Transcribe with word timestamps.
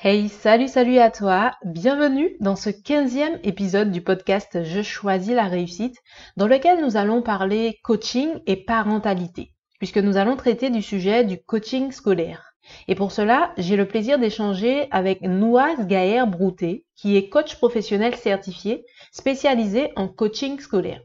Hey, 0.00 0.28
salut, 0.28 0.68
salut 0.68 0.98
à 0.98 1.10
toi. 1.10 1.56
Bienvenue 1.64 2.36
dans 2.38 2.54
ce 2.54 2.70
15e 2.70 3.40
épisode 3.42 3.90
du 3.90 4.00
podcast 4.00 4.62
Je 4.62 4.80
choisis 4.80 5.34
la 5.34 5.48
réussite, 5.48 5.96
dans 6.36 6.46
lequel 6.46 6.80
nous 6.84 6.96
allons 6.96 7.20
parler 7.20 7.80
coaching 7.82 8.28
et 8.46 8.54
parentalité, 8.64 9.50
puisque 9.80 9.98
nous 9.98 10.16
allons 10.16 10.36
traiter 10.36 10.70
du 10.70 10.82
sujet 10.82 11.24
du 11.24 11.42
coaching 11.42 11.90
scolaire. 11.90 12.52
Et 12.86 12.94
pour 12.94 13.10
cela, 13.10 13.52
j'ai 13.58 13.74
le 13.74 13.88
plaisir 13.88 14.20
d'échanger 14.20 14.86
avec 14.92 15.22
Nouaz 15.22 15.84
Gaër 15.84 16.28
Brouté, 16.28 16.86
qui 16.94 17.16
est 17.16 17.28
coach 17.28 17.56
professionnel 17.56 18.14
certifié, 18.14 18.84
spécialisé 19.10 19.90
en 19.96 20.06
coaching 20.06 20.60
scolaire. 20.60 21.02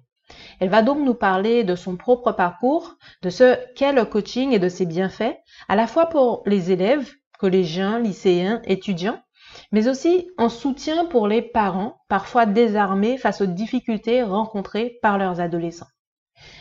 Elle 0.59 0.69
va 0.69 0.83
donc 0.83 0.99
nous 0.99 1.15
parler 1.15 1.63
de 1.63 1.73
son 1.73 1.97
propre 1.97 2.31
parcours, 2.31 2.95
de 3.23 3.31
ce 3.31 3.57
qu'est 3.73 3.91
le 3.91 4.05
coaching 4.05 4.51
et 4.51 4.59
de 4.59 4.69
ses 4.69 4.85
bienfaits, 4.85 5.35
à 5.67 5.75
la 5.75 5.87
fois 5.87 6.05
pour 6.09 6.43
les 6.45 6.71
élèves 6.71 7.11
collégiens, 7.43 7.99
lycéens, 7.99 8.61
étudiants, 8.63 9.19
mais 9.73 9.89
aussi 9.89 10.29
en 10.37 10.47
soutien 10.47 11.03
pour 11.03 11.27
les 11.27 11.41
parents, 11.41 11.97
parfois 12.07 12.45
désarmés 12.45 13.17
face 13.17 13.41
aux 13.41 13.47
difficultés 13.47 14.23
rencontrées 14.23 14.97
par 15.01 15.17
leurs 15.17 15.41
adolescents. 15.41 15.89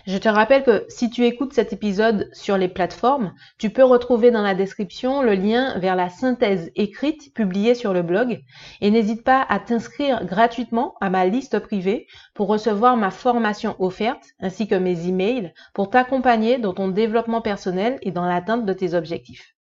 Je 0.08 0.18
te 0.18 0.28
rappelle 0.28 0.64
que 0.64 0.84
si 0.88 1.08
tu 1.08 1.24
écoutes 1.24 1.52
cet 1.52 1.72
épisode 1.72 2.28
sur 2.32 2.58
les 2.58 2.66
plateformes, 2.66 3.32
tu 3.58 3.70
peux 3.70 3.84
retrouver 3.84 4.32
dans 4.32 4.42
la 4.42 4.56
description 4.56 5.22
le 5.22 5.36
lien 5.36 5.78
vers 5.78 5.94
la 5.94 6.08
synthèse 6.08 6.72
écrite 6.74 7.32
publiée 7.32 7.76
sur 7.76 7.92
le 7.92 8.02
blog 8.02 8.40
et 8.80 8.90
n'hésite 8.90 9.22
pas 9.22 9.46
à 9.48 9.60
t'inscrire 9.60 10.24
gratuitement 10.24 10.94
à 11.00 11.10
ma 11.10 11.26
liste 11.26 11.60
privée 11.60 12.08
pour 12.34 12.48
recevoir 12.48 12.96
ma 12.96 13.12
formation 13.12 13.76
offerte 13.78 14.24
ainsi 14.40 14.66
que 14.66 14.74
mes 14.74 15.06
emails 15.06 15.54
pour 15.74 15.90
t'accompagner 15.90 16.58
dans 16.58 16.74
ton 16.74 16.88
développement 16.88 17.40
personnel 17.40 18.00
et 18.02 18.10
dans 18.10 18.26
l'atteinte 18.26 18.66
de 18.66 18.72
tes 18.72 18.94
objectifs. 18.94 19.51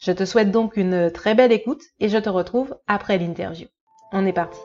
Je 0.00 0.12
te 0.12 0.24
souhaite 0.24 0.50
donc 0.50 0.76
une 0.76 1.10
très 1.10 1.34
belle 1.34 1.52
écoute 1.52 1.82
et 1.98 2.08
je 2.08 2.18
te 2.18 2.28
retrouve 2.28 2.76
après 2.86 3.18
l'interview. 3.18 3.66
On 4.12 4.26
est 4.26 4.32
parti. 4.32 4.60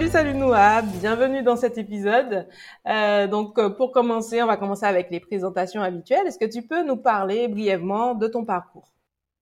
Salut, 0.00 0.12
salut 0.12 0.34
Noah, 0.34 0.80
bienvenue 0.80 1.42
dans 1.42 1.56
cet 1.56 1.76
épisode. 1.76 2.48
Euh, 2.88 3.26
donc 3.26 3.58
euh, 3.58 3.68
pour 3.68 3.92
commencer, 3.92 4.42
on 4.42 4.46
va 4.46 4.56
commencer 4.56 4.86
avec 4.86 5.10
les 5.10 5.20
présentations 5.20 5.82
habituelles. 5.82 6.26
Est-ce 6.26 6.38
que 6.38 6.50
tu 6.50 6.66
peux 6.66 6.82
nous 6.82 6.96
parler 6.96 7.48
brièvement 7.48 8.14
de 8.14 8.26
ton 8.26 8.46
parcours? 8.46 8.94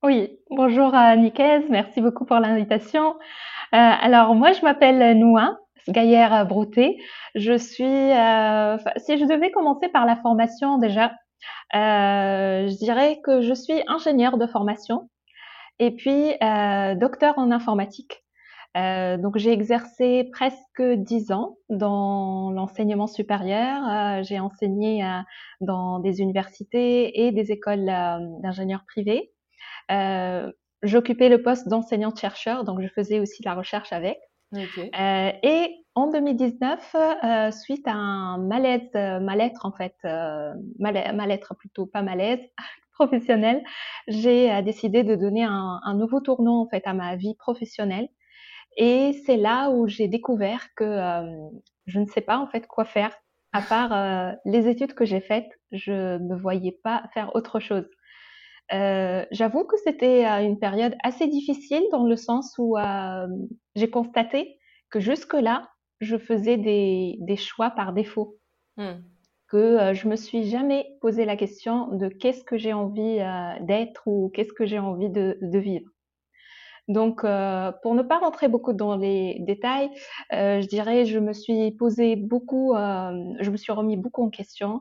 Oui, 0.02 0.40
bonjour 0.50 0.96
à 0.96 1.14
Nicaise, 1.14 1.62
merci 1.70 2.00
beaucoup 2.00 2.24
pour 2.24 2.40
l'invitation. 2.40 3.10
Euh, 3.10 3.76
alors 3.76 4.34
moi 4.34 4.50
je 4.50 4.62
m'appelle 4.62 5.16
Noah 5.16 5.60
Gaillère 5.86 6.44
Brouté. 6.44 7.00
Je 7.36 7.56
suis, 7.56 7.84
euh, 7.84 8.76
si 8.96 9.16
je 9.16 9.26
devais 9.26 9.52
commencer 9.52 9.88
par 9.88 10.06
la 10.06 10.16
formation 10.16 10.78
déjà, 10.78 11.12
euh, 11.76 12.66
je 12.66 12.76
dirais 12.78 13.20
que 13.22 13.42
je 13.42 13.54
suis 13.54 13.80
ingénieure 13.86 14.38
de 14.38 14.46
formation 14.48 15.08
et 15.78 15.92
puis 15.92 16.32
docteur 16.96 17.38
en 17.38 17.52
informatique. 17.52 18.24
Euh, 18.78 19.16
donc 19.16 19.36
j'ai 19.38 19.52
exercé 19.52 20.28
presque 20.32 20.82
dix 20.82 21.32
ans 21.32 21.56
dans 21.68 22.50
l'enseignement 22.50 23.06
supérieur. 23.06 23.82
Euh, 23.88 24.22
j'ai 24.22 24.38
enseigné 24.38 25.04
euh, 25.04 25.20
dans 25.60 25.98
des 25.98 26.20
universités 26.20 27.26
et 27.26 27.32
des 27.32 27.50
écoles 27.50 27.86
d'ingénieurs 28.42 28.84
privés. 28.86 29.32
J'occupais 30.84 31.28
le 31.28 31.42
poste 31.42 31.66
d'enseignante-chercheur, 31.68 32.62
donc 32.62 32.80
je 32.80 32.86
faisais 32.86 33.18
aussi 33.18 33.42
la 33.42 33.54
recherche 33.54 33.92
avec. 33.92 34.16
et 35.42 35.74
en 35.96 36.12
2019, 36.12 36.94
suite 37.50 37.88
à 37.88 37.94
un 37.94 38.38
malaise, 38.38 38.88
mal-être 38.94 39.66
en 39.66 39.72
fait, 39.72 39.96
mal-être 40.78 41.56
plutôt 41.56 41.86
pas 41.86 42.02
malaise, 42.02 42.38
professionnel, 42.92 43.62
j'ai 44.06 44.62
décidé 44.62 45.02
de 45.02 45.16
donner 45.16 45.42
un, 45.42 45.80
un, 45.82 45.94
nouveau 45.94 46.20
tournant 46.20 46.60
en 46.60 46.68
fait 46.68 46.86
à 46.86 46.94
ma 46.94 47.16
vie 47.16 47.34
professionnelle 47.34 48.08
et 48.76 49.12
c'est 49.26 49.36
là 49.36 49.70
où 49.70 49.88
j'ai 49.88 50.08
découvert 50.08 50.68
que 50.76 50.84
euh, 50.84 51.48
je 51.86 51.98
ne 51.98 52.06
sais 52.06 52.20
pas 52.20 52.38
en 52.38 52.46
fait 52.46 52.66
quoi 52.66 52.84
faire. 52.84 53.14
À 53.52 53.62
part 53.62 53.92
euh, 53.92 54.32
les 54.44 54.68
études 54.68 54.94
que 54.94 55.04
j'ai 55.04 55.20
faites, 55.20 55.48
je 55.72 56.18
me 56.18 56.36
voyais 56.36 56.78
pas 56.84 57.04
faire 57.14 57.34
autre 57.34 57.60
chose. 57.60 57.88
Euh, 58.72 59.24
J'avoue 59.30 59.64
que 59.64 59.76
c'était 59.82 60.24
une 60.44 60.58
période 60.58 60.94
assez 61.02 61.26
difficile 61.26 61.82
dans 61.90 62.04
le 62.04 62.16
sens 62.16 62.54
où 62.58 62.76
j'ai 63.74 63.90
constaté 63.90 64.58
que 64.90 65.00
jusque-là, 65.00 65.68
je 66.00 66.16
faisais 66.16 66.56
des, 66.56 67.16
des, 67.20 67.36
choix 67.36 67.70
par 67.70 67.92
défaut. 67.92 68.38
Hmm. 68.76 69.00
Que 69.48 69.94
je 69.94 70.06
me 70.06 70.14
suis 70.14 70.44
jamais 70.44 70.86
posé 71.00 71.24
la 71.24 71.34
question 71.34 71.88
de 71.88 72.08
qu'est-ce 72.08 72.44
que 72.44 72.58
j'ai 72.58 72.74
envie 72.74 73.18
d'être 73.62 74.02
ou 74.06 74.30
qu'est-ce 74.34 74.52
que 74.52 74.66
j'ai 74.66 74.78
envie 74.78 75.08
de, 75.08 75.38
de 75.40 75.58
vivre. 75.58 75.88
Donc, 76.88 77.22
euh, 77.22 77.70
pour 77.82 77.94
ne 77.94 78.02
pas 78.02 78.18
rentrer 78.18 78.48
beaucoup 78.48 78.72
dans 78.72 78.96
les 78.96 79.36
détails, 79.40 79.90
euh, 80.32 80.62
je 80.62 80.66
dirais, 80.66 81.04
je 81.04 81.18
me 81.18 81.34
suis 81.34 81.70
posé 81.72 82.16
beaucoup, 82.16 82.74
euh, 82.74 83.34
je 83.40 83.50
me 83.50 83.56
suis 83.58 83.72
remis 83.72 83.98
beaucoup 83.98 84.24
en 84.24 84.30
question. 84.30 84.80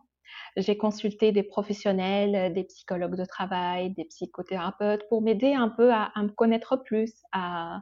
J'ai 0.55 0.77
consulté 0.77 1.31
des 1.33 1.43
professionnels, 1.43 2.53
des 2.53 2.63
psychologues 2.63 3.17
de 3.17 3.25
travail, 3.25 3.93
des 3.93 4.05
psychothérapeutes 4.05 5.07
pour 5.09 5.21
m'aider 5.21 5.53
un 5.53 5.69
peu 5.69 5.91
à, 5.93 6.11
me 6.17 6.29
connaître 6.29 6.77
plus, 6.77 7.13
à, 7.31 7.81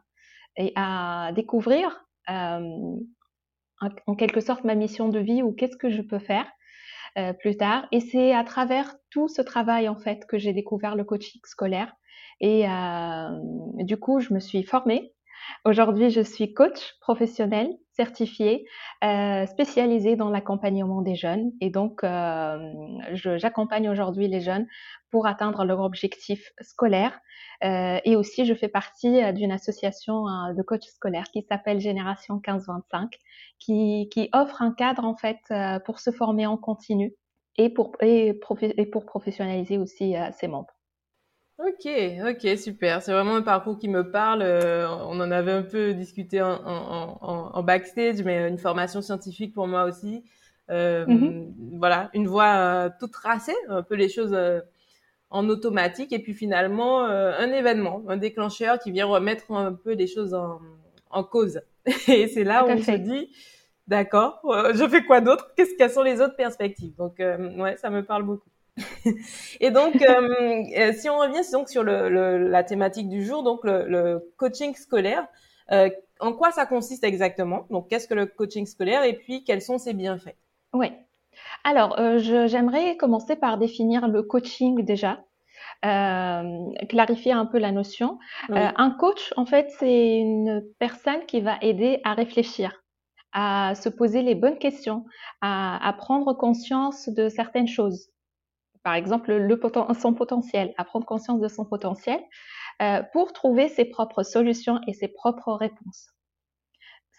et 0.57 0.73
à 0.75 1.31
découvrir 1.33 2.05
en 2.27 4.15
quelque 4.17 4.41
sorte 4.41 4.63
ma 4.65 4.75
mission 4.75 5.07
de 5.07 5.19
vie 5.19 5.41
ou 5.41 5.53
qu'est-ce 5.53 5.77
que 5.77 5.89
je 5.89 6.01
peux 6.01 6.19
faire 6.19 6.51
plus 7.39 7.55
tard. 7.55 7.87
Et 7.93 8.01
c'est 8.01 8.33
à 8.33 8.43
travers 8.43 8.93
tout 9.15 9.29
ce 9.29 9.41
travail 9.41 9.87
en 9.87 9.95
fait 9.95 10.27
que 10.27 10.37
j'ai 10.37 10.51
découvert 10.51 10.93
le 10.97 11.05
coaching 11.05 11.39
scolaire 11.45 11.95
et 12.41 12.67
euh, 12.67 13.29
du 13.75 13.97
coup, 13.97 14.19
je 14.19 14.33
me 14.33 14.39
suis 14.39 14.63
formée. 14.63 15.13
Aujourd'hui, 15.63 16.09
je 16.09 16.19
suis 16.19 16.53
coach 16.53 16.95
professionnel 16.99 17.69
certifié, 17.91 18.65
euh, 19.05 19.45
spécialisée 19.45 20.17
dans 20.17 20.29
l'accompagnement 20.29 21.01
des 21.01 21.15
jeunes. 21.15 21.51
Et 21.61 21.69
donc, 21.69 22.03
euh, 22.03 22.57
j'accompagne 23.13 23.89
aujourd'hui 23.89 24.27
les 24.27 24.41
jeunes 24.41 24.67
pour 25.11 25.27
atteindre 25.27 25.63
leur 25.63 25.79
objectif 25.79 26.51
scolaire. 26.59 27.17
Euh, 27.63 27.99
et 28.03 28.17
aussi, 28.17 28.45
je 28.45 28.53
fais 28.53 28.67
partie 28.67 29.23
euh, 29.23 29.31
d'une 29.31 29.53
association 29.53 30.27
euh, 30.27 30.53
de 30.53 30.61
coachs 30.61 30.83
scolaires 30.83 31.29
qui 31.31 31.41
s'appelle 31.43 31.79
Génération 31.79 32.41
15-25, 32.45 33.11
qui, 33.59 34.09
qui 34.11 34.29
offre 34.33 34.61
un 34.61 34.73
cadre 34.73 35.05
en 35.05 35.15
fait 35.15 35.39
pour 35.85 35.99
se 35.99 36.11
former 36.11 36.47
en 36.47 36.57
continu 36.57 37.13
et 37.57 37.69
pour, 37.69 37.93
et, 38.01 38.39
et 38.77 38.85
pour 38.85 39.05
professionnaliser 39.05 39.77
aussi 39.77 40.15
ses 40.37 40.47
membres. 40.47 40.75
Ok, 41.57 41.89
ok, 42.27 42.57
super. 42.57 43.01
C'est 43.01 43.13
vraiment 43.13 43.35
un 43.35 43.41
parcours 43.41 43.77
qui 43.77 43.87
me 43.87 44.11
parle. 44.11 44.41
Euh, 44.41 44.89
on 44.89 45.19
en 45.21 45.31
avait 45.31 45.53
un 45.53 45.61
peu 45.61 45.93
discuté 45.93 46.41
en, 46.41 46.51
en, 46.51 47.17
en, 47.21 47.51
en, 47.53 47.63
backstage, 47.63 48.21
mais 48.23 48.49
une 48.49 48.57
formation 48.57 49.01
scientifique 49.01 49.53
pour 49.53 49.65
moi 49.65 49.85
aussi. 49.85 50.23
Euh, 50.69 51.05
mm-hmm. 51.05 51.77
Voilà, 51.77 52.09
une 52.13 52.27
voie 52.27 52.55
euh, 52.57 52.89
toute 52.99 53.11
tracée, 53.11 53.55
un 53.69 53.83
peu 53.83 53.95
les 53.95 54.09
choses 54.09 54.33
euh, 54.33 54.59
en 55.29 55.47
automatique, 55.47 56.11
et 56.11 56.19
puis 56.19 56.33
finalement 56.33 57.05
un 57.05 57.51
événement, 57.51 58.03
un 58.07 58.17
déclencheur 58.17 58.79
qui 58.79 58.91
vient 58.91 59.05
remettre 59.05 59.51
un 59.51 59.73
peu 59.73 59.93
les 59.93 60.07
choses 60.07 60.33
en, 60.33 60.59
en 61.09 61.23
cause. 61.23 61.61
Et 62.07 62.27
c'est 62.27 62.43
là 62.43 62.65
où 62.65 62.69
on 62.69 62.81
se 62.81 62.91
dit, 62.91 63.29
d'accord, 63.87 64.41
je 64.73 64.87
fais 64.87 65.03
quoi 65.03 65.21
d'autre? 65.21 65.51
Qu'est-ce 65.55 65.75
quelles 65.77 65.91
sont 65.91 66.03
les 66.03 66.21
autres 66.21 66.35
perspectives? 66.35 66.95
Donc 66.95 67.15
ouais, 67.19 67.77
ça 67.77 67.89
me 67.89 68.03
parle 68.03 68.23
beaucoup. 68.23 68.49
et 69.61 69.71
donc, 69.71 70.01
euh, 70.01 70.63
euh, 70.77 70.93
si 70.93 71.09
on 71.09 71.17
revient 71.17 71.49
donc 71.51 71.69
sur 71.69 71.83
le, 71.83 72.09
le, 72.09 72.49
la 72.49 72.63
thématique 72.63 73.09
du 73.09 73.23
jour, 73.23 73.43
donc 73.43 73.63
le, 73.63 73.85
le 73.87 74.33
coaching 74.37 74.75
scolaire, 74.75 75.27
euh, 75.71 75.89
en 76.19 76.33
quoi 76.33 76.51
ça 76.51 76.65
consiste 76.65 77.03
exactement? 77.03 77.65
Donc, 77.69 77.89
qu'est-ce 77.89 78.07
que 78.07 78.13
le 78.13 78.25
coaching 78.25 78.65
scolaire 78.65 79.03
et 79.03 79.13
puis 79.13 79.43
quels 79.43 79.61
sont 79.61 79.77
ses 79.77 79.93
bienfaits? 79.93 80.35
Oui. 80.73 80.91
Alors, 81.63 81.99
euh, 81.99 82.17
j'aimerais 82.19 82.97
commencer 82.97 83.35
par 83.35 83.57
définir 83.57 84.07
le 84.07 84.23
coaching 84.23 84.83
déjà. 84.83 85.23
Euh, 85.83 86.65
clarifier 86.89 87.31
un 87.31 87.45
peu 87.45 87.59
la 87.59 87.71
notion. 87.71 88.17
Oui. 88.49 88.57
Euh, 88.57 88.69
un 88.75 88.91
coach, 88.91 89.33
en 89.37 89.45
fait, 89.45 89.67
c'est 89.79 90.17
une 90.17 90.63
personne 90.79 91.25
qui 91.27 91.41
va 91.41 91.57
aider 91.61 92.01
à 92.03 92.13
réfléchir, 92.13 92.83
à 93.35 93.75
se 93.75 93.89
poser 93.89 94.21
les 94.21 94.33
bonnes 94.33 94.57
questions, 94.57 95.05
à, 95.41 95.93
prendre 95.97 96.33
conscience 96.33 97.09
de 97.09 97.29
certaines 97.29 97.67
choses 97.67 98.09
par 98.81 98.93
exemple 98.93 99.35
son 99.99 100.13
potentiel, 100.13 100.73
à 100.77 100.85
prendre 100.85 101.07
conscience 101.07 101.41
de 101.41 101.47
son 101.47 101.65
potentiel 101.65 102.19
euh, 102.83 103.01
pour 103.13 103.33
trouver 103.33 103.67
ses 103.67 103.85
propres 103.85 104.21
solutions 104.21 104.79
et 104.87 104.93
ses 104.93 105.07
propres 105.07 105.53
réponses. 105.53 106.07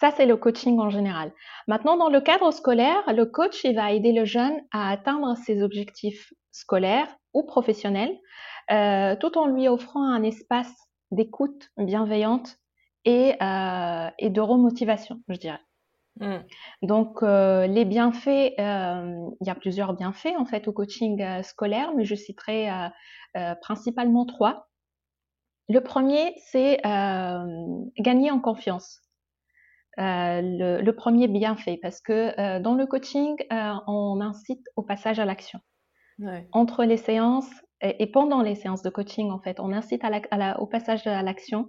Ça, 0.00 0.12
c'est 0.16 0.26
le 0.26 0.36
coaching 0.36 0.78
en 0.78 0.90
général. 0.90 1.32
Maintenant, 1.66 1.96
dans 1.96 2.08
le 2.08 2.20
cadre 2.20 2.52
scolaire, 2.52 3.02
le 3.12 3.26
coach, 3.26 3.64
il 3.64 3.74
va 3.74 3.92
aider 3.92 4.12
le 4.12 4.24
jeune 4.24 4.54
à 4.70 4.90
atteindre 4.90 5.36
ses 5.36 5.62
objectifs 5.62 6.32
scolaire 6.52 7.08
ou 7.34 7.42
professionnel, 7.42 8.16
tout 8.68 9.38
en 9.38 9.46
lui 9.46 9.68
offrant 9.68 10.04
un 10.04 10.22
espace 10.22 10.72
d'écoute 11.10 11.70
bienveillante 11.78 12.58
et, 13.04 13.34
et 14.18 14.30
de 14.30 14.40
remotivation, 14.40 15.20
je 15.28 15.36
dirais. 15.36 15.60
Mmh. 16.20 16.36
Donc, 16.82 17.22
euh, 17.22 17.66
les 17.66 17.84
bienfaits, 17.84 18.54
euh, 18.58 19.28
il 19.40 19.46
y 19.46 19.50
a 19.50 19.54
plusieurs 19.54 19.92
bienfaits 19.94 20.34
en 20.38 20.46
fait 20.46 20.66
au 20.66 20.72
coaching 20.72 21.22
euh, 21.22 21.42
scolaire, 21.42 21.92
mais 21.94 22.04
je 22.04 22.14
citerai 22.14 22.68
principalement 23.60 24.24
trois. 24.24 24.68
Le 25.68 25.80
premier, 25.80 26.32
c'est 26.38 26.80
gagner 27.98 28.30
en 28.30 28.40
confiance. 28.40 29.02
Le, 29.98 30.90
premier 30.92 31.28
bienfait, 31.28 31.78
parce 31.82 32.00
que 32.00 32.58
dans 32.60 32.74
le 32.74 32.86
coaching, 32.86 33.36
on 33.50 34.20
incite 34.22 34.64
au 34.76 34.82
passage 34.82 35.18
à 35.18 35.26
l'action. 35.26 35.60
Entre 36.52 36.84
les 36.84 36.96
séances 36.96 37.50
et, 37.82 38.06
pendant 38.06 38.40
les 38.40 38.54
séances 38.54 38.80
de 38.80 38.88
coaching, 38.88 39.30
en 39.30 39.38
fait, 39.38 39.60
on 39.60 39.70
incite 39.70 40.02
au 40.58 40.66
passage 40.66 41.06
à 41.06 41.22
l'action. 41.22 41.68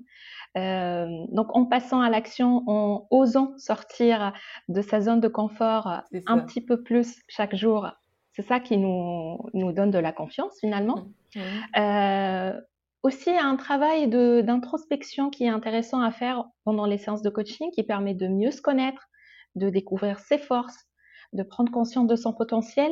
Euh, 0.57 1.25
donc 1.29 1.55
en 1.55 1.65
passant 1.65 2.01
à 2.01 2.09
l'action, 2.09 2.63
en 2.67 3.07
osant 3.11 3.53
sortir 3.57 4.33
de 4.69 4.81
sa 4.81 5.01
zone 5.01 5.19
de 5.19 5.27
confort 5.27 6.01
un 6.25 6.39
petit 6.39 6.61
peu 6.61 6.81
plus 6.81 7.19
chaque 7.27 7.55
jour, 7.55 7.89
c'est 8.33 8.41
ça 8.41 8.59
qui 8.59 8.77
nous, 8.77 9.37
nous 9.53 9.71
donne 9.71 9.91
de 9.91 9.99
la 9.99 10.11
confiance 10.11 10.59
finalement. 10.59 11.07
Mmh. 11.35 11.39
Euh, 11.77 12.61
aussi, 13.03 13.29
un 13.29 13.55
travail 13.55 14.09
d'introspection 14.09 15.29
qui 15.29 15.45
est 15.45 15.49
intéressant 15.49 16.01
à 16.01 16.11
faire 16.11 16.45
pendant 16.63 16.85
les 16.85 16.97
séances 16.97 17.21
de 17.21 17.29
coaching 17.29 17.69
qui 17.71 17.83
permet 17.83 18.15
de 18.15 18.27
mieux 18.27 18.51
se 18.51 18.61
connaître, 18.61 19.07
de 19.55 19.69
découvrir 19.69 20.19
ses 20.19 20.37
forces, 20.37 20.85
de 21.33 21.43
prendre 21.43 21.71
conscience 21.71 22.07
de 22.07 22.15
son 22.15 22.33
potentiel. 22.33 22.91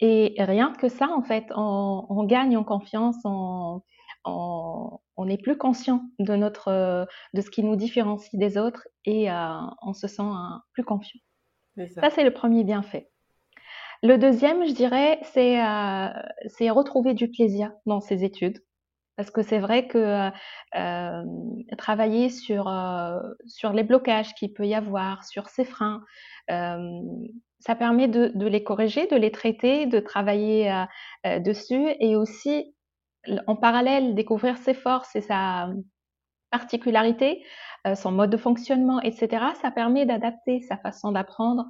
Et 0.00 0.34
rien 0.38 0.72
que 0.72 0.88
ça, 0.88 1.08
en 1.08 1.22
fait, 1.22 1.46
on, 1.54 2.06
on 2.08 2.24
gagne 2.24 2.56
en 2.56 2.64
confiance, 2.64 3.16
on, 3.24 3.82
on, 4.24 5.28
est 5.28 5.40
plus 5.40 5.56
conscient 5.56 6.02
de 6.18 6.34
notre 6.34 6.68
euh, 6.68 7.04
de 7.34 7.40
ce 7.40 7.50
qui 7.50 7.62
nous 7.62 7.76
différencie 7.76 8.38
des 8.38 8.58
autres 8.58 8.88
et 9.04 9.30
euh, 9.30 9.34
on 9.82 9.92
se 9.92 10.08
sent 10.08 10.22
plus 10.72 10.84
confiant. 10.84 11.20
Ça, 11.94 12.10
c'est 12.10 12.24
le 12.24 12.32
premier 12.32 12.64
bienfait. 12.64 13.08
Le 14.02 14.18
deuxième, 14.18 14.66
je 14.66 14.72
dirais, 14.72 15.20
c'est 15.32 15.62
euh, 15.62 16.72
retrouver 16.72 17.14
du 17.14 17.30
plaisir 17.30 17.72
dans 17.86 18.00
ses 18.00 18.24
études. 18.24 18.62
Parce 19.16 19.30
que 19.30 19.42
c'est 19.42 19.58
vrai 19.58 19.86
que 19.86 20.30
travailler 21.76 22.30
sur, 22.30 22.72
sur 23.46 23.72
les 23.72 23.84
blocages 23.84 24.34
qu'il 24.34 24.52
peut 24.52 24.66
y 24.66 24.74
avoir, 24.74 25.24
sur 25.24 25.48
ses 25.48 25.64
freins, 25.64 26.02
ça 26.48 27.74
permet 27.78 28.08
de, 28.08 28.32
de, 28.34 28.46
les 28.46 28.64
corriger, 28.64 29.06
de 29.06 29.16
les 29.16 29.30
traiter, 29.30 29.86
de 29.86 30.00
travailler 30.00 30.84
dessus 31.24 31.94
et 32.00 32.16
aussi 32.16 32.74
en 33.46 33.56
parallèle 33.56 34.14
découvrir 34.14 34.56
ses 34.58 34.74
forces 34.74 35.14
et 35.16 35.20
sa 35.20 35.70
particularité, 36.50 37.44
euh, 37.86 37.94
son 37.94 38.12
mode 38.12 38.30
de 38.30 38.36
fonctionnement, 38.36 39.00
etc., 39.00 39.44
ça 39.60 39.70
permet 39.70 40.06
d'adapter 40.06 40.60
sa 40.60 40.76
façon 40.76 41.10
d'apprendre 41.12 41.64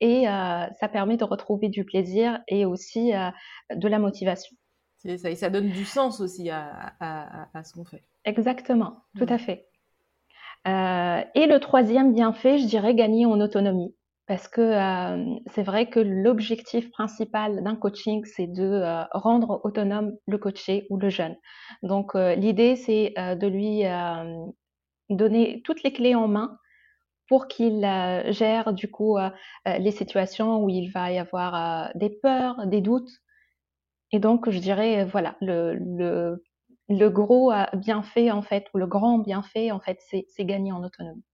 et 0.00 0.28
euh, 0.28 0.66
ça 0.80 0.88
permet 0.88 1.16
de 1.16 1.24
retrouver 1.24 1.68
du 1.68 1.84
plaisir 1.84 2.40
et 2.46 2.64
aussi 2.64 3.14
euh, 3.14 3.30
de 3.74 3.88
la 3.88 3.98
motivation. 3.98 4.56
Ça, 4.98 5.30
et 5.30 5.36
ça 5.36 5.50
donne 5.50 5.68
du 5.70 5.84
sens 5.84 6.20
aussi 6.20 6.50
à, 6.50 7.46
ce 7.64 7.72
qu'on 7.72 7.84
fait. 7.84 8.04
Exactement, 8.24 9.04
tout 9.16 9.26
à 9.28 9.38
fait. 9.38 9.68
et 10.66 11.46
le 11.46 11.58
troisième 11.58 12.12
bienfait, 12.14 12.58
je 12.58 12.66
dirais 12.66 12.94
gagner 12.94 13.24
en 13.24 13.40
autonomie 13.40 13.94
parce 14.28 14.46
que 14.48 14.60
euh, 14.60 15.38
c'est 15.54 15.62
vrai 15.64 15.88
que 15.88 16.00
l'objectif 16.00 16.90
principal 16.90 17.64
d'un 17.64 17.76
coaching, 17.76 18.24
c'est 18.26 18.46
de 18.46 18.62
euh, 18.64 19.04
rendre 19.12 19.60
autonome 19.64 20.12
le 20.28 20.38
coaché 20.38 20.86
ou 20.90 20.98
le 20.98 21.08
jeune. 21.08 21.36
Donc 21.82 22.14
euh, 22.14 22.34
l'idée, 22.34 22.76
c'est 22.76 23.14
de 23.16 23.46
lui 23.46 23.84
donner 25.10 25.62
toutes 25.64 25.82
les 25.82 25.92
clés 25.92 26.14
en 26.14 26.28
main 26.28 26.58
pour 27.28 27.48
qu'il 27.48 27.80
gère 28.30 28.72
du 28.72 28.90
coup 28.90 29.18
les 29.66 29.90
situations 29.90 30.62
où 30.62 30.68
il 30.70 30.88
va 30.90 31.12
y 31.12 31.18
avoir 31.18 31.90
des 31.94 32.10
peurs, 32.10 32.66
des 32.66 32.80
doutes. 32.80 33.10
Et 34.12 34.18
donc 34.20 34.50
je 34.50 34.58
dirais, 34.58 35.04
voilà, 35.04 35.36
le, 35.40 35.74
le, 35.74 36.44
le 36.88 37.08
gros 37.10 37.52
bienfait 37.74 38.30
en 38.30 38.42
fait, 38.42 38.66
ou 38.74 38.78
le 38.78 38.86
grand 38.86 39.18
bienfait 39.18 39.70
en 39.72 39.80
fait, 39.80 39.98
c'est 40.08 40.44
gagner 40.44 40.72
en 40.72 40.84
autonomie. 40.84 41.24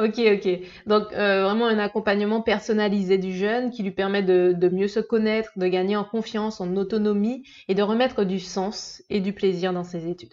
Ok, 0.00 0.18
ok. 0.18 0.48
Donc 0.86 1.12
euh, 1.12 1.44
vraiment 1.44 1.66
un 1.66 1.78
accompagnement 1.78 2.40
personnalisé 2.40 3.18
du 3.18 3.32
jeune 3.32 3.70
qui 3.70 3.82
lui 3.82 3.90
permet 3.90 4.22
de, 4.22 4.68
mieux 4.72 4.88
se 4.88 5.00
connaître, 5.00 5.50
de 5.56 5.66
gagner 5.66 5.94
en 5.94 6.04
confiance, 6.04 6.60
en 6.62 6.74
autonomie 6.76 7.42
et 7.68 7.74
de 7.74 7.82
remettre 7.82 8.24
du 8.24 8.40
sens 8.40 9.02
et 9.10 9.20
du 9.20 9.34
plaisir 9.34 9.74
dans 9.74 9.84
ses 9.84 10.08
études. 10.08 10.32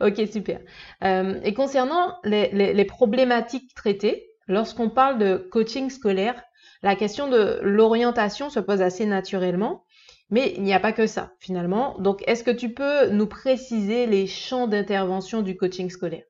Ok, 0.00 0.20
super. 0.32 0.60
Euh, 1.04 1.38
et 1.44 1.54
concernant 1.54 2.16
les, 2.24 2.84
problématiques 2.86 3.72
traitées, 3.74 4.26
lorsqu'on 4.48 4.90
parle 4.90 5.18
de 5.18 5.36
coaching 5.36 5.90
scolaire, 5.90 6.42
la 6.82 6.96
question 6.96 7.28
de 7.28 7.60
l'orientation 7.62 8.50
se 8.50 8.58
pose 8.58 8.82
assez 8.82 9.06
naturellement, 9.06 9.84
mais 10.30 10.54
il 10.56 10.64
n'y 10.64 10.74
a 10.74 10.80
pas 10.80 10.92
que 10.92 11.06
ça 11.06 11.32
finalement. 11.38 11.96
Donc 12.00 12.24
est-ce 12.26 12.42
que 12.42 12.50
tu 12.50 12.74
peux 12.74 13.10
nous 13.10 13.26
préciser 13.26 14.06
les 14.06 14.26
champs 14.26 14.66
d'intervention 14.66 15.42
du 15.42 15.56
coaching 15.56 15.88
scolaire? 15.88 16.27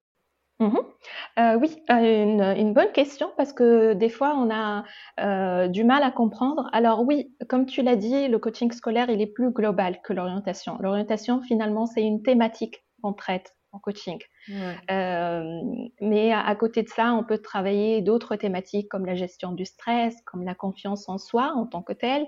Mmh 0.60 0.76
euh, 1.38 1.54
oui, 1.54 1.76
euh, 1.88 2.54
une, 2.56 2.72
bonne 2.72 2.90
question 2.90 3.30
parce 3.36 3.52
que 3.52 3.92
des 3.92 4.08
fois 4.08 4.34
on 4.36 4.50
a 4.50 4.82
euh, 5.20 5.68
du 5.68 5.84
mal 5.84 6.02
à 6.02 6.10
comprendre. 6.10 6.68
Alors 6.72 7.04
oui, 7.06 7.32
comme 7.48 7.64
tu 7.64 7.82
l'as 7.82 7.94
dit, 7.94 8.26
le 8.26 8.38
coaching 8.40 8.72
scolaire 8.72 9.08
il 9.08 9.20
est 9.20 9.28
plus 9.28 9.52
global 9.52 10.00
que 10.02 10.12
l'orientation. 10.12 10.76
L'orientation 10.80 11.40
finalement 11.42 11.86
c'est 11.86 12.02
une 12.02 12.22
thématique 12.24 12.82
qu'on 13.02 13.12
traite 13.12 13.54
en 13.70 13.78
coaching. 13.78 14.18
mais 14.88 16.32
à, 16.32 16.54
côté 16.56 16.82
de 16.82 16.88
ça, 16.88 17.12
on 17.14 17.22
peut 17.22 17.38
travailler 17.38 18.02
d'autres 18.02 18.34
thématiques 18.34 18.88
comme 18.88 19.06
la 19.06 19.14
gestion 19.14 19.52
du 19.52 19.64
stress, 19.64 20.16
comme 20.24 20.42
la 20.42 20.56
confiance 20.56 21.08
en 21.08 21.18
soi 21.18 21.52
en 21.54 21.66
tant 21.66 21.82
que 21.82 21.92
telle, 21.92 22.26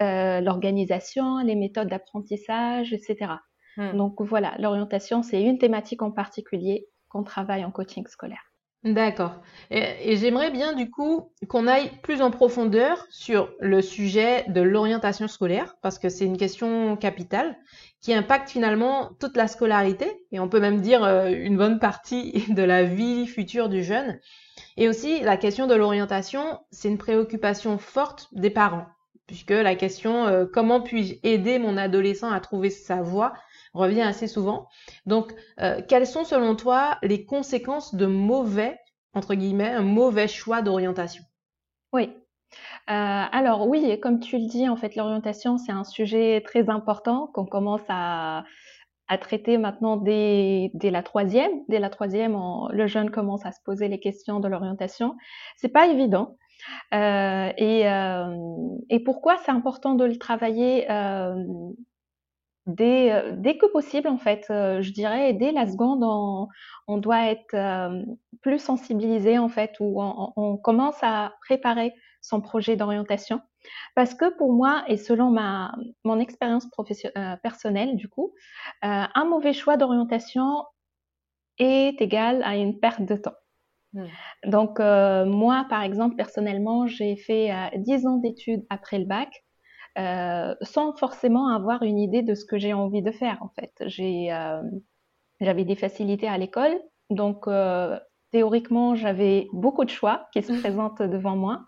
l'organisation, 0.00 1.38
les 1.38 1.54
méthodes 1.54 1.88
d'apprentissage, 1.88 2.92
etc. 2.92 3.36
Mmh. 3.78 3.96
Donc 3.96 4.20
voilà, 4.20 4.54
l'orientation 4.58 5.22
c'est 5.22 5.40
une 5.42 5.56
thématique 5.56 6.02
en 6.02 6.10
particulier 6.10 6.89
qu'on 7.10 7.22
travaille 7.22 7.64
en 7.64 7.70
coaching 7.70 8.06
scolaire. 8.06 8.50
D'accord. 8.82 9.42
Et, 9.70 10.16
j'aimerais 10.16 10.50
bien 10.50 10.72
du 10.72 10.90
coup 10.90 11.30
qu'on 11.48 11.66
aille 11.66 11.90
plus 12.02 12.22
en 12.22 12.30
profondeur 12.30 13.06
sur 13.10 13.50
le 13.60 13.82
sujet 13.82 14.46
de 14.48 14.62
l'orientation 14.62 15.28
scolaire, 15.28 15.76
parce 15.82 15.98
que 15.98 16.08
c'est 16.08 16.24
une 16.24 16.38
question 16.38 16.96
capitale 16.96 17.58
qui 18.00 18.14
impacte 18.14 18.48
finalement 18.48 19.10
toute 19.20 19.36
la 19.36 19.48
scolarité, 19.48 20.10
et 20.32 20.40
on 20.40 20.48
peut 20.48 20.60
même 20.60 20.80
dire 20.80 21.04
euh, 21.04 21.28
une 21.28 21.58
bonne 21.58 21.78
partie 21.78 22.46
de 22.54 22.62
la 22.62 22.84
vie 22.84 23.26
future 23.26 23.68
du 23.68 23.84
jeune. 23.84 24.18
Et 24.78 24.88
aussi, 24.88 25.20
la 25.20 25.36
question 25.36 25.66
de 25.66 25.74
l'orientation, 25.74 26.58
c'est 26.70 26.88
une 26.88 26.96
préoccupation 26.96 27.76
forte 27.76 28.28
des 28.32 28.48
parents, 28.48 28.86
puisque 29.26 29.50
la 29.50 29.74
question 29.74 30.26
euh, 30.26 30.46
comment 30.50 30.80
puis-je 30.80 31.16
aider 31.22 31.58
mon 31.58 31.76
adolescent 31.76 32.30
à 32.30 32.40
trouver 32.40 32.70
sa 32.70 33.02
voie 33.02 33.34
revient 33.72 34.02
assez 34.02 34.26
souvent. 34.26 34.68
Donc, 35.06 35.34
euh, 35.60 35.80
quelles 35.86 36.06
sont 36.06 36.24
selon 36.24 36.56
toi 36.56 36.98
les 37.02 37.24
conséquences 37.24 37.94
de 37.94 38.06
mauvais, 38.06 38.78
entre 39.14 39.34
guillemets, 39.34 39.70
un 39.70 39.82
mauvais 39.82 40.28
choix 40.28 40.62
d'orientation? 40.62 41.24
Oui. 41.92 42.12
Euh, 42.90 43.24
alors 43.32 43.68
oui, 43.68 43.98
comme 44.00 44.18
tu 44.20 44.38
le 44.38 44.48
dis, 44.48 44.68
en 44.68 44.76
fait, 44.76 44.96
l'orientation, 44.96 45.58
c'est 45.58 45.72
un 45.72 45.84
sujet 45.84 46.42
très 46.44 46.68
important 46.68 47.28
qu'on 47.32 47.46
commence 47.46 47.84
à, 47.88 48.44
traiter 49.20 49.58
maintenant 49.58 49.96
dès, 49.96 50.70
la 50.82 51.02
troisième. 51.02 51.50
Dès 51.68 51.80
la 51.80 51.90
troisième, 51.90 52.38
le 52.70 52.86
jeune 52.86 53.10
commence 53.10 53.44
à 53.44 53.50
se 53.50 53.60
poser 53.64 53.88
les 53.88 53.98
questions 53.98 54.38
de 54.38 54.46
l'orientation. 54.46 55.16
C'est 55.56 55.68
pas 55.68 55.88
évident. 55.88 56.36
Euh, 56.94 57.50
et, 57.56 59.00
pourquoi 59.04 59.36
c'est 59.44 59.50
important 59.50 59.94
de 59.94 60.04
le 60.04 60.16
travailler 60.16 60.86
dès, 62.74 63.12
euh, 63.12 63.32
dès 63.36 63.56
que 63.56 63.66
possible, 63.66 64.08
en 64.08 64.18
fait, 64.18 64.46
euh, 64.50 64.80
je 64.82 64.92
dirais, 64.92 65.32
dès 65.32 65.52
la 65.52 65.66
seconde, 65.66 66.02
on, 66.02 66.98
doit 66.98 67.30
être 67.30 67.54
euh, 67.54 68.02
plus 68.42 68.58
sensibilisé, 68.58 69.38
en 69.38 69.48
fait, 69.48 69.76
où 69.80 70.00
on, 70.02 70.56
commence 70.56 70.98
à 71.02 71.34
préparer 71.42 71.94
son 72.20 72.40
projet 72.40 72.76
d'orientation. 72.76 73.40
Parce 73.94 74.14
que 74.14 74.34
pour 74.36 74.52
moi, 74.52 74.84
et 74.88 74.96
selon 74.96 75.30
ma, 75.30 75.74
mon 76.04 76.18
expérience 76.18 76.66
personnelle, 77.42 77.96
du 77.96 78.08
coup, 78.08 78.34
un 78.82 79.24
mauvais 79.24 79.52
choix 79.52 79.76
d'orientation 79.76 80.64
est 81.58 82.00
égal 82.00 82.42
à 82.42 82.56
une 82.56 82.80
perte 82.80 83.02
de 83.02 83.16
temps. 83.16 83.34
Mmh. 83.92 84.04
Donc, 84.46 84.78
moi, 84.78 85.66
par 85.68 85.82
exemple, 85.82 86.16
personnellement, 86.16 86.86
j'ai 86.86 87.16
fait 87.16 87.52
10 87.76 88.06
ans 88.06 88.16
d'études 88.16 88.64
après 88.70 88.98
le 88.98 89.04
bac. 89.04 89.44
Euh, 89.98 90.54
sans 90.62 90.92
forcément 90.92 91.48
avoir 91.48 91.82
une 91.82 91.98
idée 91.98 92.22
de 92.22 92.34
ce 92.34 92.44
que 92.44 92.58
j'ai 92.58 92.72
envie 92.72 93.02
de 93.02 93.10
faire 93.10 93.38
en 93.42 93.48
fait. 93.48 93.72
Euh, 93.80 94.62
j'avais 95.40 95.64
des 95.64 95.74
facilités 95.74 96.28
à 96.28 96.38
l'école, 96.38 96.78
donc 97.10 97.48
euh, 97.48 97.98
théoriquement 98.30 98.94
j'avais 98.94 99.48
beaucoup 99.52 99.84
de 99.84 99.90
choix 99.90 100.28
qui 100.32 100.42
se 100.42 100.52
présentent 100.60 101.02
devant 101.02 101.36
moi. 101.36 101.64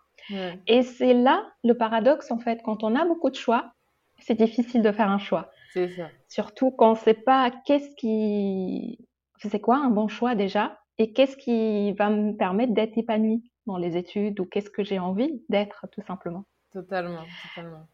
Et 0.69 0.83
c'est 0.83 1.14
là 1.14 1.45
le 1.64 1.75
paradoxe 1.75 2.31
en 2.31 2.38
fait, 2.38 2.61
quand 2.64 2.85
on 2.85 2.95
a 2.95 3.05
beaucoup 3.05 3.29
de 3.29 3.35
choix, 3.35 3.73
c'est 4.21 4.37
difficile 4.37 4.83
de 4.83 4.93
faire 4.93 5.11
un 5.11 5.19
choix. 5.19 5.50
Ça. 5.75 6.09
Surtout 6.29 6.71
quand 6.71 6.91
on 6.91 6.93
ne 6.93 6.99
sait 6.99 7.14
pas 7.14 7.50
qu'est-ce 7.67 7.97
qui, 7.97 8.99
c'est 9.38 9.59
quoi 9.59 9.79
un 9.79 9.91
bon 9.91 10.07
choix 10.07 10.37
déjà, 10.37 10.79
et 10.99 11.12
qu'est-ce 11.12 11.37
qui 11.37 11.93
va 11.95 12.09
me 12.09 12.37
permettre 12.37 12.73
d'être 12.73 12.97
épanoui 12.97 13.43
dans 13.67 13.79
les 13.79 13.97
études, 13.97 14.38
ou 14.38 14.45
qu'est-ce 14.45 14.71
que 14.71 14.85
j'ai 14.85 14.99
envie 14.99 15.43
d'être 15.49 15.87
tout 15.91 16.02
simplement. 16.02 16.45
Totalement, 16.73 17.25
totalement. 17.55 17.87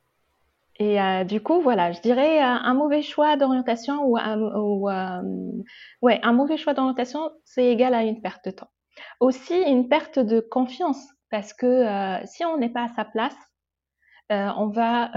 Et 0.78 1.00
euh, 1.00 1.25
du 1.25 1.42
coup, 1.42 1.61
voilà, 1.61 1.90
je 1.90 2.00
dirais 2.00 2.40
euh, 2.40 2.44
un 2.44 2.75
mauvais 2.75 3.02
choix 3.02 3.37
d'orientation 3.37 4.04
ou, 4.04 4.16
ou 4.16 4.88
euh, 4.88 5.23
ouais, 6.02 6.20
un 6.23 6.32
mauvais 6.32 6.56
choix 6.56 6.73
d'orientation, 6.73 7.30
c'est 7.44 7.66
égal 7.66 7.94
à 7.94 8.04
une 8.04 8.23
perte 8.23 8.44
de 8.47 8.52
temps. 8.52 8.70
Aussi 9.20 9.61
une 9.61 9.88
perte 9.88 10.18
de 10.20 10.40
confiance 10.40 11.04
parce 11.30 11.52
que 11.52 11.85
si 12.25 12.44
on 12.44 12.56
n'est 12.56 12.70
pas 12.70 12.85
à 12.85 12.88
sa 12.88 13.04
place, 13.04 13.37
on 14.30 14.68
va 14.68 15.11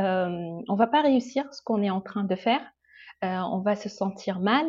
on 0.68 0.76
va 0.76 0.88
pas 0.88 1.02
réussir 1.02 1.52
ce 1.54 1.62
qu'on 1.64 1.82
est 1.82 1.90
en 1.90 2.02
train 2.02 2.24
de 2.24 2.36
faire. 2.36 2.62
on 3.24 3.62
va 3.62 3.76
se 3.76 3.90
sentir 3.90 4.40
mal. 4.40 4.68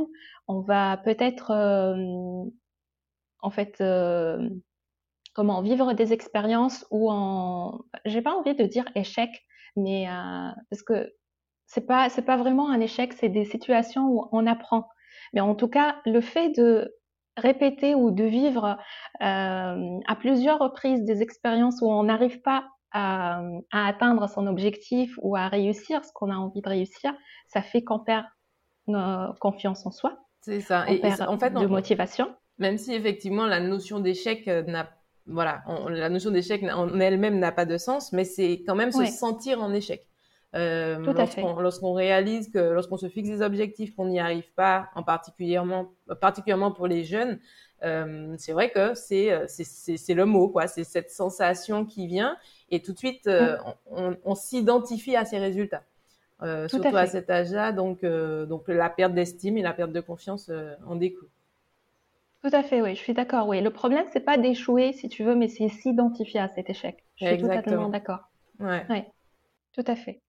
On 0.48 0.60
va 0.60 0.96
peut-être 0.98 1.52
en 3.40 3.50
fait 3.50 3.82
comment 5.34 5.60
vivre 5.62 5.92
des 5.92 6.12
expériences 6.14 6.86
où 6.90 7.12
on 7.12 7.80
j'ai 8.06 8.22
pas 8.22 8.34
envie 8.34 8.54
de 8.54 8.64
dire 8.64 8.84
échec 8.94 9.30
mais 9.76 10.08
euh, 10.08 10.50
parce 10.70 10.82
que 10.82 11.12
c'est 11.66 11.86
pas 11.86 12.08
c'est 12.08 12.22
pas 12.22 12.36
vraiment 12.36 12.70
un 12.70 12.80
échec, 12.80 13.12
c'est 13.12 13.28
des 13.28 13.44
situations 13.44 14.08
où 14.08 14.28
on 14.32 14.46
apprend. 14.46 14.88
Mais 15.32 15.40
en 15.40 15.54
tout 15.54 15.68
cas, 15.68 15.96
le 16.04 16.20
fait 16.20 16.50
de 16.50 16.94
répéter 17.36 17.94
ou 17.94 18.10
de 18.10 18.24
vivre 18.24 18.76
euh, 19.22 20.00
à 20.06 20.16
plusieurs 20.18 20.58
reprises 20.58 21.02
des 21.04 21.22
expériences 21.22 21.80
où 21.80 21.90
on 21.90 22.02
n'arrive 22.02 22.40
pas 22.42 22.68
à, 22.92 23.42
à, 23.70 23.86
atteindre 23.86 24.28
son 24.28 24.46
objectif 24.46 25.18
ou 25.22 25.34
à 25.36 25.48
réussir 25.48 26.04
ce 26.04 26.12
qu'on 26.12 26.30
a 26.30 26.36
envie 26.36 26.60
de 26.60 26.68
réussir, 26.68 27.14
ça 27.48 27.62
fait 27.62 27.82
qu'on 27.82 28.00
perd 28.00 28.26
nos 28.86 29.32
confiance 29.40 29.86
en 29.86 29.90
soi. 29.90 30.18
C'est 30.42 30.60
ça. 30.60 30.84
On 30.88 30.92
et, 30.92 31.00
perd 31.00 31.22
en 31.22 31.38
fait, 31.38 31.50
de 31.50 31.66
motivation. 31.66 32.34
Même 32.58 32.76
si 32.76 32.92
effectivement 32.92 33.46
la 33.46 33.60
notion 33.60 34.00
d'échec 34.00 34.46
euh, 34.48 34.62
n'a 34.64 34.90
voilà, 35.26 35.62
la 35.88 36.08
notion 36.08 36.30
d'échec 36.30 36.62
en 36.64 36.98
elle-même 36.98 37.38
n'a 37.38 37.52
pas 37.52 37.64
de 37.64 37.78
sens, 37.78 38.12
mais 38.12 38.24
c'est 38.24 38.62
quand 38.66 38.74
même 38.74 38.92
se 38.92 39.04
sentir 39.06 39.60
en 39.62 39.72
échec. 39.72 40.06
Euh, 40.54 40.98
lorsqu'on 41.56 41.94
réalise 41.94 42.50
que 42.50 42.58
lorsqu'on 42.58 42.98
se 42.98 43.08
fixe 43.08 43.28
des 43.30 43.40
objectifs 43.40 43.94
qu'on 43.96 44.06
n'y 44.06 44.20
arrive 44.20 44.52
pas, 44.54 44.90
en 44.94 45.02
particulièrement, 45.02 45.92
particulièrement 46.20 46.72
pour 46.72 46.86
les 46.86 47.04
jeunes, 47.04 47.38
euh, 47.84 48.34
c'est 48.38 48.52
vrai 48.52 48.70
que 48.70 48.94
c'est 48.94 49.32
euh, 49.32 49.46
c'est 49.48 50.14
le 50.14 50.26
mot 50.26 50.48
quoi, 50.48 50.66
c'est 50.66 50.84
cette 50.84 51.10
sensation 51.10 51.84
qui 51.84 52.06
vient 52.06 52.36
et 52.70 52.80
tout 52.80 52.92
de 52.92 52.98
suite 52.98 53.26
euh, 53.26 53.56
on, 53.90 54.16
on 54.24 54.34
s'identifie 54.34 55.16
à 55.16 55.24
ces 55.24 55.38
résultats. 55.38 55.82
Euh, 56.42 56.68
surtout 56.68 56.94
à, 56.96 57.06
cet 57.06 57.30
âge-là, 57.30 57.72
donc 57.72 58.04
donc 58.04 58.68
la 58.68 58.90
perte 58.90 59.14
d'estime 59.14 59.56
et 59.56 59.62
la 59.62 59.72
perte 59.72 59.92
de 59.92 60.00
confiance 60.00 60.50
en 60.86 60.96
découle. 60.96 61.28
Tout 62.42 62.50
à 62.52 62.62
fait, 62.62 62.82
oui, 62.82 62.96
je 62.96 63.00
suis 63.00 63.14
d'accord. 63.14 63.46
Oui, 63.46 63.60
le 63.60 63.70
problème, 63.70 64.04
c'est 64.12 64.24
pas 64.24 64.36
d'échouer, 64.36 64.92
si 64.92 65.08
tu 65.08 65.22
veux, 65.22 65.36
mais 65.36 65.48
c'est 65.48 65.68
s'identifier 65.68 66.40
à 66.40 66.48
cet 66.48 66.68
échec. 66.70 67.04
Je 67.16 67.26
suis 67.26 67.38
totalement 67.38 67.88
d'accord. 67.88 68.20
Ouais. 68.58 68.84
ouais. 68.90 69.06
Tout 69.72 69.84
à 69.86 69.94
fait. 69.94 70.22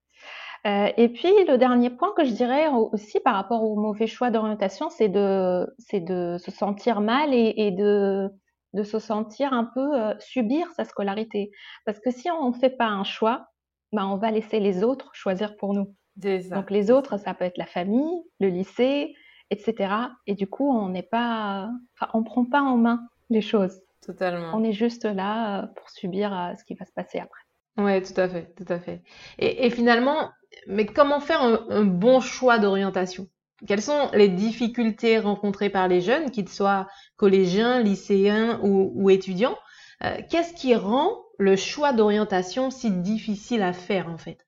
Euh, 0.65 0.89
et 0.95 1.09
puis 1.09 1.33
le 1.47 1.57
dernier 1.57 1.89
point 1.89 2.13
que 2.15 2.23
je 2.23 2.31
dirais 2.31 2.67
aussi 2.69 3.19
par 3.19 3.35
rapport 3.35 3.63
au 3.63 3.75
mauvais 3.75 4.07
choix 4.07 4.29
d'orientation, 4.29 4.89
c'est 4.89 5.09
de, 5.09 5.67
c'est 5.77 5.99
de 5.99 6.37
se 6.39 6.51
sentir 6.51 7.01
mal 7.01 7.33
et, 7.33 7.53
et 7.57 7.71
de, 7.71 8.29
de 8.73 8.83
se 8.83 8.99
sentir 8.99 9.51
un 9.51 9.65
peu 9.65 9.99
euh, 9.99 10.13
subir 10.19 10.67
sa 10.71 10.85
scolarité. 10.85 11.51
Parce 11.85 11.99
que 11.99 12.11
si 12.11 12.31
on 12.31 12.49
ne 12.49 12.53
fait 12.53 12.69
pas 12.69 12.87
un 12.87 13.03
choix, 13.03 13.47
ben, 13.91 14.05
on 14.05 14.17
va 14.17 14.31
laisser 14.31 14.59
les 14.59 14.83
autres 14.83 15.09
choisir 15.13 15.57
pour 15.57 15.73
nous. 15.73 15.93
Donc 16.15 16.71
les 16.71 16.91
autres, 16.91 17.17
ça 17.17 17.33
peut 17.33 17.45
être 17.45 17.57
la 17.57 17.65
famille, 17.65 18.23
le 18.39 18.47
lycée, 18.47 19.15
etc. 19.49 19.93
Et 20.27 20.35
du 20.35 20.47
coup, 20.47 20.71
on 20.71 20.89
n'est 20.89 21.03
pas, 21.03 21.69
enfin, 21.95 22.11
on 22.13 22.23
prend 22.23 22.45
pas 22.45 22.61
en 22.61 22.77
main 22.77 23.07
les 23.29 23.41
choses. 23.41 23.81
Totalement. 24.05 24.51
On 24.53 24.63
est 24.63 24.73
juste 24.73 25.05
là 25.05 25.63
euh, 25.63 25.67
pour 25.67 25.89
subir 25.89 26.33
euh, 26.33 26.53
ce 26.57 26.65
qui 26.65 26.75
va 26.75 26.85
se 26.85 26.91
passer 26.91 27.19
après. 27.19 27.41
Ouais, 27.77 28.01
tout 28.01 28.19
à 28.19 28.27
fait, 28.27 28.53
tout 28.55 28.71
à 28.71 28.79
fait. 28.79 29.01
Et, 29.39 29.69
finalement, 29.71 30.29
mais 30.67 30.85
comment 30.85 31.19
faire 31.19 31.41
un, 31.41 31.85
bon 31.85 32.19
choix 32.19 32.59
d'orientation? 32.59 33.27
Quelles 33.65 33.81
sont 33.81 34.09
les 34.13 34.27
difficultés 34.27 35.17
rencontrées 35.17 35.69
par 35.69 35.87
les 35.87 36.01
jeunes, 36.01 36.29
qu'ils 36.29 36.49
soient 36.49 36.87
collégiens, 37.15 37.81
lycéens 37.81 38.59
ou, 38.61 39.09
étudiants? 39.09 39.57
Euh, 40.03 40.17
Qu'est-ce 40.29 40.53
qui 40.53 40.75
rend 40.75 41.17
le 41.39 41.55
choix 41.55 41.93
d'orientation 41.93 42.69
si 42.69 42.91
difficile 42.91 43.63
à 43.63 43.73
faire 43.73 44.07
en 44.07 44.17
fait? 44.17 44.42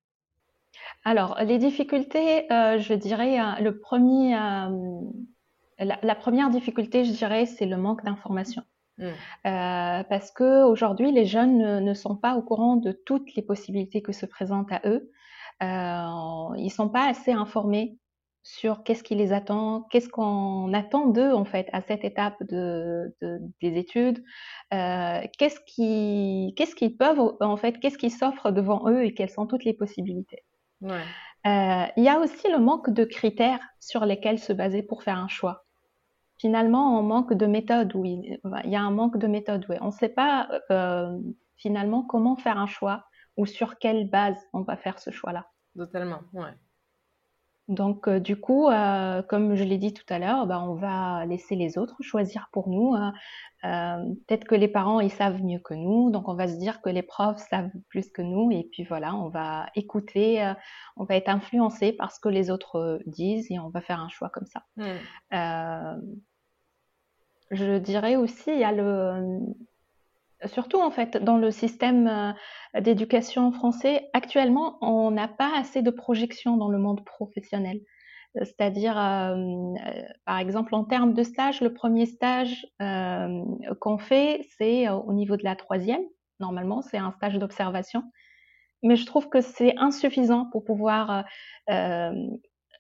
Alors, 1.08 1.38
les 1.44 1.60
difficultés, 1.60 2.52
euh, 2.52 2.80
je 2.80 2.96
dirais, 2.96 3.40
euh, 3.40 3.62
le 3.62 3.80
premier, 3.80 4.36
euh, 4.36 5.02
la, 5.78 6.16
première 6.16 6.50
difficulté, 6.50 7.06
je 7.06 7.12
dirais, 7.12 7.46
c'est 7.46 7.68
le 7.68 7.78
manque 7.78 8.04
d'information. 8.04 8.64
Mmh. 8.98 9.10
parce 9.44 10.32
que 10.32 10.64
aujourd'hui, 10.64 11.12
les 11.12 11.26
jeunes 11.26 11.84
ne, 11.84 11.94
sont 11.94 12.16
pas 12.16 12.38
au 12.38 12.42
courant 12.42 12.78
de 12.78 12.94
toutes 12.94 13.36
les 13.36 13.42
possibilités 13.42 14.02
que 14.02 14.14
se 14.14 14.26
présentent 14.26 14.72
à 14.72 14.82
eux. 14.86 15.12
ils 15.62 16.72
sont 16.74 16.88
pas 16.88 17.10
assez 17.10 17.34
informés 17.34 17.98
sur 18.42 18.84
qu'est-ce 18.84 19.04
qui 19.04 19.16
les 19.16 19.34
attend, 19.34 19.82
qu'est-ce 19.92 20.08
qu'on 20.08 20.72
attend 20.74 21.08
d'eux 21.08 21.34
en 21.34 21.44
fait 21.44 21.68
à 21.74 21.82
cette 21.82 22.06
étape 22.06 22.42
de, 22.44 23.14
des 23.60 23.78
études, 23.78 24.24
qu'est-ce 24.72 25.60
qu'ils 26.76 26.98
peuvent 26.98 27.36
en 27.42 27.58
fait, 27.58 27.78
qu'est-ce 27.82 27.98
qui 27.98 28.12
s'offre 28.12 28.52
devant 28.52 28.90
eux 28.90 29.04
et 29.04 29.14
quelles 29.14 29.30
sont 29.30 29.46
toutes 29.46 29.66
les 29.66 29.74
possibilités. 29.74 30.46
Euh, 30.92 31.86
il 31.96 32.04
y 32.04 32.10
a 32.10 32.20
aussi 32.20 32.50
le 32.50 32.60
manque 32.60 32.90
de 32.90 33.04
critères 33.04 33.60
sur 33.80 34.06
lesquels 34.06 34.40
se 34.40 34.54
baser 34.54 34.82
pour 34.82 35.04
faire 35.04 35.18
un 35.18 35.28
choix. 35.28 35.66
Finalement, 36.38 37.00
on 37.00 37.04
manque 37.04 37.34
de 37.34 37.46
méthode, 37.46 37.96
oui. 37.96 38.40
Il 38.64 38.70
y 38.70 38.76
a 38.76 38.82
un 38.82 38.92
manque 38.92 39.18
de 39.18 39.28
méthode, 39.28 39.66
oui. 39.70 39.78
On 39.82 39.88
ne 39.88 39.92
sait 39.92 40.10
pas 40.10 40.50
euh, 40.72 41.18
finalement 41.56 42.04
comment 42.04 42.36
faire 42.36 42.58
un 42.58 42.68
choix 42.68 43.06
ou 43.38 43.46
sur 43.46 43.78
quelle 43.78 44.10
base 44.10 44.38
on 44.54 44.62
va 44.62 44.76
faire 44.76 45.00
ce 45.00 45.12
choix-là. 45.12 45.46
Totalement, 45.78 46.22
ouais. 46.34 46.54
Donc, 47.68 48.08
euh, 48.08 48.20
du 48.20 48.40
coup, 48.40 48.70
euh, 48.70 49.24
comme 49.24 49.56
je 49.56 49.64
l'ai 49.64 49.78
dit 49.78 49.94
tout 49.94 50.06
à 50.10 50.20
l'heure, 50.20 50.46
bah, 50.46 50.62
on 50.62 50.76
va 50.76 51.26
laisser 51.26 51.56
les 51.56 51.80
autres 51.80 51.96
choisir 52.02 52.50
pour 52.52 52.70
nous. 52.70 52.94
Hein. 52.94 53.14
Euh, 53.64 54.04
peut-être 54.28 54.46
que 54.46 54.54
les 54.54 54.68
parents, 54.68 55.00
ils 55.00 55.12
savent 55.12 55.42
mieux 55.42 55.58
que 55.60 55.74
nous, 55.74 56.12
donc 56.12 56.28
on 56.28 56.36
va 56.36 56.48
se 56.48 56.58
dire 56.58 56.82
que 56.82 56.90
les 56.90 57.02
profs 57.02 57.40
savent 57.50 57.72
plus 57.90 58.12
que 58.12 58.22
nous, 58.22 58.52
et 58.52 58.68
puis 58.72 58.84
voilà, 58.84 59.16
on 59.16 59.30
va 59.30 59.66
écouter, 59.74 60.54
on 60.98 61.06
va 61.06 61.16
être 61.16 61.30
influencé 61.30 61.92
par 61.92 62.12
ce 62.12 62.20
que 62.20 62.30
les 62.30 62.52
autres 62.52 63.00
disent, 63.08 63.50
et 63.50 63.58
on 63.58 63.70
va 63.70 63.82
faire 63.82 64.00
un 64.00 64.10
choix 64.10 64.30
comme 64.30 64.46
ça. 64.46 64.62
Mmh. 64.78 66.00
je 67.50 67.78
dirais 67.80 68.16
aussi, 68.18 68.52
il 68.52 68.60
y 68.60 68.64
a 68.64 68.72
le, 68.72 69.40
surtout 70.46 70.82
en 70.82 70.92
fait 70.92 71.18
dans 71.18 71.38
le 71.38 71.52
système 71.52 72.08
euh, 72.08 72.82
d'éducation 72.82 73.52
français, 73.52 74.10
actuellement, 74.14 74.78
on 74.82 75.12
n'a 75.12 75.28
pas 75.28 75.52
assez 75.58 75.82
de 75.82 75.92
projection 75.92 76.58
dans 76.58 76.70
le 76.70 76.78
monde 76.78 77.04
professionnel. 77.06 77.80
Euh, 78.38 78.44
c'est-à-dire, 78.44 78.98
euh, 78.98 79.74
par 80.26 80.40
exemple, 80.40 80.76
en 80.76 80.84
termes 80.84 81.14
de 81.14 81.24
stage, 81.24 81.62
le 81.62 81.74
premier 81.74 82.06
stage 82.06 82.66
qu'on 83.80 83.98
fait, 83.98 84.46
c'est 84.58 84.90
au 84.90 85.14
niveau 85.14 85.38
de 85.38 85.44
la 85.44 85.56
troisième. 85.56 86.04
Normalement, 86.40 86.82
c'est 86.82 86.98
un 86.98 87.12
stage 87.14 87.38
d'observation. 87.38 88.04
Mais 88.84 88.98
je 88.98 89.06
trouve 89.06 89.30
que 89.30 89.42
c'est 89.42 89.74
insuffisant 89.78 90.50
pour 90.52 90.64
pouvoir 90.64 91.24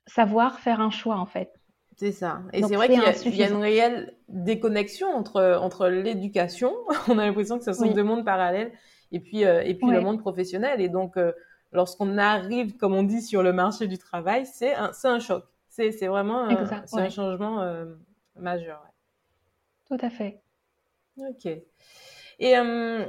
savoir 0.08 0.60
faire 0.60 0.82
un 0.82 0.92
choix, 0.92 1.16
en 1.16 1.26
fait. 1.26 1.52
C'est 1.96 2.12
ça. 2.12 2.42
Et 2.52 2.62
c'est 2.64 2.75
vrai 2.75 2.90
qu'il 2.90 3.36
y, 3.36 3.44
a 3.44 3.50
une 3.50 3.56
réelle 3.56 4.14
déconnexion 4.28 5.08
entre, 5.08 5.58
entre 5.62 5.88
l'éducation, 5.88 6.74
on 7.08 7.18
a 7.18 7.25
l'impression 7.25 7.58
que 7.58 7.64
ce 7.64 7.74
sont 7.74 7.92
deux 7.92 8.04
mondes 8.04 8.25
parallèles, 8.25 8.72
et 9.12 9.20
puis, 9.20 9.46
euh, 9.46 9.62
et 9.64 9.75
puis 9.75 9.90
le 9.90 10.02
monde 10.02 10.20
professionnel. 10.20 10.82
Et 10.82 10.90
donc, 10.90 11.16
euh, 11.16 11.32
lorsqu'on 11.72 12.18
arrive, 12.18 12.75
comme 12.75 12.94
on 12.94 13.04
dit, 13.04 13.22
sur 13.22 13.44
le 13.44 13.54
marché 13.54 13.88
du 13.88 13.98
travail, 13.98 14.46
c'est 14.46 14.74
un, 14.75 14.92
un 15.06 15.20
choc. 15.20 15.46
C'est 15.70 16.08
vraiment 16.08 16.50
euh, 16.50 16.66
un 16.94 17.10
changement 17.10 17.66
majeur. 18.38 18.82
Tout 19.88 19.98
à 20.02 20.10
fait. 20.10 20.42
Ok. 21.18 21.46
Et, 22.40 22.54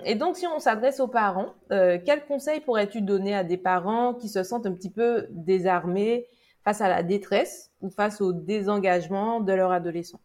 et, 0.05 0.14
donc, 0.14 0.37
si 0.37 0.47
on 0.47 0.61
s'adresse 0.61 1.00
aux 1.00 1.09
parents, 1.09 1.55
quels 1.71 2.25
conseils 2.28 2.61
pourrais-tu 2.61 3.02
donner 3.02 3.35
à 3.35 3.43
des 3.43 3.57
parents 3.57 4.14
qui 4.14 4.28
se 4.28 4.45
sentent 4.45 4.66
un 4.66 4.73
petit 4.73 4.90
peu 4.90 5.26
désarmés 5.31 6.26
face 6.66 6.80
à 6.80 6.88
la 6.88 7.04
détresse 7.04 7.70
ou 7.80 7.90
face 7.90 8.20
au 8.20 8.32
désengagement 8.32 9.40
de 9.40 9.52
leur 9.52 9.70
adolescent? 9.70 10.18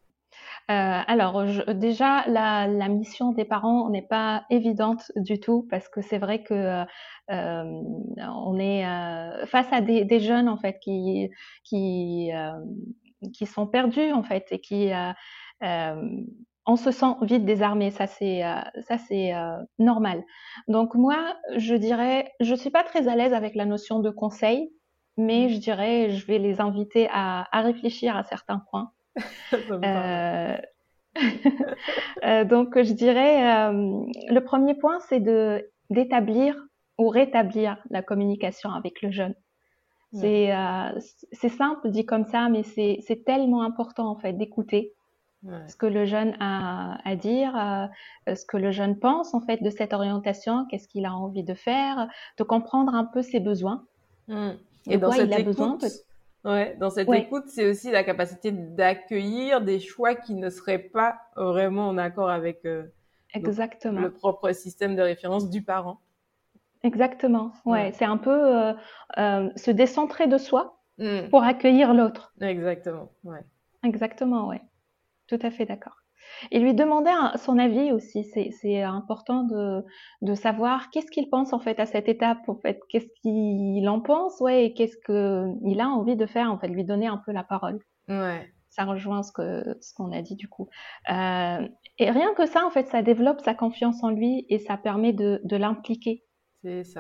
Euh, 0.72 0.74
alors 0.74 1.46
déjà, 1.76 2.28
la, 2.28 2.68
mission 2.90 3.32
des 3.32 3.46
parents 3.46 3.90
n'est 3.90 4.02
pas 4.02 4.46
évidente 4.50 5.12
du 5.16 5.40
tout 5.40 5.68
parce 5.70 5.88
que 5.88 6.02
c'est 6.02 6.18
vrai 6.18 6.42
que 6.42 6.84
euh, 7.30 7.64
on 8.18 8.58
est 8.58 8.88
euh, 8.88 9.46
face 9.46 9.68
à 9.72 9.82
des, 9.82 10.20
jeunes 10.20 10.50
en 10.50 10.58
fait 10.58 10.80
qui 10.80 11.30
qui 11.64 12.32
qui 13.34 13.46
sont 13.46 13.68
perdus 13.68 14.12
en 14.12 14.24
fait 14.24 14.48
et 14.50 14.60
qui 14.60 14.90
on 16.68 16.76
se 16.76 16.92
sent 16.92 17.14
vite 17.22 17.46
désarmé, 17.46 17.92
ça 17.92 18.08
c'est 18.08 18.42
ça 18.88 18.98
c'est 18.98 19.34
normal. 19.78 20.24
Donc 20.68 20.96
moi, 20.96 21.36
je 21.56 21.76
dirais, 21.76 22.32
je 22.40 22.56
suis 22.56 22.72
pas 22.72 22.84
très 22.84 23.08
à 23.08 23.16
l'aise 23.16 23.34
avec 23.34 23.54
la 23.54 23.66
notion 23.66 24.00
de 24.00 24.10
conseil 24.10 24.72
mais 25.18 25.50
je 25.50 25.60
dirais, 25.60 26.10
je 26.10 26.26
vais 26.26 26.40
les 26.40 26.62
inviter 26.62 27.08
à, 27.12 27.48
réfléchir 27.54 28.16
à 28.16 28.24
certains 28.24 28.64
points. 28.70 28.92
Euh, 29.54 30.58
euh, 32.24 32.46
donc, 32.46 32.82
je 32.82 32.94
dirais, 32.94 33.70
euh, 33.70 34.04
le 34.30 34.40
premier 34.40 34.76
point, 34.76 35.00
c'est 35.10 35.20
de 35.20 35.70
d'établir 35.90 36.56
ou 36.98 37.10
rétablir 37.10 37.78
la 37.90 38.02
communication 38.02 38.70
avec 38.72 39.02
le 39.02 39.12
jeune. 39.12 39.36
C'est 40.14 41.50
simple 41.50 41.90
dit 41.90 42.06
comme 42.06 42.24
ça, 42.24 42.48
mais 42.48 42.64
c'est 42.64 43.26
tellement 43.26 43.64
important 43.64 44.10
en 44.10 44.16
fait 44.16 44.32
d'écouter 44.34 44.94
ce 45.68 45.76
que 45.76 45.86
le 45.86 46.06
jeune 46.06 46.38
a 46.40 46.98
à 47.04 47.16
dire, 47.18 47.90
ce 48.28 48.46
que 48.46 48.56
le 48.56 48.72
jeune 48.72 48.98
pense 48.98 49.34
en 49.34 49.42
fait 49.42 49.62
de 49.62 49.70
cette 49.70 49.92
orientation, 49.92 50.66
qu'est-ce 50.70 50.88
qu'il 50.88 51.06
a 51.06 51.14
envie 51.14 51.44
de 51.44 51.54
faire, 51.54 52.08
de 52.38 52.44
comprendre 52.44 52.96
un 52.96 53.04
peu 53.04 53.22
ses 53.22 53.42
besoins. 53.42 53.86
Mmh. 54.30 54.52
Et 54.90 54.98
dans 54.98 55.12
cette 55.12 55.32
écoute, 55.38 55.86
ouais, 56.46 56.76
dans 56.80 56.90
cette 56.90 57.10
écoute, 57.10 57.44
c'est 57.48 57.70
aussi 57.70 57.92
la 57.92 58.04
capacité 58.04 58.52
d'accueillir 58.52 59.62
des 59.62 59.80
choix 59.80 60.16
qui 60.16 60.34
ne 60.36 60.50
seraient 60.50 60.80
pas 60.80 61.20
vraiment 61.36 61.88
en 61.88 61.98
accord 61.98 62.30
avec 62.30 62.66
euh, 62.66 62.84
Exactement. 63.34 64.02
le 64.02 64.12
propre 64.12 64.52
système 64.52 64.96
de 64.96 65.02
référence 65.02 65.50
du 65.50 65.62
parent. 65.62 66.00
Exactement. 66.84 67.52
Ouais, 67.66 67.92
c'est 67.94 68.06
un 68.06 68.18
peu 68.18 68.32
euh, 68.32 68.74
euh, 69.20 69.50
se 69.56 69.70
décentrer 69.70 70.28
de 70.28 70.38
soi 70.38 70.80
mmh. 70.98 71.30
pour 71.30 71.44
accueillir 71.44 71.94
l'autre. 71.94 72.34
Exactement. 72.42 73.12
Ouais. 73.24 73.44
Exactement. 73.84 74.48
Ouais. 74.48 74.62
Tout 75.28 75.40
à 75.44 75.52
fait 75.52 75.66
d'accord. 75.66 76.01
Et 76.52 76.60
lui 76.60 76.74
demander 76.74 77.12
son 77.38 77.58
avis 77.58 77.92
aussi. 77.92 78.24
C'est 78.24 78.82
important 78.82 79.44
de, 79.44 79.84
de 80.22 80.34
savoir 80.34 80.90
qu'est-ce 80.90 81.12
qu'il 81.12 81.30
pense 81.30 81.54
en 81.54 81.60
fait 81.60 81.80
à 81.80 81.86
cette 81.86 82.10
étape, 82.10 82.48
en 82.48 82.56
fait, 82.56 82.80
qu'est-ce 82.90 83.08
qu'il 83.22 83.88
en 83.88 84.02
pense, 84.02 84.40
ouais, 84.40 84.66
et 84.66 84.74
qu'est-ce 84.74 84.98
qu'il 85.06 85.82
a 85.82 85.88
envie 85.88 86.16
de 86.16 86.26
faire, 86.26 86.52
en 86.52 86.58
fait, 86.58 86.68
lui 86.68 86.84
donner 86.84 87.08
un 87.08 87.22
peu 87.26 87.32
la 87.32 87.44
parole. 87.44 87.80
Ouais. 88.08 88.52
Ça 88.70 88.86
rejoint 88.86 89.22
ce 89.22 89.34
que 89.34 89.78
ce 89.82 89.94
qu'on 89.94 90.14
a 90.14 90.22
dit 90.22 90.36
du 90.38 90.48
coup. 90.48 90.70
Euh, 91.10 91.68
et 91.98 92.10
rien 92.10 92.34
que 92.36 92.46
ça, 92.46 92.66
en 92.66 92.70
fait, 92.70 92.88
ça 92.88 93.02
développe 93.02 93.42
sa 93.42 93.54
confiance 93.54 94.02
en 94.04 94.10
lui 94.10 94.46
et 94.48 94.60
ça 94.60 94.78
permet 94.78 95.12
de, 95.12 95.42
de 95.44 95.58
l'impliquer 95.58 96.24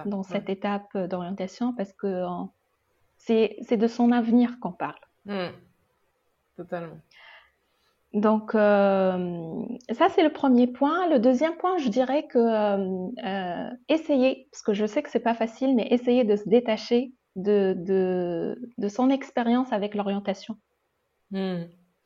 dans 0.05 0.23
cette 0.23 0.49
étape 0.49 0.97
d'orientation 0.97 1.73
parce 1.73 1.93
que 1.93 2.25
c'est 3.17 3.77
de 3.77 3.87
son 3.87 4.11
avenir 4.11 4.59
qu'on 4.59 4.73
parle. 4.73 4.99
Mmh. 5.25 5.47
Totalement. 6.57 6.97
Donc, 8.13 8.55
euh, 8.55 9.63
ça, 9.91 10.09
c'est 10.09 10.23
le 10.23 10.33
premier 10.33 10.67
point. 10.67 11.07
Le 11.07 11.19
deuxième 11.19 11.55
point, 11.55 11.77
je 11.77 11.87
dirais 11.87 12.27
que 12.27 12.37
euh, 12.37 13.07
euh, 13.23 13.69
essayer, 13.87 14.49
parce 14.51 14.63
que 14.63 14.73
je 14.73 14.85
sais 14.85 15.01
que 15.01 15.09
c'est 15.09 15.19
pas 15.19 15.33
facile, 15.33 15.75
mais 15.75 15.87
essayer 15.91 16.25
de 16.25 16.35
se 16.35 16.47
détacher 16.49 17.13
de, 17.37 17.73
de, 17.77 18.59
de 18.77 18.87
son 18.89 19.09
expérience 19.09 19.71
avec 19.71 19.95
l'orientation 19.95 20.57
hmm. 21.31 21.63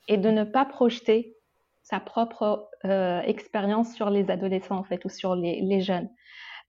et 0.07 0.17
de 0.17 0.29
ne 0.29 0.43
pas 0.43 0.65
projeter 0.65 1.33
sa 1.81 1.99
propre 1.99 2.69
euh, 2.85 3.21
expérience 3.21 3.91
sur 3.93 4.11
les 4.11 4.29
adolescents, 4.29 4.77
en 4.77 4.83
fait, 4.83 5.03
ou 5.05 5.09
sur 5.09 5.35
les, 5.35 5.61
les 5.61 5.81
jeunes. 5.81 6.09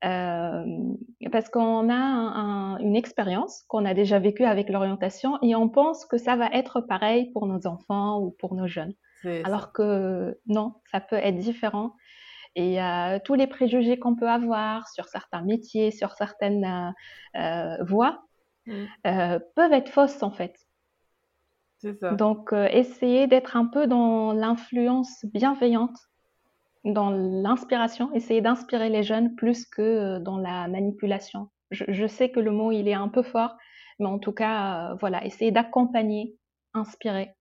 Parce 0.00 1.48
qu'on 1.50 1.90
a 1.90 1.94
un, 1.94 2.78
une 2.78 2.96
expérience 2.96 3.64
qu'on 3.68 3.84
a 3.84 3.92
déjà 3.92 4.18
vécue 4.18 4.44
avec 4.44 4.70
l'orientation 4.70 5.38
et 5.42 5.54
on 5.56 5.68
pense 5.68 6.06
que 6.06 6.16
ça 6.16 6.36
va 6.36 6.46
être 6.52 6.80
pareil 6.80 7.30
pour 7.32 7.46
nos 7.46 7.66
enfants 7.66 8.20
ou 8.20 8.30
pour 8.38 8.54
nos 8.54 8.66
jeunes. 8.66 8.94
Alors 9.44 9.72
que 9.72 10.38
non, 10.46 10.74
ça 10.90 11.00
peut 11.00 11.16
être 11.16 11.38
différent. 11.38 11.94
Et 12.56 12.82
euh, 12.82 13.18
tous 13.22 13.34
les 13.34 13.46
préjugés 13.46 13.98
qu'on 13.98 14.16
peut 14.16 14.28
avoir 14.28 14.88
sur 14.88 15.04
certains 15.04 15.42
métiers, 15.42 15.90
sur 15.90 16.12
certaines 16.12 16.64
euh, 16.64 17.38
euh 17.38 17.84
voies, 17.84 18.22
mmh. 18.66 18.72
euh, 19.06 19.38
peuvent 19.54 19.72
être 19.74 19.90
fausses 19.90 20.22
en 20.22 20.30
fait. 20.30 20.56
Ça. 22.00 22.12
Donc, 22.12 22.52
essayer 22.52 23.26
d'être 23.26 23.54
un 23.54 23.66
peu 23.66 23.86
dans 23.86 24.32
l'influence 24.32 25.24
bienveillante, 25.26 25.96
dans 26.84 27.10
l'inspiration, 27.10 28.12
essayer 28.14 28.40
d'inspirer 28.40 28.88
les 28.88 29.02
jeunes 29.02 29.36
plus 29.36 29.66
que 29.66 30.18
dans 30.18 30.38
la 30.38 30.66
manipulation. 30.68 31.50
Je, 31.70 31.84
je, 31.86 32.06
sais 32.06 32.30
que 32.30 32.40
le 32.40 32.50
mot, 32.50 32.72
il 32.72 32.88
est 32.88 32.94
un 32.94 33.08
peu 33.08 33.22
fort, 33.22 33.56
mais 33.98 34.06
en 34.06 34.18
tout 34.18 34.32
cas, 34.32 34.94
voilà, 35.00 35.24
essayer 35.26 35.52
d'accompagner, 35.52 36.34
inspirer 36.72 37.35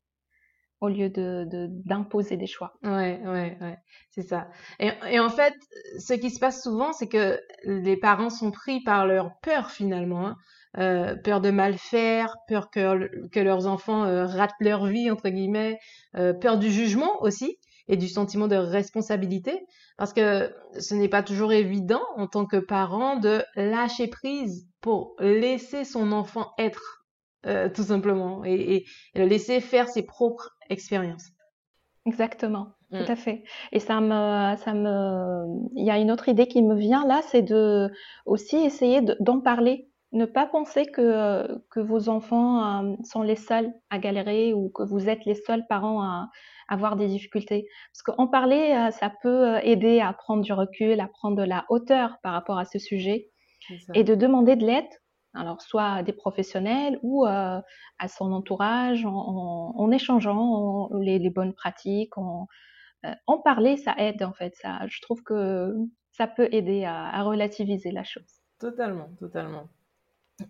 au 0.85 0.89
lieu 0.89 1.09
d'imposer 1.09 2.37
des 2.37 2.47
choix. 2.47 2.73
Ouais, 2.83 3.19
ouais, 3.25 3.57
ouais, 3.61 3.77
c'est 4.09 4.23
ça. 4.23 4.47
Et, 4.79 4.89
et, 5.09 5.19
en 5.19 5.29
fait, 5.29 5.53
ce 5.99 6.13
qui 6.13 6.29
se 6.29 6.39
passe 6.39 6.63
souvent, 6.63 6.93
c'est 6.93 7.07
que 7.07 7.39
les 7.63 7.97
parents 7.97 8.29
sont 8.29 8.51
pris 8.51 8.81
par 8.81 9.05
leur 9.05 9.39
peur 9.41 9.71
finalement, 9.71 10.27
hein. 10.27 10.37
euh, 10.77 11.15
peur 11.15 11.41
de 11.41 11.51
mal 11.51 11.77
faire, 11.77 12.37
peur 12.47 12.69
que, 12.69 13.27
que 13.29 13.39
leurs 13.39 13.67
enfants 13.67 14.05
euh, 14.05 14.25
ratent 14.25 14.55
leur 14.59 14.85
vie 14.85 15.11
entre 15.11 15.29
guillemets, 15.29 15.79
euh, 16.15 16.33
peur 16.33 16.57
du 16.57 16.71
jugement 16.71 17.21
aussi 17.21 17.57
et 17.87 17.97
du 17.97 18.07
sentiment 18.07 18.47
de 18.47 18.55
responsabilité, 18.55 19.59
parce 19.97 20.11
que 20.11 20.51
ce 20.79 20.95
n'est 20.95 21.09
pas 21.09 21.21
toujours 21.21 21.53
évident 21.53 22.01
en 22.15 22.25
tant 22.25 22.47
que 22.47 22.57
parent 22.57 23.17
de 23.17 23.43
lâcher 23.55 24.07
prise 24.07 24.67
pour 24.81 25.15
laisser 25.19 25.85
son 25.85 26.11
enfant 26.11 26.51
être 26.57 27.03
tout 27.75 27.83
simplement, 27.83 28.43
et, 28.43 28.85
le 29.13 29.25
laisser 29.25 29.61
faire 29.61 29.87
ses 29.87 30.01
propres 30.01 30.54
expériences. 30.69 31.31
Exactement, 32.05 32.67
tout 32.91 32.97
mm. 32.97 33.11
à 33.11 33.15
fait. 33.15 33.43
Et 33.71 33.79
ça 33.79 33.99
me, 33.99 34.55
ça 34.57 34.73
me, 34.73 35.45
il 35.75 35.85
y 35.85 35.89
a 35.89 35.97
une 35.97 36.11
autre 36.11 36.29
idée 36.29 36.47
qui 36.47 36.61
me 36.61 36.75
vient 36.75 37.05
là, 37.05 37.21
c'est 37.23 37.41
de 37.41 37.91
aussi 38.25 38.57
essayer 38.57 39.01
d'en 39.19 39.41
parler. 39.41 39.89
Ne 40.11 40.25
pas 40.25 40.45
penser 40.45 40.85
que, 40.85 41.61
que 41.71 41.79
vos 41.79 42.07
enfants 42.07 42.83
euh, 42.83 42.95
sont 43.03 43.21
les 43.21 43.35
seuls 43.35 43.73
à 43.89 43.97
galérer 43.97 44.53
ou 44.53 44.69
que 44.69 44.83
vous 44.83 45.09
êtes 45.09 45.25
les 45.25 45.35
seuls 45.35 45.65
parents 45.67 46.01
à, 46.01 46.29
avoir 46.69 46.95
des 46.95 47.07
difficultés. 47.07 47.67
Parce 47.91 48.03
qu'en 48.03 48.27
parler, 48.27 48.71
euh, 48.71 48.91
ça 48.91 49.11
peut 49.21 49.57
aider 49.63 49.99
à 49.99 50.13
prendre 50.13 50.43
du 50.43 50.53
recul, 50.53 50.99
à 50.99 51.07
prendre 51.07 51.35
de 51.35 51.43
la 51.43 51.65
hauteur 51.69 52.17
par 52.23 52.33
rapport 52.33 52.57
à 52.59 52.65
ce 52.65 52.79
sujet 52.79 53.29
et 53.93 54.03
de 54.03 54.15
demander 54.15 54.55
de 54.55 54.65
l'aide 54.65 54.87
alors 55.35 55.61
soit 55.61 55.91
à 55.91 56.03
des 56.03 56.13
professionnels 56.13 56.99
ou 57.01 57.25
euh, 57.25 57.61
à 57.99 58.07
son 58.07 58.31
entourage, 58.31 59.05
en, 59.05 59.91
échangeant 59.91 60.89
les, 60.93 61.29
bonnes 61.29 61.53
pratiques, 61.53 62.17
en, 62.17 62.47
euh, 63.05 63.13
en, 63.27 63.37
parler, 63.37 63.77
ça 63.77 63.93
aide 63.97 64.23
en 64.23 64.33
fait. 64.33 64.55
Ça, 64.55 64.79
je 64.87 65.01
trouve 65.01 65.23
que 65.23 65.75
ça 66.11 66.27
peut 66.27 66.49
aider 66.51 66.85
à, 66.85 67.21
relativiser 67.23 67.91
la 67.91 68.03
chose. 68.03 68.41
Totalement, 68.59 69.09
totalement. 69.19 69.67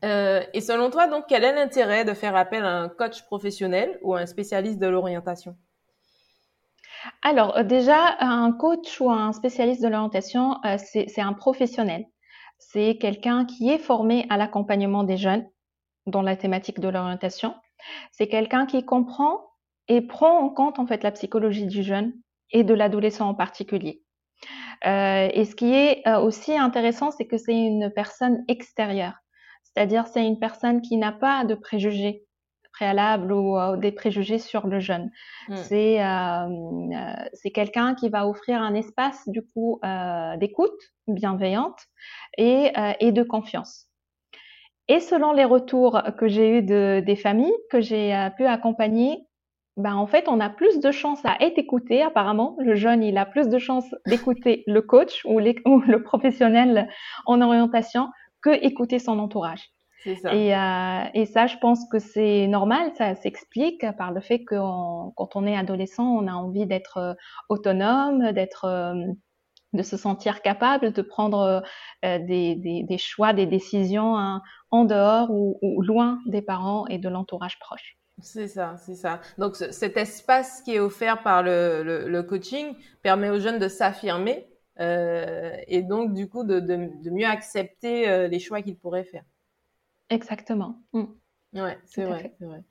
Euh, 0.04 0.42
et 0.54 0.62
selon 0.62 0.90
toi, 0.90 1.08
donc, 1.08 1.26
quel 1.28 1.44
est 1.44 1.54
l'intérêt 1.54 2.06
de 2.06 2.14
faire 2.14 2.36
appel 2.36 2.64
à 2.66 2.76
un 2.76 2.90
coach 2.90 3.24
professionnel 3.24 4.00
ou 4.02 4.16
à 4.16 4.22
un 4.22 4.26
spécialiste 4.26 4.80
de 4.80 4.88
l'orientation? 4.88 5.56
Alors 7.22 7.64
déjà, 7.64 8.18
un 8.20 8.52
coach 8.52 9.00
ou 9.00 9.12
un 9.12 9.32
spécialiste 9.32 9.84
de 9.84 9.88
l'orientation, 9.88 10.56
c'est 10.78 11.22
un 11.22 11.34
professionnel 11.34 12.06
c'est 12.72 12.98
quelqu'un 12.98 13.46
qui 13.46 13.70
est 13.70 13.78
formé 13.78 14.26
à 14.30 14.38
l'accompagnement 14.38 15.04
des 15.04 15.18
jeunes 15.18 15.48
dans 16.08 16.22
la 16.22 16.36
thématique 16.36 16.80
de 16.80 16.90
l'orientation. 16.90 17.56
C'est 18.12 18.28
quelqu'un 18.28 18.66
qui 18.66 18.84
comprend 18.84 19.42
et 19.88 20.02
prend 20.02 20.40
en 20.40 20.50
compte 20.50 20.80
en 20.80 20.88
fait 20.88 21.04
la 21.04 21.12
psychologie 21.12 21.68
du 21.68 21.84
jeune 21.84 22.14
et 22.52 22.64
de 22.64 22.74
l'adolescent 22.74 23.30
en 23.30 23.36
particulier. 23.36 24.02
Euh, 24.86 25.30
et 25.34 25.46
ce 25.46 25.56
qui 25.56 25.74
est 25.74 26.08
euh, 26.08 26.20
aussi 26.20 26.58
intéressant, 26.58 27.12
c'est 27.12 27.26
que 27.26 27.38
c'est 27.38 27.56
une 27.56 27.92
personne 27.92 28.44
extérieure, 28.48 29.14
c'est-à-dire 29.64 30.08
c'est 30.08 30.26
une 30.26 30.40
personne 30.40 30.82
qui 30.82 30.98
n'a 30.98 31.12
pas 31.12 31.46
de 31.46 31.56
préjugés 31.56 32.25
préalables 32.76 33.32
ou 33.32 33.58
euh, 33.58 33.78
des 33.78 33.92
préjugés 33.92 34.40
sur 34.40 34.68
le 34.68 34.80
jeune. 34.80 35.12
Mmh. 35.50 35.56
C'est 35.56 36.00
c'est 37.34 37.52
quelqu'un 37.52 37.96
qui 37.96 38.10
va 38.10 38.28
offrir 38.28 38.62
un 38.62 38.74
espace 38.74 39.28
du 39.28 39.42
coup 39.42 39.80
d'écoute 40.38 40.80
bienveillante 41.08 41.88
et, 42.38 42.72
euh, 42.78 42.94
et 43.00 43.12
de 43.12 43.24
confiance. 43.24 43.88
Et 44.88 45.00
selon 45.00 45.32
les 45.34 45.46
retours 45.46 46.02
que 46.18 46.28
j'ai 46.28 46.60
eu 46.60 46.62
de, 46.62 47.02
des 47.06 47.16
familles 47.16 47.56
que 47.72 47.82
j'ai 47.82 48.16
euh, 48.16 48.30
pu 48.30 48.46
accompagner, 48.46 49.18
ben 49.78 49.96
en 49.96 50.08
fait, 50.08 50.30
on 50.30 50.40
a 50.40 50.50
plus 50.50 50.80
de 50.80 50.92
chances 50.92 51.26
à 51.26 51.36
être 51.42 51.58
écouté. 51.58 52.02
Apparemment, 52.02 52.56
le 52.60 52.76
jeune, 52.76 53.04
il 53.04 53.18
a 53.18 53.26
plus 53.26 53.50
de 53.50 53.58
chances 53.58 53.94
d'écouter 54.06 54.64
le 54.68 54.82
coach 54.82 55.22
ou, 55.26 55.40
les, 55.40 55.56
ou, 55.66 55.82
le 55.82 56.02
professionnel 56.04 56.88
en 57.26 57.42
orientation 57.42 58.08
que 58.42 58.52
écouter 58.64 59.00
son 59.00 59.20
entourage. 59.20 59.72
Ça. 60.22 60.34
Et, 60.36 60.56
euh, 60.56 61.10
et, 61.14 61.26
ça, 61.26 61.48
je 61.48 61.58
pense 61.58 61.88
que 61.90 62.00
c'est 62.00 62.48
normal. 62.48 62.92
Ça 62.98 63.16
s'explique 63.16 63.86
par 63.98 64.12
le 64.12 64.22
fait 64.22 64.44
que 64.44 64.56
quand 64.56 65.36
on 65.36 65.46
est 65.46 65.58
adolescent, 65.58 66.06
on 66.06 66.28
a 66.28 66.34
envie 66.34 66.68
d'être 66.68 66.98
euh, 66.98 67.14
autonome, 67.50 68.32
d'être 68.32 68.68
de 69.76 69.84
se 69.84 69.98
sentir 69.98 70.42
capable 70.42 70.92
de 70.92 71.02
prendre 71.02 71.64
euh, 72.04 72.20
des, 72.20 72.56
des, 72.56 72.98
choix, 72.98 73.34
des 73.34 73.46
décisions 73.46 74.18
hein, 74.18 74.42
en 74.72 74.86
dehors 74.86 75.30
ou, 75.32 75.82
loin 75.82 76.20
des 76.26 76.42
parents 76.42 76.88
et 76.88 76.98
de 76.98 77.10
l'entourage 77.10 77.60
proche. 77.60 77.98
C'est 78.22 78.48
ça, 78.48 78.76
c'est 78.78 78.96
ça. 78.96 79.20
Donc 79.38 79.58
cet 79.58 79.98
espace 79.98 80.62
qui 80.62 80.76
est 80.76 80.80
offert 80.80 81.22
par 81.22 81.44
le, 81.44 81.84
le, 82.08 82.24
coaching 82.24 82.74
permet 83.02 83.30
aux 83.30 83.40
jeunes 83.40 83.60
de 83.60 83.68
s'affirmer 83.68 84.48
euh, 84.80 85.52
et 85.68 85.82
donc 85.82 86.14
du 86.14 86.30
coup 86.30 86.46
de, 86.46 86.62
de, 86.62 87.10
mieux 87.10 87.28
accepter 87.28 88.08
euh, 88.08 88.28
les 88.30 88.40
choix 88.40 88.62
qu'ils 88.62 88.78
pourraient 88.78 89.04
faire. 89.04 89.24
Exactement. 90.10 90.82
Mm. 90.94 91.04
Ouais, 91.54 91.78
c'est 91.86 92.04
vrai, 92.04 92.36
vrai. 92.40 92.64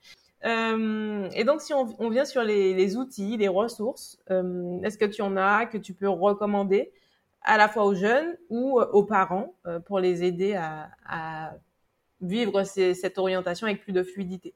Euh, 0.45 1.29
et 1.33 1.43
donc, 1.43 1.61
si 1.61 1.73
on, 1.73 2.09
vient 2.09 2.25
sur 2.25 2.43
les, 2.43 2.97
outils, 2.97 3.37
les 3.37 3.47
ressources, 3.47 4.19
euh, 4.29 4.79
est-ce 4.83 4.97
que 4.97 5.05
tu 5.05 5.21
en 5.21 5.35
as 5.37 5.65
que 5.65 5.77
tu 5.77 5.93
peux 5.93 6.09
recommander 6.09 6.91
à 7.41 7.57
la 7.57 7.67
fois 7.67 7.85
aux 7.85 7.95
jeunes 7.95 8.37
ou 8.49 8.79
aux 8.79 9.03
parents 9.03 9.55
pour 9.85 9.99
les 9.99 10.23
aider 10.23 10.55
à, 10.55 11.53
vivre 12.21 12.63
cette 12.63 13.17
orientation 13.17 13.67
avec 13.67 13.81
plus 13.81 13.91
de 13.91 14.03
fluidité? 14.03 14.53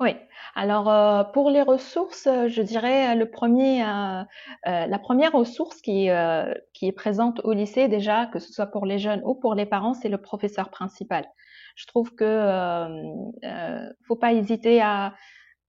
Oui. 0.00 0.10
Alors, 0.54 0.88
euh, 0.90 1.24
pour 1.24 1.50
les 1.50 1.62
ressources, 1.62 2.26
euh, 2.26 2.48
je 2.48 2.62
dirais 2.62 3.14
le 3.14 3.30
premier, 3.30 3.82
euh, 3.84 4.22
la 4.64 4.98
première 4.98 5.32
ressource 5.32 5.80
qui, 5.80 6.06
est 6.08 6.92
présente 6.96 7.40
au 7.44 7.52
lycée 7.52 7.88
déjà, 7.88 8.26
que 8.26 8.38
ce 8.38 8.52
soit 8.52 8.66
pour 8.66 8.86
les 8.86 8.98
jeunes 8.98 9.22
ou 9.24 9.34
pour 9.34 9.54
les 9.54 9.66
parents, 9.66 9.94
c'est 9.94 10.08
le 10.08 10.18
professeur 10.18 10.70
principal. 10.70 11.26
Je 11.76 11.86
trouve 11.86 12.14
que 12.14 12.24
euh, 12.24 13.88
faut 14.06 14.16
pas 14.16 14.32
hésiter 14.32 14.80
à, 14.80 15.14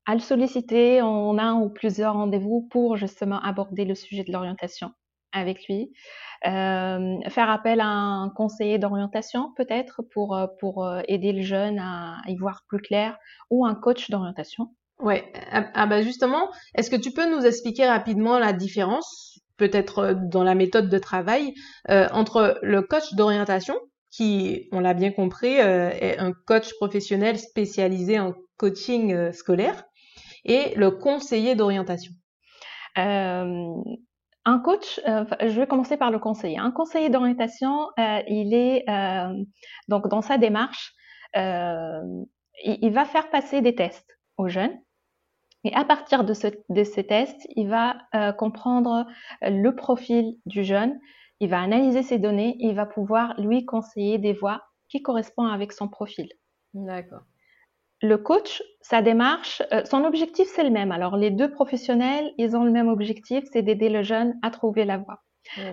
à 0.05 0.13
le 0.13 0.19
solliciter 0.19 1.01
en 1.01 1.37
un 1.37 1.55
ou 1.55 1.69
plusieurs 1.69 2.13
rendez-vous 2.13 2.67
pour 2.71 2.97
justement 2.97 3.41
aborder 3.41 3.85
le 3.85 3.95
sujet 3.95 4.23
de 4.23 4.31
l'orientation 4.31 4.91
avec 5.31 5.67
lui. 5.67 5.91
Euh, 6.47 7.17
faire 7.29 7.49
appel 7.49 7.81
à 7.81 7.87
un 7.87 8.29
conseiller 8.29 8.77
d'orientation 8.77 9.51
peut-être 9.55 10.03
pour, 10.13 10.35
euh, 10.35 10.45
pour 10.59 10.85
euh, 10.85 11.01
aider 11.07 11.31
le 11.31 11.41
jeune 11.41 11.79
à 11.79 12.17
y 12.27 12.35
voir 12.35 12.61
plus 12.67 12.79
clair 12.79 13.17
ou 13.49 13.65
un 13.65 13.73
coach 13.73 14.11
d'orientation. 14.11 14.69
Ouais, 14.99 15.31
ah, 15.51 15.65
ah 15.73 15.87
bah 15.87 16.03
justement, 16.03 16.49
est-ce 16.75 16.91
que 16.91 16.95
tu 16.95 17.11
peux 17.11 17.29
nous 17.35 17.45
expliquer 17.45 17.87
rapidement 17.87 18.37
la 18.37 18.53
différence, 18.53 19.39
peut-être 19.57 20.13
dans 20.13 20.43
la 20.43 20.55
méthode 20.55 20.87
de 20.87 20.97
travail, 20.99 21.53
entre 21.89 22.57
le 22.61 22.81
coach 22.81 23.13
d'orientation, 23.13 23.75
qui, 24.09 24.69
on 24.71 24.79
l'a 24.79 24.93
bien 24.93 25.11
compris, 25.11 25.51
est 25.51 26.17
un 26.17 26.31
coach 26.31 26.73
professionnel 26.75 27.37
spécialisé 27.37 28.19
en 28.19 28.33
coaching 28.55 29.33
scolaire, 29.33 29.83
et 30.45 30.73
le 30.75 30.91
conseiller 30.91 31.55
d'orientation? 31.55 32.13
Un 34.45 34.59
coach, 34.59 34.99
euh, 35.07 35.25
je 35.41 35.59
vais 35.59 35.67
commencer 35.67 35.97
par 35.97 36.11
le 36.11 36.19
conseiller. 36.19 36.57
Un 36.57 36.71
conseiller 36.71 37.09
d'orientation, 37.09 37.89
euh, 37.99 38.21
il 38.27 38.53
est 38.53 38.87
euh, 38.89 39.43
donc 39.87 40.07
dans 40.07 40.21
sa 40.21 40.37
démarche, 40.37 40.93
il, 41.35 42.91
va 42.93 43.03
faire 43.03 43.29
passer 43.29 43.61
des 43.61 43.75
tests 43.75 44.17
aux 44.37 44.47
jeunes. 44.47 44.79
Et 45.65 45.73
à 45.73 45.83
partir 45.83 46.23
de, 46.23 46.33
de 46.69 46.83
ces 46.83 47.05
tests, 47.05 47.45
il 47.55 47.67
va 47.67 47.97
comprendre 48.37 49.05
le 49.41 49.71
profil 49.71 50.37
du 50.45 50.63
jeune, 50.63 50.97
il 51.41 51.49
va 51.49 51.59
analyser 51.59 52.03
ses 52.03 52.19
données, 52.19 52.55
il 52.59 52.73
va 52.73 52.85
pouvoir 52.85 53.33
lui 53.37 53.65
conseiller 53.65 54.17
des 54.17 54.31
voies 54.31 54.61
qui 54.87 55.01
correspondent 55.01 55.51
avec 55.51 55.73
son 55.73 55.89
profil. 55.89 56.29
D'accord 56.73 57.23
le 58.01 58.17
coach, 58.17 58.61
sa 58.81 59.01
démarche, 59.01 59.61
euh, 59.71 59.83
son 59.85 60.03
objectif, 60.03 60.47
c'est 60.53 60.63
le 60.63 60.69
même. 60.69 60.91
Alors, 60.91 61.17
les 61.17 61.31
deux 61.31 61.49
professionnels, 61.49 62.33
ils 62.37 62.55
ont 62.55 62.63
le 62.63 62.71
même 62.71 62.89
objectif, 62.89 63.43
c'est 63.51 63.61
d'aider 63.61 63.89
le 63.89 64.03
jeune 64.03 64.37
à 64.41 64.51
trouver 64.51 64.85
la 64.85 64.97
voie. 64.97 65.21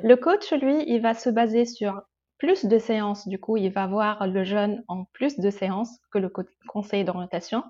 Le 0.03 0.17
coach, 0.17 0.53
lui, 0.53 0.85
il 0.87 1.01
va 1.01 1.15
se 1.15 1.31
baser 1.31 1.65
sur 1.65 2.03
plus 2.39 2.67
de 2.67 2.79
séances. 2.79 3.27
Du 3.27 3.41
coup, 3.41 3.57
il 3.57 3.73
va 3.73 3.87
voir 3.87 4.27
le 4.27 4.45
jeune 4.45 4.85
en 4.87 5.05
plus 5.15 5.39
de 5.39 5.49
séances 5.49 5.99
que 6.13 6.19
le 6.19 6.31
conseil 6.69 7.05
d'orientation 7.05 7.65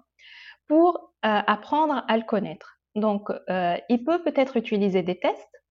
pour 0.66 1.12
euh, 1.24 1.40
apprendre 1.46 2.04
à 2.08 2.16
le 2.16 2.24
connaître. 2.24 2.80
Donc, 2.96 3.30
euh, 3.30 3.76
il 3.88 4.02
peut 4.04 4.20
peut-être 4.22 4.56
utiliser 4.56 5.02
des 5.02 5.18
tests 5.18 5.62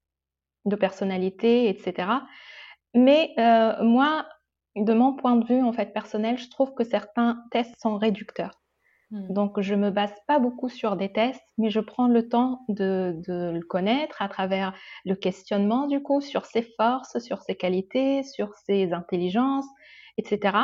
de 0.64 0.76
personnalité, 0.78 1.68
etc. 1.68 2.08
Mais 2.94 3.34
moi, 3.82 4.26
de 4.76 4.94
mon 4.94 5.14
point 5.14 5.36
de 5.36 5.46
vue 5.46 5.62
en 5.62 5.74
fait 5.74 5.94
personnel, 5.94 6.38
je 6.38 6.50
trouve 6.50 6.74
que 6.74 6.84
certains 6.84 7.44
tests 7.52 7.76
sont 7.80 7.98
réducteurs. 7.98 8.61
Hmm. 9.12 9.28
Donc, 9.34 9.60
je 9.60 9.76
me 9.76 9.92
base 9.92 10.14
pas 10.26 10.40
beaucoup 10.40 10.70
sur 10.70 10.96
des 10.96 11.12
tests, 11.12 11.44
mais 11.58 11.70
je 11.70 11.82
prends 11.82 12.08
le 12.08 12.30
temps 12.30 12.64
de, 12.70 13.22
le 13.28 13.62
connaître 13.62 14.22
à 14.22 14.30
travers 14.30 14.74
le 15.06 15.16
questionnement, 15.16 15.88
du 15.88 16.02
coup, 16.02 16.22
sur 16.22 16.46
ses 16.46 16.64
forces, 16.78 17.20
sur 17.20 17.42
ses 17.42 17.56
qualités, 17.56 18.24
sur 18.24 18.56
ses 18.66 18.94
intelligences, 18.94 19.68
etc. 20.18 20.58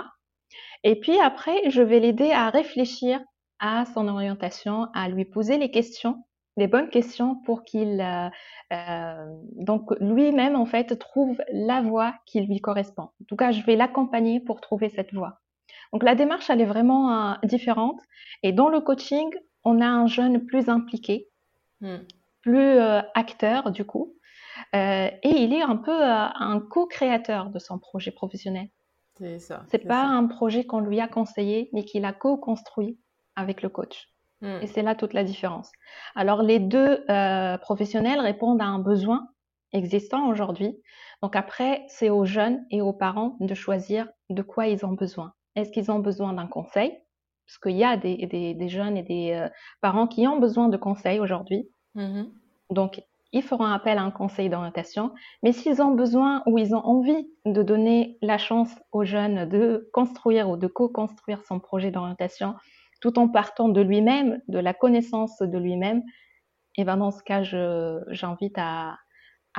Et 0.84 1.00
puis 1.00 1.20
après, 1.20 1.70
je 1.70 1.82
vais 1.82 2.00
l'aider 2.00 2.32
à 2.32 2.50
réfléchir 2.50 3.20
à 3.60 3.86
son 3.94 4.08
orientation, 4.08 4.88
à 4.94 5.10
lui 5.10 5.26
poser 5.26 5.58
les 5.58 5.72
questions, 5.72 6.24
les 6.56 6.68
bonnes 6.68 6.90
questions 6.90 7.36
pour 7.36 7.64
qu'il, 7.64 8.00
euh, 8.00 8.30
euh, 8.74 9.26
donc 9.56 9.92
lui-même, 10.00 10.56
en 10.56 10.66
fait, 10.66 10.98
trouve 10.98 11.38
la 11.52 11.82
voie 11.82 12.14
qui 12.26 12.42
lui 12.42 12.62
correspond. 12.62 13.04
En 13.04 13.26
tout 13.28 13.36
cas, 13.36 13.52
je 13.52 13.62
vais 13.64 13.76
l'accompagner 13.76 14.40
pour 14.40 14.62
trouver 14.62 14.90
cette 14.90 15.14
voie. 15.14 15.40
Donc 15.94 16.04
la 16.04 16.16
démarche, 16.16 16.50
elle 16.50 16.62
est 16.62 16.66
vraiment 16.66 17.32
euh, 17.32 17.34
différente. 17.44 18.02
Et 18.44 18.52
dans 18.52 18.70
le 18.70 18.80
coaching, 18.82 19.30
on 19.64 19.82
a 19.82 19.88
un 19.88 20.08
jeune 20.08 20.46
plus 20.46 20.70
impliqué, 20.70 21.28
hmm. 21.82 21.98
plus 22.42 22.60
euh, 22.60 23.02
acteur 23.16 23.72
du 23.72 23.86
coup. 23.86 24.14
Euh, 24.76 25.10
et 25.24 25.30
il 25.30 25.54
est 25.54 25.62
un 25.62 25.76
peu 25.76 25.96
un 26.04 26.60
co-créateur 26.60 27.50
de 27.50 27.60
son 27.60 27.78
projet 27.78 28.12
professionnel. 28.12 28.70
C'est 29.16 29.40
ça. 29.40 29.64
C'est 29.70 29.88
pas 29.88 30.04
un 30.04 30.26
projet 30.26 30.66
qu'on 30.66 30.80
lui 30.80 31.00
a 31.00 31.08
conseillé, 31.08 31.70
mais 31.74 31.84
qu'il 31.84 32.06
a 32.06 32.14
co-construit 32.14 33.00
avec 33.36 33.62
le 33.62 33.70
coach. 33.70 34.10
Hmm. 34.42 34.60
Et 34.62 34.68
c'est 34.68 34.84
là 34.84 34.96
toute 34.96 35.14
la 35.14 35.24
différence. 35.24 35.72
Alors 36.16 36.42
les 36.42 36.60
deux 36.60 37.06
professionnels 37.62 38.20
répondent 38.20 38.62
à 38.62 38.66
un 38.66 38.80
besoin 38.80 39.28
existant 39.74 40.28
aujourd'hui. 40.28 40.78
Donc 41.22 41.36
après, 41.36 41.84
c'est 41.88 42.10
aux 42.10 42.26
jeunes 42.26 42.66
et 42.70 42.82
aux 42.82 42.94
parents 42.94 43.38
de 43.40 43.54
choisir 43.54 44.08
de 44.30 44.42
quoi 44.42 44.68
ils 44.68 44.86
ont 44.86 44.94
besoin. 44.94 45.34
Est-ce 45.58 45.72
qu'ils 45.72 45.92
ont 45.92 46.00
besoin 46.00 46.34
d'un 46.34 46.48
conseil? 46.48 46.92
Parce 47.46 47.58
qu'il 47.58 47.78
y 47.78 47.84
a 47.84 47.98
des, 47.98 48.70
jeunes 48.70 48.96
et 48.96 49.04
des 49.04 49.32
euh, 49.34 49.50
parents 49.82 50.08
qui 50.08 50.28
ont 50.28 50.40
besoin 50.40 50.70
de 50.70 50.78
conseils 50.78 51.20
aujourd'hui. 51.20 51.68
Mm-hmm. 51.96 52.30
Donc, 52.70 53.02
ils 53.34 53.42
feront 53.42 53.66
appel 53.66 53.98
à 53.98 54.04
un 54.04 54.12
conseil 54.12 54.50
d'orientation. 54.50 55.14
Mais 55.44 55.52
s'ils 55.52 55.82
ont 55.82 55.92
besoin 55.92 56.44
ou 56.46 56.58
ils 56.58 56.76
ont 56.76 56.86
envie 56.86 57.28
de 57.46 57.64
donner 57.64 58.18
la 58.22 58.38
chance 58.38 58.74
aux 58.92 59.04
jeunes 59.04 59.50
de 59.50 59.90
construire 59.94 60.50
ou 60.50 60.58
de 60.58 60.68
co-construire 60.68 61.44
son 61.44 61.60
projet 61.60 61.92
d'orientation 61.92 62.56
tout 63.02 63.20
en 63.20 63.28
partant 63.28 63.70
de 63.70 63.82
lui-même, 63.82 64.42
de 64.48 64.60
la 64.60 64.74
connaissance 64.74 65.40
de 65.40 65.58
lui-même, 65.58 66.02
et 66.80 66.82
eh 66.82 66.84
ben 66.84 66.98
dans 66.98 67.12
ce 67.12 67.24
cas, 67.24 67.42
j'invite 67.42 68.56
à, 68.58 68.98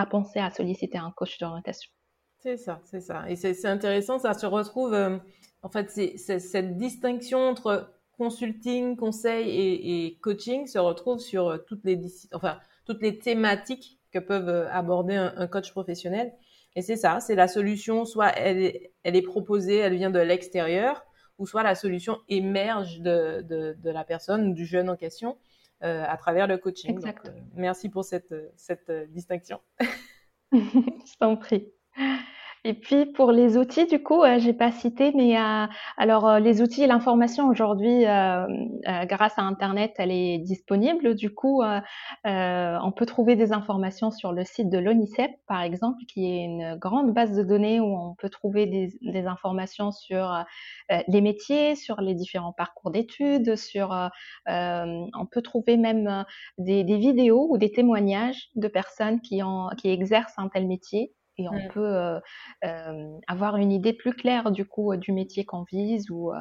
penser 0.08 0.38
à 0.38 0.50
solliciter 0.50 0.98
un 0.98 1.12
coach 1.16 1.38
d'orientation. 1.38 1.90
C'est 2.38 2.56
ça, 2.56 2.80
c'est 2.84 3.00
ça. 3.00 3.28
Et 3.28 3.34
c'est 3.34 3.66
intéressant, 3.66 4.20
ça 4.20 4.34
se 4.34 4.46
retrouve 4.46 4.94
euh, 4.94 5.18
en 5.62 5.68
fait, 5.68 5.90
c'est 5.90 6.38
cette 6.38 6.76
distinction 6.76 7.40
entre 7.40 7.90
consulting, 8.12 8.96
conseil 8.96 10.06
et, 10.06 10.18
coaching 10.20 10.66
se 10.66 10.78
retrouve 10.78 11.20
sur 11.20 11.48
euh, 11.48 11.58
toutes 11.58 11.84
les, 11.84 12.00
enfin, 12.32 12.58
toutes 12.84 13.00
les 13.00 13.18
thématiques 13.18 13.98
que 14.12 14.18
peuvent 14.18 14.48
euh, 14.48 14.70
aborder 14.70 15.14
un, 15.14 15.46
coach 15.46 15.70
professionnel. 15.70 16.32
Et 16.74 16.82
c'est 16.82 16.96
ça, 16.96 17.20
c'est 17.20 17.34
la 17.34 17.48
solution, 17.48 18.04
soit 18.04 18.28
elle 18.36 18.58
est, 18.58 18.92
elle 19.04 19.16
est 19.16 19.22
proposée, 19.22 19.76
elle 19.76 19.94
vient 19.94 20.10
de 20.10 20.18
l'extérieur, 20.18 21.04
ou 21.38 21.46
soit 21.46 21.62
la 21.62 21.74
solution 21.74 22.18
émerge 22.28 23.00
de, 23.00 23.42
de, 23.42 23.90
la 23.90 24.04
personne 24.04 24.54
du 24.54 24.66
jeune 24.66 24.90
en 24.90 24.96
question 24.96 25.38
euh, 25.84 26.04
à 26.06 26.16
travers 26.16 26.46
le 26.46 26.58
coaching. 26.58 27.00
merci 27.54 27.88
pour 27.88 28.04
cette, 28.04 28.34
cette 28.56 28.90
distinction. 29.12 29.60
Je 30.52 31.16
t'en 31.18 31.36
prie. 31.36 31.72
Et 32.64 32.74
puis 32.74 33.06
pour 33.06 33.30
les 33.30 33.56
outils, 33.56 33.86
du 33.86 34.02
coup, 34.02 34.22
euh, 34.22 34.38
j'ai 34.38 34.52
pas 34.52 34.72
cité, 34.72 35.12
mais 35.14 35.38
euh, 35.38 35.66
alors 35.96 36.28
euh, 36.28 36.38
les 36.40 36.60
outils 36.60 36.82
et 36.82 36.86
l'information 36.86 37.48
aujourd'hui, 37.48 38.02
grâce 38.02 39.38
à 39.38 39.42
Internet, 39.42 39.94
elle 39.98 40.10
est 40.10 40.38
disponible. 40.38 41.14
Du 41.14 41.32
coup, 41.34 41.62
on 42.24 42.92
peut 42.92 43.06
trouver 43.06 43.36
des 43.36 43.52
informations 43.52 44.10
sur 44.10 44.32
le 44.32 44.44
site 44.44 44.70
de 44.70 44.78
l'ONICEP, 44.78 45.30
par 45.46 45.62
exemple, 45.62 46.04
qui 46.06 46.26
est 46.26 46.44
une 46.44 46.76
grande 46.76 47.12
base 47.12 47.32
de 47.36 47.42
données 47.42 47.80
où 47.80 47.96
on 47.96 48.14
peut 48.14 48.28
trouver 48.28 48.66
des, 48.66 49.26
informations 49.26 49.92
sur 49.92 50.44
les 50.88 51.20
métiers, 51.20 51.76
sur 51.76 52.00
les 52.00 52.14
différents 52.14 52.52
parcours 52.52 52.90
d'études, 52.90 53.56
sur, 53.56 53.90
on 54.46 55.26
peut 55.30 55.42
trouver 55.42 55.76
même 55.76 56.24
des, 56.58 56.84
des, 56.84 56.98
vidéos 56.98 57.46
ou 57.50 57.58
des 57.58 57.72
témoignages 57.72 58.48
de 58.54 58.68
personnes 58.68 59.20
qui, 59.20 59.42
ont, 59.42 59.68
qui 59.76 59.88
exercent 59.88 60.38
un 60.38 60.48
tel 60.48 60.66
métier 60.66 61.12
et 61.38 61.48
on 61.48 61.54
mmh. 61.54 61.68
peut 61.72 61.96
euh, 61.96 62.20
euh, 62.64 63.18
avoir 63.26 63.56
une 63.56 63.72
idée 63.72 63.92
plus 63.92 64.12
claire 64.12 64.50
du 64.50 64.66
coup 64.66 64.94
du 64.96 65.12
métier 65.12 65.44
qu'on 65.44 65.62
vise 65.62 66.10
ou, 66.10 66.32
euh, 66.32 66.38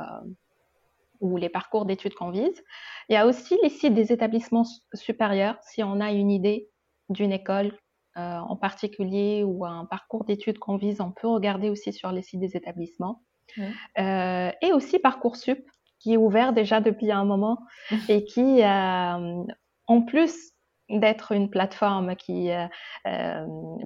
ou 1.21 1.37
les 1.37 1.49
parcours 1.49 1.85
d'études 1.85 2.15
qu'on 2.15 2.31
vise. 2.31 2.63
Il 3.09 3.13
y 3.13 3.17
a 3.17 3.25
aussi 3.25 3.57
les 3.63 3.69
sites 3.69 3.93
des 3.93 4.11
établissements 4.11 4.65
supérieurs 4.93 5.57
si 5.61 5.83
on 5.83 5.99
a 6.01 6.11
une 6.11 6.31
idée 6.31 6.69
d'une 7.09 7.31
école 7.31 7.77
en 8.19 8.55
particulier 8.55 9.43
ou 9.43 9.63
un 9.63 9.85
parcours 9.85 10.25
d'études 10.25 10.57
qu'on 10.57 10.77
vise, 10.77 11.01
on 11.01 11.11
peut 11.11 11.27
regarder 11.27 11.69
aussi 11.69 11.93
sur 11.93 12.11
les 12.11 12.23
sites 12.23 12.39
des 12.39 12.57
établissements. 12.57 13.21
Mmh. 13.55 14.51
et 14.61 14.73
aussi 14.73 14.99
Parcoursup 14.99 15.63
qui 15.99 16.13
est 16.13 16.17
ouvert 16.17 16.51
déjà 16.51 16.81
depuis 16.81 17.11
un 17.11 17.25
moment 17.25 17.59
et 18.09 18.25
qui 18.25 18.63
en 18.63 20.01
plus 20.07 20.51
d'être 20.89 21.31
une 21.33 21.49
plateforme 21.49 22.15
qui, 22.15 22.49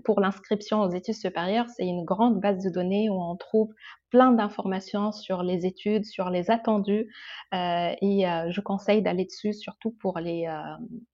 pour 0.03 0.19
l'inscription 0.19 0.81
aux 0.81 0.89
études 0.89 1.15
supérieures, 1.15 1.67
c'est 1.69 1.85
une 1.85 2.05
grande 2.05 2.39
base 2.39 2.63
de 2.63 2.69
données 2.69 3.09
où 3.09 3.21
on 3.21 3.35
trouve 3.35 3.73
plein 4.09 4.31
d'informations 4.31 5.11
sur 5.11 5.41
les 5.41 5.65
études, 5.65 6.05
sur 6.05 6.29
les 6.29 6.51
attendus. 6.51 7.11
et 7.53 8.25
je 8.49 8.61
conseille 8.61 9.01
d'aller 9.01 9.25
dessus, 9.25 9.53
surtout 9.53 9.91
pour 9.91 10.19
les, 10.19 10.47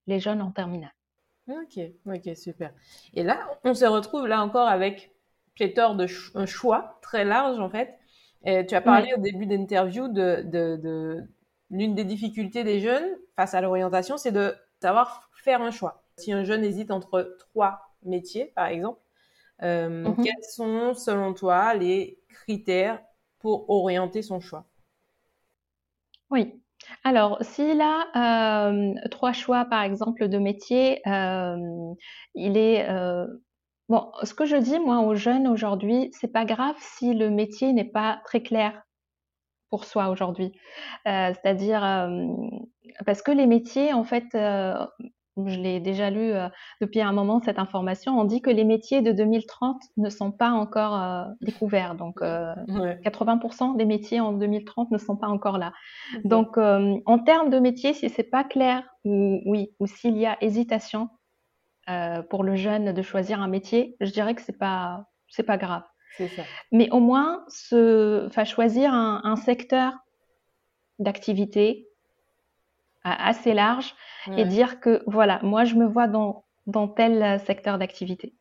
les 0.08 0.20
jeunes 0.20 0.42
en 0.42 0.52
terminale. 0.52 0.94
Ok, 1.48 1.80
ok, 2.06 2.36
super. 2.36 2.74
Et 3.14 3.24
là, 3.24 3.40
on 3.64 3.74
se 3.74 3.86
retrouve 3.86 4.28
là 4.28 4.44
encore 4.44 4.68
avec 4.68 5.12
pléthore 5.56 5.96
de 5.96 6.06
un 6.36 6.46
choix 6.46 7.00
très 7.02 7.24
large 7.24 7.60
en 7.60 7.70
fait. 7.70 7.98
Et 8.46 8.66
tu 8.66 8.76
as 8.76 8.82
parlé 8.82 9.14
au 9.14 9.20
début 9.20 9.46
d'interview 9.46 10.08
de, 10.08 10.44
de, 10.44 10.78
de 10.78 11.24
l'une 11.70 11.96
des 11.96 12.04
difficultés 12.04 12.64
des 12.64 12.80
jeunes 12.80 13.18
face 13.36 13.54
à 13.54 13.62
l'orientation, 13.62 14.18
c'est 14.18 14.32
de 14.32 14.56
savoir 14.82 15.30
faire 15.34 15.62
un 15.62 15.72
choix. 15.72 16.04
Si 16.18 16.32
un 16.32 16.44
jeune 16.44 16.64
hésite 16.64 16.92
entre 16.92 17.36
trois 17.40 17.82
métiers, 18.04 18.46
par 18.56 18.68
exemple, 18.68 19.00
euh, 19.64 19.90
mhm. 19.90 20.24
quels 20.24 20.44
sont 20.44 20.94
selon 20.94 21.34
toi 21.34 21.74
les 21.74 22.20
critères 22.30 23.02
pour 23.40 23.70
orienter 23.70 24.22
son 24.22 24.40
choix? 24.40 24.66
Oui. 26.30 26.62
Alors, 27.04 27.38
s'il 27.42 27.82
a 27.82 28.70
euh, 28.70 28.94
trois 29.10 29.34
choix, 29.34 29.66
par 29.66 29.82
exemple, 29.82 30.28
de 30.28 30.38
métiers, 30.38 31.02
euh, 31.08 31.94
il 32.36 32.56
est 32.58 32.88
bon. 33.90 34.12
Ce 34.24 34.34
que 34.34 34.46
je 34.46 34.56
dis 34.56 34.80
moi 34.80 35.00
aux 35.00 35.16
jeunes 35.16 35.48
aujourd'hui, 35.48 36.12
c'est 36.14 36.32
pas 36.32 36.46
grave 36.46 36.76
si 36.80 37.14
le 37.14 37.30
métier 37.30 37.74
n'est 37.74 37.84
pas 37.84 38.22
très 38.26 38.42
clair 38.42 38.87
pour 39.70 39.86
soi 39.86 40.10
aujourd'hui. 40.10 40.52
C'est-à-dire 41.06 41.82
parce 43.06 43.22
que 43.22 43.32
les 43.32 43.48
métiers, 43.48 43.94
en 43.94 44.04
fait, 44.04 44.36
je 45.46 45.60
l'ai 45.60 45.80
déjà 45.80 46.10
lu 46.10 46.34
euh, 46.34 46.50
depuis 46.82 47.02
un 47.02 47.12
moment 47.12 47.40
cette 47.44 47.60
information, 47.60 48.20
on 48.20 48.24
dit 48.24 48.42
que 48.42 48.50
les 48.50 48.64
métiers 48.64 49.02
de 49.02 49.12
2030 49.12 49.82
ne 49.98 50.10
sont 50.10 50.32
pas 50.32 50.50
encore 50.50 51.00
euh, 51.00 51.26
découverts. 51.42 51.96
Donc, 51.96 52.22
80% 52.22 53.74
euh, 53.74 53.78
des 53.78 53.86
métiers 53.86 54.20
en 54.20 54.34
2030 54.34 54.92
ne 54.92 54.98
sont 54.98 55.16
pas 55.16 55.28
encore 55.28 55.58
là. 55.58 55.74
Donc, 56.24 56.58
en 56.58 57.20
termes 57.20 57.50
de 57.50 57.60
métiers, 57.60 57.94
si 57.94 58.10
c'est 58.10 58.24
pas 58.24 58.44
clair 58.44 58.84
ou 59.04 59.42
oui, 59.46 59.76
ou 59.80 59.88
s'il 59.88 60.18
y 60.18 60.26
a 60.26 60.38
hésitation 60.42 61.10
pour 62.30 62.44
le 62.44 62.56
jeune 62.56 62.92
de 62.94 63.02
choisir 63.02 63.42
un 63.42 63.48
métier, 63.48 63.96
je 64.02 64.12
dirais 64.12 64.36
que 64.36 64.42
c'est 64.42 64.58
pas 64.58 65.06
c'est 65.30 65.44
pas 65.44 65.58
grave. 65.58 65.84
Ça. 66.18 66.44
Mais 66.72 66.90
au 66.92 67.00
moins, 67.00 67.44
se, 67.48 68.30
choisir 68.46 68.94
un, 68.94 69.22
un 69.24 69.36
secteur 69.36 69.94
d'activité 71.00 71.88
assez 73.04 73.54
large 73.54 73.96
et 74.36 74.44
dire 74.44 74.80
que 74.80 75.02
voilà, 75.08 75.40
moi 75.44 75.64
je 75.64 75.76
me 75.76 75.86
vois 75.86 76.08
dans, 76.08 76.44
dans 76.66 76.88
tel 76.88 77.24
euh, 77.24 77.38
secteur 77.40 77.78
d'activité. 77.78 78.34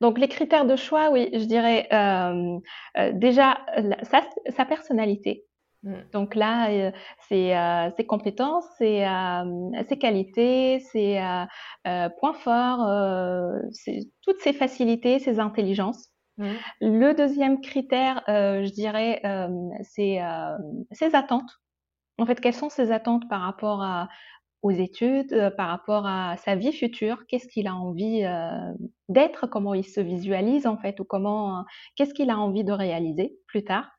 Donc 0.00 0.18
les 0.18 0.28
critères 0.28 0.66
de 0.66 0.76
choix, 0.76 1.10
oui, 1.10 1.30
je 1.32 1.44
dirais 1.44 1.88
euh, 1.92 2.58
euh, 2.98 3.12
déjà 3.12 3.58
sa, 4.02 4.64
personnalité. 4.64 5.44
Mm. 5.82 5.94
Donc 6.12 6.34
là, 6.34 6.70
euh, 6.70 6.90
c'est 7.28 7.54
ses 7.96 8.06
compétences, 8.06 8.66
ses, 8.78 9.06
ses 9.88 9.98
qualités, 9.98 10.80
ses 10.80 11.20
points 12.18 12.34
forts, 12.34 12.86
toutes 14.22 14.40
ses 14.40 14.52
facilités, 14.52 15.18
ses 15.18 15.40
intelligences. 15.40 16.10
Le 16.38 17.12
deuxième 17.12 17.60
critère, 17.60 18.22
je 18.26 18.70
dirais, 18.72 19.22
c'est 19.82 20.20
ses 20.92 21.14
attentes. 21.14 21.60
En 22.18 22.26
fait, 22.26 22.40
quelles 22.40 22.54
sont 22.54 22.70
ses 22.70 22.92
attentes 22.92 23.28
par 23.28 23.40
rapport 23.40 24.08
aux 24.64 24.70
études, 24.70 25.32
euh, 25.34 25.50
par 25.50 25.68
rapport 25.68 26.06
à 26.06 26.38
sa 26.38 26.56
vie 26.56 26.72
future, 26.72 27.26
qu'est-ce 27.28 27.46
qu'il 27.46 27.66
a 27.66 27.74
envie 27.74 28.24
euh, 28.24 28.72
d'être, 29.10 29.46
comment 29.46 29.74
il 29.74 29.84
se 29.84 30.00
visualise 30.00 30.66
en 30.66 30.78
fait, 30.78 30.98
ou 31.00 31.04
comment, 31.04 31.58
euh, 31.58 31.62
qu'est-ce 31.96 32.14
qu'il 32.14 32.30
a 32.30 32.38
envie 32.38 32.64
de 32.64 32.72
réaliser 32.72 33.36
plus 33.46 33.62
tard? 33.62 33.90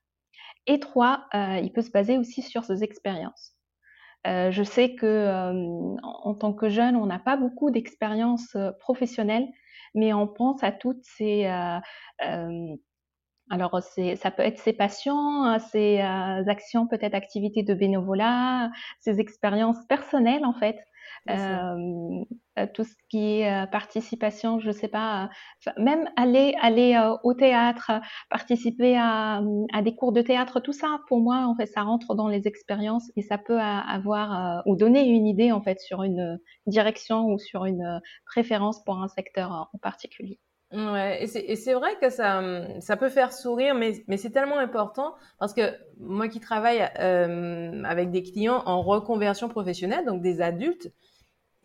Et 0.66 0.80
trois, 0.80 1.28
il 1.34 1.72
peut 1.72 1.84
se 1.84 1.92
baser 1.92 2.18
aussi 2.18 2.42
sur 2.42 2.64
ses 2.64 2.84
expériences. 2.84 3.54
je 4.26 4.64
sais 4.64 4.96
que 4.96 5.54
en, 6.02 6.34
tant 6.34 6.54
que 6.54 6.70
jeune, 6.70 6.96
on 6.96 7.06
n'a 7.06 7.20
pas 7.20 7.38
beaucoup 7.38 7.70
d'expériences 7.70 8.58
professionnelles, 8.80 9.46
mais 9.96 10.14
on 10.14 10.28
pense 10.28 10.64
à 10.64 10.72
toutes 10.72 11.04
ces 11.04 11.46
alors, 13.52 13.80
ça 13.82 14.32
peut 14.32 14.42
être 14.42 14.58
ses 14.58 14.74
passions, 14.74 15.60
ses 15.72 16.02
euh, 16.02 16.48
actions, 16.48 16.88
peut-être 16.88 17.14
activités 17.14 17.62
de 17.62 17.76
bénévolat, 17.76 18.72
ses 19.00 19.20
expériences 19.20 19.86
personnelles 19.88 20.46
en 20.46 20.54
fait, 20.54 20.78
euh, 21.30 22.24
euh, 22.60 22.68
tout 22.74 22.84
ce 22.84 22.94
qui 23.10 23.42
est 23.42 23.70
participation, 23.72 24.60
je 24.60 24.72
sais 24.72 24.88
pas, 24.88 25.30
même 25.78 26.10
aller 26.16 26.56
aller 26.62 26.98
au 27.24 27.34
théâtre, 27.34 27.92
participer 28.30 28.98
à, 28.98 29.42
à, 29.74 29.82
des 29.82 29.96
cours 29.96 30.12
de 30.12 30.22
théâtre, 30.22 30.60
tout 30.60 30.74
ça 30.74 31.00
pour 31.08 31.20
moi 31.20 31.46
en 31.48 31.56
fait, 31.56 31.66
ça 31.66 31.82
rentre 31.82 32.16
dans 32.16 32.28
les 32.28 32.48
expériences 32.48 33.12
et 33.16 33.22
ça 33.22 33.38
peut 33.38 33.60
avoir 33.60 34.64
ou 34.66 34.76
donner 34.76 35.08
une 35.08 35.28
idée 35.28 35.52
en 35.52 35.62
fait 35.62 35.80
sur 35.80 36.04
une 36.04 36.40
direction 36.68 37.26
ou 37.26 37.40
sur 37.40 37.66
une 37.66 38.02
préférence 38.26 38.84
pour 38.84 39.02
un 39.02 39.08
secteur 39.08 39.70
en 39.74 39.78
particulier. 39.80 40.40
Ouais, 40.76 41.24
et 41.24 41.56
c'est 41.56 41.74
vrai 41.74 41.96
que 42.02 42.10
ça, 42.10 42.42
ça 42.82 42.98
peut 42.98 43.10
faire 43.10 43.32
sourire, 43.32 43.76
mais, 43.76 44.04
mais 44.08 44.18
c'est 44.18 44.32
tellement 44.32 44.58
important 44.58 45.14
parce 45.40 45.54
que 45.54 45.62
moi 46.00 46.28
qui 46.28 46.40
travaille 46.40 46.86
euh, 47.00 47.84
avec 47.86 48.12
des 48.12 48.24
clients 48.24 48.62
en 48.66 48.82
reconversion 48.82 49.48
professionnelle, 49.48 50.06
donc 50.06 50.22
des 50.22 50.42
adultes, 50.42 50.92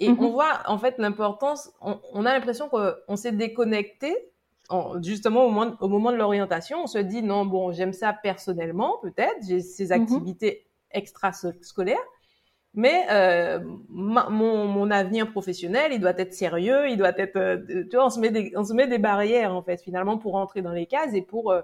et 0.00 0.08
mm-hmm. 0.08 0.24
on 0.24 0.30
voit 0.30 0.60
en 0.66 0.78
fait 0.78 0.96
l'importance, 0.98 1.70
on, 1.80 2.24
a 2.24 2.32
l'impression 2.32 2.68
qu'on 2.68 3.16
s'est 3.16 3.32
déconnecté 3.32 4.16
justement 5.02 5.44
au 5.44 5.50
moment, 5.50 5.76
au 5.80 5.88
moment 5.88 6.10
de 6.10 6.16
l'orientation. 6.16 6.82
On 6.82 6.86
se 6.86 6.98
dit 6.98 7.22
non, 7.22 7.44
bon, 7.44 7.70
j'aime 7.70 7.92
ça 7.92 8.12
personnellement, 8.12 8.98
peut-être, 9.02 9.36
j'ai 9.46 9.60
ces 9.60 9.88
mm-hmm. 9.88 10.02
activités 10.02 10.66
extrascolaires, 10.90 11.98
mais 12.72 13.04
euh, 13.10 13.60
mon, 13.90 14.66
mon, 14.66 14.90
avenir 14.90 15.30
professionnel, 15.30 15.92
il 15.92 16.00
doit 16.00 16.18
être 16.18 16.32
sérieux, 16.32 16.88
il 16.88 16.96
doit 16.96 17.16
être, 17.18 17.36
euh, 17.36 17.84
tu 17.90 17.96
vois, 17.96 18.06
on 18.06 18.10
se 18.10 18.20
met 18.20 18.30
des, 18.30 18.52
on 18.56 18.64
se 18.64 18.72
met 18.72 18.86
des 18.86 18.98
barrières 18.98 19.54
en 19.54 19.62
fait 19.62 19.82
finalement 19.82 20.16
pour 20.16 20.32
rentrer 20.32 20.62
dans 20.62 20.72
les 20.72 20.86
cases 20.86 21.12
et 21.14 21.22
pour 21.22 21.50
euh, 21.50 21.60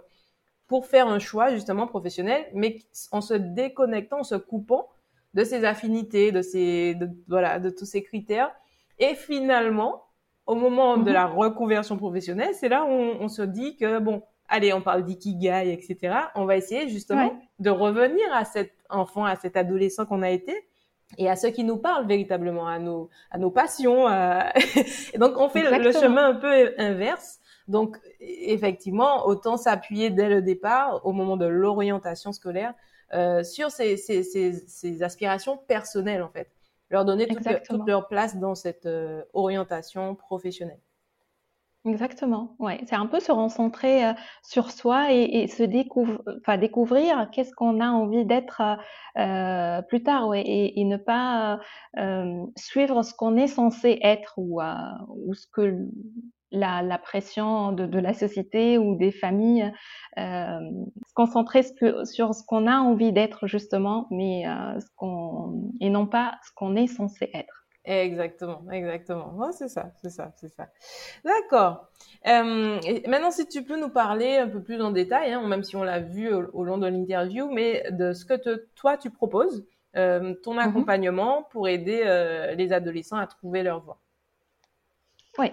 pour 0.67 0.87
faire 0.87 1.07
un 1.07 1.21
choix 1.21 1.51
justement 1.51 1.87
professionnel, 1.87 2.45
mais 2.53 2.81
en 3.13 3.21
se 3.21 3.35
déconnectant, 3.35 4.21
en 4.21 4.25
se 4.25 4.35
coupant 4.35 4.89
de 5.37 5.45
ses 5.45 5.65
affinités, 5.65 6.33
de 6.33 6.43
ses, 6.43 6.95
de, 6.95 7.09
voilà, 7.29 7.61
de 7.61 7.71
tous 7.71 7.85
ces 7.85 8.03
critères. 8.03 8.51
Et 8.99 9.15
finalement, 9.15 10.03
au 10.47 10.55
moment 10.55 10.97
de 10.97 11.11
mhm. 11.11 11.13
la 11.13 11.27
reconversion 11.27 11.99
professionnelle, 11.99 12.55
c'est 12.55 12.71
là 12.71 12.85
où 12.85 12.89
on, 12.89 13.21
on, 13.21 13.29
se 13.29 13.43
dit 13.43 13.77
que 13.77 13.99
bon, 13.99 14.23
allez, 14.49 14.73
on 14.73 14.81
parle 14.81 15.05
d'ikigai, 15.05 15.73
etc. 15.73 16.17
On 16.37 16.47
va 16.47 16.57
essayer 16.57 16.89
justement 16.89 17.39
de 17.59 17.69
revenir 17.69 18.25
à 18.33 18.47
cet 18.47 18.73
enfant, 18.89 19.27
à 19.27 19.37
cet 19.37 19.59
adolescent 19.59 20.07
qu'on 20.07 20.23
a 20.23 20.31
été 20.31 20.55
et 21.19 21.29
à 21.29 21.37
ceux 21.37 21.51
qui 21.51 21.65
nous 21.65 21.77
parlent 21.77 22.07
véritablement, 22.07 22.67
à 22.67 22.79
nos, 22.79 23.11
à 23.31 23.37
nos 23.37 23.51
passions. 23.51 24.09
et 25.13 25.19
donc, 25.19 25.35
on 25.37 25.51
fait 25.51 25.71
le, 25.71 25.93
chemin 25.93 26.31
un 26.31 26.35
peu 26.35 26.73
inverse. 26.79 27.41
Donc, 27.69 27.99
effectivement, 28.21 29.27
autant 29.27 29.59
s'appuyer 29.59 30.09
dès 30.09 30.29
le 30.31 30.41
départ, 30.41 31.05
au 31.05 31.13
moment 31.13 31.37
de 31.37 31.47
l'orientation 31.47 32.33
scolaire, 32.33 32.73
euh, 33.15 33.43
sur 33.43 33.71
ces, 33.71 33.97
ces, 33.97 34.23
ces, 34.23 34.53
ces, 34.53 35.03
aspirations 35.03 35.57
personnelles, 35.57 36.23
en 36.23 36.31
fait. 36.31 36.51
Leur 36.91 37.05
donner 37.05 37.27
toute, 37.27 37.87
leur 37.87 38.09
place 38.09 38.37
dans 38.37 38.55
cette 38.55 38.87
euh, 38.87 39.23
orientation 39.33 40.15
professionnelle. 40.15 40.81
Exactement, 41.87 42.57
ouais. 42.59 42.81
C'est 42.87 42.97
un 42.97 43.07
peu 43.07 43.21
se 43.21 43.31
recentrer 43.31 44.05
euh, 44.05 44.13
sur 44.43 44.73
soi 44.73 45.13
et, 45.13 45.47
se 45.47 45.63
découvrir, 45.63 47.29
qu'est-ce 47.31 47.53
qu'on 47.55 47.81
a 47.81 47.89
envie 47.89 48.25
d'être 48.27 48.61
euh, 49.17 49.83
plus 49.83 50.03
tard, 50.03 50.27
ouais, 50.27 50.43
et, 50.45 50.85
ne 50.85 50.97
pas 50.97 51.61
euh, 51.97 52.45
suivre 52.57 53.03
ce 53.03 53.15
qu'on 53.15 53.37
est 53.37 53.47
censé 53.47 54.01
être 54.03 54.35
ou, 54.37 54.61
ou 55.11 55.35
ce 55.35 55.47
que 55.47 55.87
la, 56.51 56.83
la 56.83 56.99
pression 56.99 57.73
de, 57.73 57.87
de, 57.87 57.99
la 57.99 58.15
société 58.15 58.79
ou 58.79 58.97
des 58.97 59.13
familles, 59.13 59.73
se 60.17 61.15
concentrer 61.15 61.63
sur 61.63 62.35
ce 62.35 62.43
qu'on 62.45 62.67
a 62.67 62.77
envie 62.79 63.13
d'être 63.13 63.47
justement, 63.47 64.07
mais 64.11 64.45
ce 64.79 64.87
qu'on 64.97 65.73
et 65.81 65.91
non 65.91 66.07
pas 66.07 66.39
ce 66.47 66.53
qu'on 66.55 66.77
est 66.77 66.87
censé 66.87 67.31
être. 67.35 67.67
Exactement, 67.87 68.69
exactement. 68.73 69.53
c'est 69.53 69.69
ça, 69.69 69.93
c'est 70.03 70.11
ça, 70.11 70.33
c'est 70.35 70.49
ça. 70.49 70.67
D'accord. 71.25 71.89
Euh, 72.27 72.81
maintenant, 73.07 73.31
si 73.31 73.47
tu 73.47 73.63
peux 73.63 73.79
nous 73.79 73.91
parler 73.91 74.39
un 74.39 74.49
peu 74.49 74.61
plus 74.61 74.83
en 74.83 74.91
détail, 74.91 75.33
hein, 75.33 75.47
même 75.47 75.63
si 75.63 75.77
on 75.77 75.85
l'a 75.85 76.01
vu 76.01 76.33
au, 76.35 76.65
long 76.65 76.79
de 76.79 76.89
l'interview, 76.89 77.49
mais 77.49 77.85
de 77.93 78.13
ce 78.13 78.25
que 78.25 78.35
te, 78.35 78.67
toi 78.75 78.97
tu 78.97 79.11
proposes, 79.11 79.65
euh, 79.95 80.35
ton 80.43 80.55
mhm. 80.55 80.59
accompagnement 80.59 81.45
pour 81.53 81.69
aider 81.69 82.03
euh, 82.05 82.57
les 82.57 82.73
adolescents 82.73 83.19
à 83.19 83.29
trouver 83.29 83.63
leur 83.63 83.81
voie. 83.85 84.01
Oui. 85.39 85.53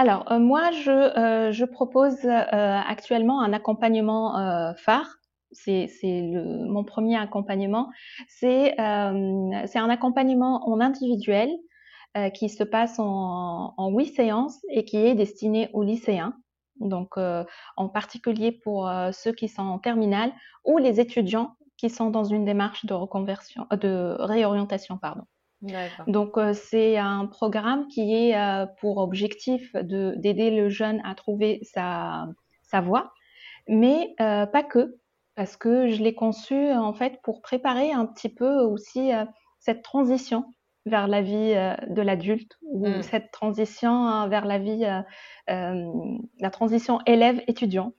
Alors, 0.00 0.30
euh, 0.30 0.38
moi, 0.38 0.70
je, 0.70 1.50
je 1.50 1.64
propose 1.64 2.24
actuellement 2.24 3.40
un 3.42 3.52
accompagnement 3.52 4.74
phare 4.76 5.16
c'est 5.50 5.88
mon 6.12 6.84
premier 6.84 7.16
accompagnement. 7.16 7.90
C'est 8.28 8.78
un 8.78 9.88
accompagnement 9.90 10.68
en 10.68 10.80
individuel 10.80 11.50
qui 12.34 12.48
se 12.48 12.62
passe 12.62 13.00
en, 13.00 13.74
en 13.76 13.90
huit 13.90 14.14
séances 14.14 14.60
et 14.70 14.84
qui 14.84 14.98
est 14.98 15.16
destiné 15.16 15.68
aux 15.72 15.82
lycéens. 15.82 16.34
Donc, 16.78 17.16
en 17.16 17.88
particulier 17.88 18.52
pour 18.52 18.88
ceux 19.12 19.32
qui 19.32 19.48
sont 19.48 19.62
en 19.62 19.80
terminale 19.80 20.32
ou 20.64 20.78
les 20.78 21.00
étudiants 21.00 21.56
qui 21.76 21.90
sont 21.90 22.10
dans 22.10 22.24
une 22.24 22.44
démarche 22.44 22.84
de 22.84 22.94
reconversion, 22.94 23.66
de 23.72 24.16
réorientation, 24.20 24.96
pardon. 24.96 25.24
Donc, 26.06 26.38
c'est 26.54 26.98
un 26.98 27.26
programme 27.26 27.88
qui 27.88 28.14
est 28.14 28.36
pour 28.80 28.98
objectif 28.98 29.74
d'aider 29.74 30.50
le 30.50 30.68
jeune 30.68 31.00
à 31.04 31.14
trouver 31.14 31.60
sa, 31.62 32.26
sa 32.62 32.80
voie, 32.80 33.12
mais 33.66 34.14
pas 34.18 34.62
que, 34.62 34.98
parce 35.34 35.56
que 35.56 35.88
je 35.88 36.02
l'ai 36.02 36.14
conçu 36.14 36.70
en 36.72 36.92
fait 36.92 37.20
pour 37.22 37.42
préparer 37.42 37.92
un 37.92 38.06
petit 38.06 38.28
peu 38.28 38.60
aussi 38.60 39.10
cette 39.58 39.82
transition 39.82 40.44
vers 40.86 41.08
la 41.08 41.22
vie 41.22 41.54
de 41.88 42.02
l'adulte 42.02 42.56
ou 42.62 42.86
mmh. 42.86 43.02
cette 43.02 43.30
transition 43.32 44.06
hein, 44.06 44.28
vers 44.28 44.46
la 44.46 44.58
vie, 44.58 44.86
la 45.48 46.50
transition 46.50 47.00
élève-étudiant 47.04 47.92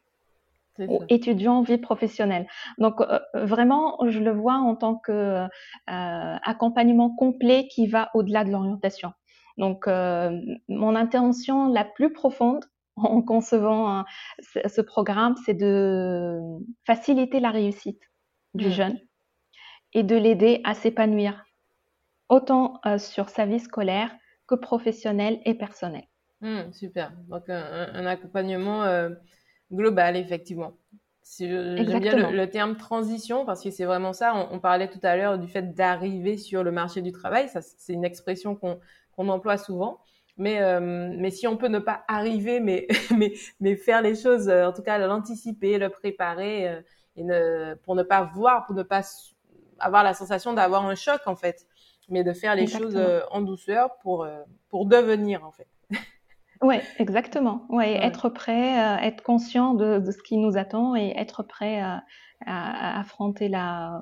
ou 0.88 1.04
étudiant 1.10 1.62
vie 1.62 1.78
professionnelle. 1.78 2.48
Donc 2.78 3.02
vraiment, 3.34 3.98
je 4.08 4.20
le 4.20 4.32
vois 4.32 4.56
en 4.56 4.76
tant 4.76 4.96
que 4.96 5.46
accompagnement 5.88 7.10
complet 7.16 7.68
qui 7.68 7.88
va 7.88 8.10
au-delà 8.14 8.44
de 8.44 8.52
l'orientation. 8.52 9.14
Donc 9.58 9.88
mon 9.88 10.96
intention 10.96 11.68
la 11.68 11.84
plus 11.84 12.14
profonde 12.14 12.66
en 12.96 13.22
concevant 13.22 14.04
ce 14.40 14.82
programme, 14.82 15.36
c'est 15.46 15.54
de 15.54 16.40
faciliter 16.86 17.40
la 17.40 17.52
réussite 17.52 18.02
du 18.54 18.68
mmh. 18.68 18.72
jeune 18.72 19.00
et 19.94 20.04
de 20.04 20.16
l'aider 20.16 20.62
à 20.64 20.74
s'épanouir, 20.74 21.46
autant 22.30 22.80
euh, 22.86 22.98
sur 22.98 23.30
sa 23.30 23.46
vie 23.46 23.60
scolaire 23.60 24.12
que 24.48 24.56
professionnelle 24.56 25.40
et 25.46 25.56
personnelle. 25.56 26.08
Mmh, 26.42 26.72
super. 26.72 27.12
Donc 27.28 27.50
un, 27.50 28.06
accompagnement 28.06 28.84
euh, 28.84 29.10
global, 29.72 30.16
effectivement. 30.16 30.74
J'aime 31.38 32.00
bien 32.00 32.32
le, 32.32 32.50
terme 32.50 32.76
transition 32.76 33.46
parce 33.46 33.64
que 33.64 33.70
c'est 33.70 33.86
vraiment 33.86 34.14
ça. 34.14 34.48
On, 34.52 34.60
parlait 34.60 34.90
tout 34.90 35.00
à 35.04 35.16
l'heure 35.16 35.38
du 35.38 35.48
fait 35.48 35.74
d'arriver 35.76 36.38
sur 36.38 36.64
le 36.64 36.72
marché 36.72 37.02
du 37.02 37.12
travail. 37.12 37.50
c'est 37.50 37.94
une 37.94 38.04
expression 38.04 38.56
qu'on 38.56 39.30
emploie 39.30 39.58
souvent. 39.58 40.00
Mais, 40.38 40.62
euh, 40.62 40.80
mais 40.80 41.32
si 41.32 41.48
on 41.48 41.58
peut 41.58 41.68
ne 41.68 41.80
pas 41.80 42.04
arriver, 42.08 42.62
mais, 42.62 42.88
mais, 43.16 43.34
mais 43.60 43.76
faire 43.76 44.02
les 44.02 44.16
choses, 44.16 44.48
euh, 44.48 44.66
en 44.66 44.74
tout 44.74 44.82
cas 44.82 44.98
l'anticiper, 44.98 45.78
le 45.78 45.90
préparer, 45.90 46.70
euh, 46.70 46.82
et 47.18 47.24
ne, 47.24 47.76
pour 47.84 47.94
ne 47.96 48.04
pas 48.04 48.24
voir, 48.34 48.66
pour 48.66 48.74
ne 48.74 48.84
pas 48.84 49.02
avoir 49.80 50.04
la 50.04 50.14
sensation 50.14 50.54
d'avoir 50.54 50.86
un 50.86 50.96
choc 50.96 51.20
en 51.26 51.36
fait, 51.36 51.68
mais 52.08 52.24
de 52.24 52.32
faire 52.32 52.56
les 52.56 52.68
choses 52.68 52.98
en 53.32 53.42
douceur 53.42 53.98
pour, 54.02 54.26
pour 54.70 54.86
devenir 54.86 55.46
en 55.46 55.52
fait. 55.52 55.68
Oui, 56.62 56.76
exactement. 56.98 57.66
Ouais, 57.70 57.94
être 57.94 58.30
prêt, 58.30 58.76
être 59.02 59.24
conscient 59.24 59.74
de, 59.74 60.00
de, 60.00 60.12
ce 60.12 60.22
qui 60.22 60.38
nous 60.38 60.58
attend 60.58 60.96
et 60.96 61.14
être 61.16 61.44
prêt 61.44 61.80
à, 61.80 62.04
à 62.46 63.00
affronter 63.00 63.48
la, 63.48 64.02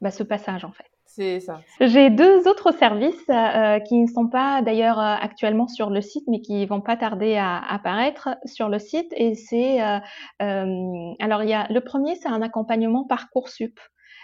bah, 0.00 0.10
ce 0.10 0.22
passage 0.22 0.64
en 0.64 0.72
fait. 0.72 0.90
C'est 1.06 1.40
ça. 1.40 1.60
J'ai 1.80 2.10
deux 2.10 2.46
autres 2.46 2.72
services 2.72 3.14
euh, 3.30 3.78
qui 3.80 3.94
ne 3.94 4.06
sont 4.06 4.28
pas 4.28 4.60
d'ailleurs 4.60 4.98
euh, 4.98 5.14
actuellement 5.18 5.66
sur 5.66 5.88
le 5.88 6.02
site, 6.02 6.24
mais 6.28 6.42
qui 6.42 6.66
vont 6.66 6.82
pas 6.82 6.96
tarder 6.96 7.36
à 7.36 7.58
apparaître 7.72 8.28
sur 8.44 8.68
le 8.68 8.78
site. 8.78 9.10
Et 9.16 9.34
c'est 9.34 9.80
euh, 9.82 9.98
alors 11.20 11.42
il 11.42 11.48
y 11.48 11.54
a 11.54 11.66
le 11.70 11.80
premier, 11.80 12.16
c'est 12.16 12.28
un 12.28 12.42
accompagnement 12.42 13.04
parcoursup. 13.04 13.78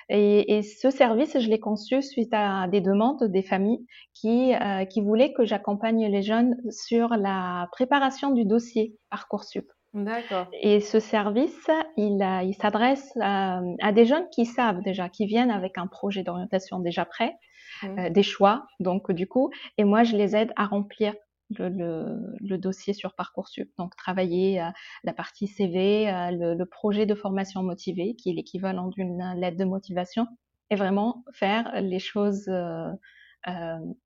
Et, 0.08 0.56
et 0.56 0.62
ce 0.62 0.90
service, 0.90 1.38
je 1.38 1.48
l'ai 1.48 1.60
conçu 1.60 2.02
suite 2.02 2.32
à 2.32 2.68
des 2.68 2.80
demandes 2.80 3.24
des 3.24 3.42
familles 3.42 3.84
qui, 4.14 4.52
qui 4.90 5.00
voulaient 5.00 5.32
que 5.32 5.44
j'accompagne 5.44 6.06
les 6.10 6.22
jeunes 6.22 6.56
sur 6.70 7.08
la 7.10 7.68
préparation 7.72 8.30
du 8.30 8.44
dossier 8.44 8.96
Parcoursup. 9.10 9.66
D'accord. 9.94 10.46
Et 10.52 10.80
ce 10.80 11.00
service, 11.00 11.68
il, 11.96 12.24
il 12.44 12.54
s'adresse 12.54 13.12
à, 13.20 13.60
des 13.92 14.06
jeunes 14.06 14.26
qui 14.30 14.46
savent 14.46 14.80
déjà, 14.82 15.08
qui 15.08 15.26
viennent 15.26 15.50
avec 15.50 15.76
un 15.76 15.86
projet 15.86 16.22
d'orientation 16.22 16.78
déjà 16.78 17.04
prêt, 17.04 17.34
mmh. 17.82 17.98
euh, 17.98 18.10
des 18.10 18.22
choix, 18.22 18.64
donc 18.80 19.12
du 19.12 19.26
coup, 19.26 19.50
et 19.76 19.84
moi 19.84 20.02
je 20.02 20.16
les 20.16 20.34
aide 20.34 20.52
à 20.56 20.64
remplir 20.64 21.14
le, 21.50 22.56
dossier 22.56 22.92
sur 22.92 23.14
Parcoursup. 23.14 23.70
Donc 23.78 23.96
travailler 23.96 24.60
euh, 24.60 24.68
la 25.04 25.12
partie 25.12 25.46
CV, 25.46 26.08
euh, 26.08 26.54
le, 26.56 26.64
projet 26.64 27.06
de 27.06 27.14
formation 27.14 27.62
motivée, 27.62 28.14
qui 28.14 28.30
est 28.30 28.34
l'équivalent 28.34 28.88
d'une 28.88 29.34
lettre 29.36 29.56
de 29.56 29.64
motivation, 29.64 30.26
et 30.70 30.76
vraiment 30.76 31.24
faire 31.32 31.80
les 31.80 31.98
choses 31.98 32.50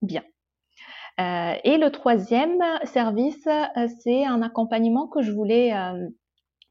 bien. 0.02 0.24
Euh, 1.18 1.54
et 1.64 1.78
le 1.78 1.90
troisième 1.90 2.62
service, 2.84 3.48
c'est 4.02 4.24
un 4.24 4.42
accompagnement 4.42 5.06
que 5.06 5.22
je 5.22 5.30
voulais 5.30 5.72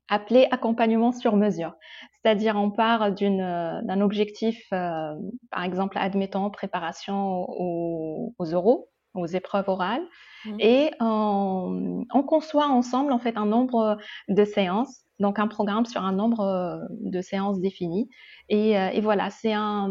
appeler 0.09 0.47
accompagnement 0.51 1.11
sur 1.11 1.35
mesure. 1.35 1.75
C'est-à-dire, 2.11 2.55
on 2.57 2.71
part 2.71 3.13
d'un 3.13 4.01
objectif, 4.01 4.67
par 4.69 5.63
exemple, 5.63 5.97
admettons, 5.97 6.49
préparation 6.49 7.45
aux, 7.47 8.35
aux 8.37 8.53
oraux, 8.53 8.89
aux 9.15 9.25
épreuves 9.25 9.67
orales, 9.69 10.05
mmh. 10.45 10.57
et 10.59 10.91
on, 10.99 12.05
on, 12.13 12.23
conçoit 12.23 12.67
ensemble, 12.67 13.11
en 13.11 13.19
fait, 13.19 13.37
un 13.37 13.45
nombre 13.45 13.97
de 14.29 14.45
séances, 14.45 15.01
donc 15.19 15.39
un 15.39 15.47
programme 15.47 15.85
sur 15.85 16.03
un 16.03 16.11
nombre 16.11 16.87
de 16.89 17.21
séances 17.21 17.59
définies. 17.59 18.09
Et, 18.49 18.71
et 18.71 19.01
voilà, 19.01 19.29
c'est 19.29 19.53
un, 19.53 19.89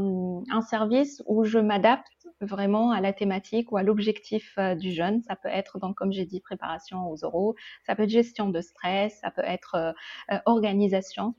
un 0.51 0.61
service 0.61 1.23
où 1.27 1.45
je 1.45 1.59
m'adapte 1.59 2.07
vraiment 2.41 2.91
à 2.91 3.01
la 3.01 3.13
thématique 3.13 3.73
ou 3.73 3.77
à 3.77 3.83
l'objectif 3.83 4.55
euh, 4.59 4.75
du 4.75 4.93
jeune. 4.93 5.23
Ça 5.23 5.37
peut 5.37 5.49
être, 5.49 5.79
donc, 5.79 5.97
comme 5.97 6.13
j'ai 6.13 6.27
dit, 6.27 6.41
préparation 6.41 7.09
aux 7.09 7.25
oraux, 7.25 7.55
ça 7.87 7.95
peut 7.95 8.03
être 8.05 8.11
gestion 8.11 8.49
de 8.49 8.61
stress, 8.61 9.19
ça 9.21 9.31
peut 9.31 9.45
être 9.45 9.75
euh, 9.75 9.93
euh, 10.33 10.39
organisation. 10.47 11.35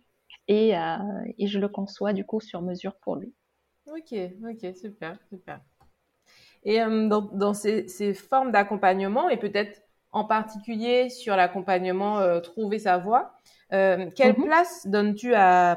Et, 0.47 0.73
et, 1.39 1.47
je 1.47 1.57
le 1.57 1.67
conçois 1.67 2.13
du 2.13 2.23
coup 2.23 2.39
sur 2.39 2.61
mesure 2.61 2.97
pour 2.97 3.15
lui. 3.15 3.33
Ok, 3.87 4.13
ok, 4.47 4.75
super, 4.75 5.17
super. 5.27 5.59
Et 6.65 6.79
dans, 6.79 7.21
dans, 7.21 7.53
ces, 7.53 7.87
ces 7.87 8.13
formes 8.13 8.51
d'accompagnement, 8.51 9.29
et 9.29 9.37
peut-être 9.37 9.81
en 10.11 10.25
particulier 10.25 11.09
sur 11.09 11.35
l'accompagnement 11.35 12.41
Trouver 12.41 12.79
sa 12.79 12.97
voie, 12.97 13.35
euh, 13.73 14.11
quelle 14.15 14.37
mmh 14.37 14.43
place 14.45 14.87
donnes-tu 14.87 15.33
à, 15.35 15.75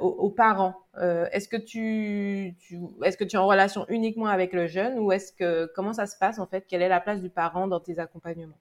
aux, 0.00 0.30
parents 0.30 0.76
euh, 0.96 1.26
Est-ce 1.32 1.48
que 1.48 1.56
tu, 1.56 2.54
est-ce 3.02 3.16
que 3.16 3.24
tu 3.24 3.34
es 3.34 3.38
en 3.38 3.46
relation 3.46 3.84
uniquement 3.88 4.26
avec 4.26 4.52
le 4.52 4.66
jeune 4.66 4.98
ou 4.98 5.10
est-ce 5.10 5.32
que 5.32 5.70
comment 5.74 5.92
ça 5.92 6.06
se 6.06 6.16
passe 6.16 6.38
en 6.38 6.46
fait? 6.46 6.66
Quelle 6.68 6.82
est 6.82 6.88
la 6.88 7.00
place 7.00 7.20
du 7.20 7.30
parent 7.30 7.66
dans 7.66 7.80
tes 7.80 7.98
accompagnements? 7.98 8.58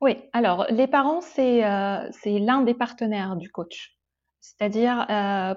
Oui, 0.00 0.16
alors 0.32 0.66
les 0.70 0.86
parents 0.86 1.20
c'est 1.20 1.64
euh, 1.64 2.08
c'est 2.10 2.38
l'un 2.38 2.62
des 2.62 2.74
partenaires 2.74 3.36
du 3.36 3.50
coach. 3.50 3.98
C'est-à-dire, 4.42 5.06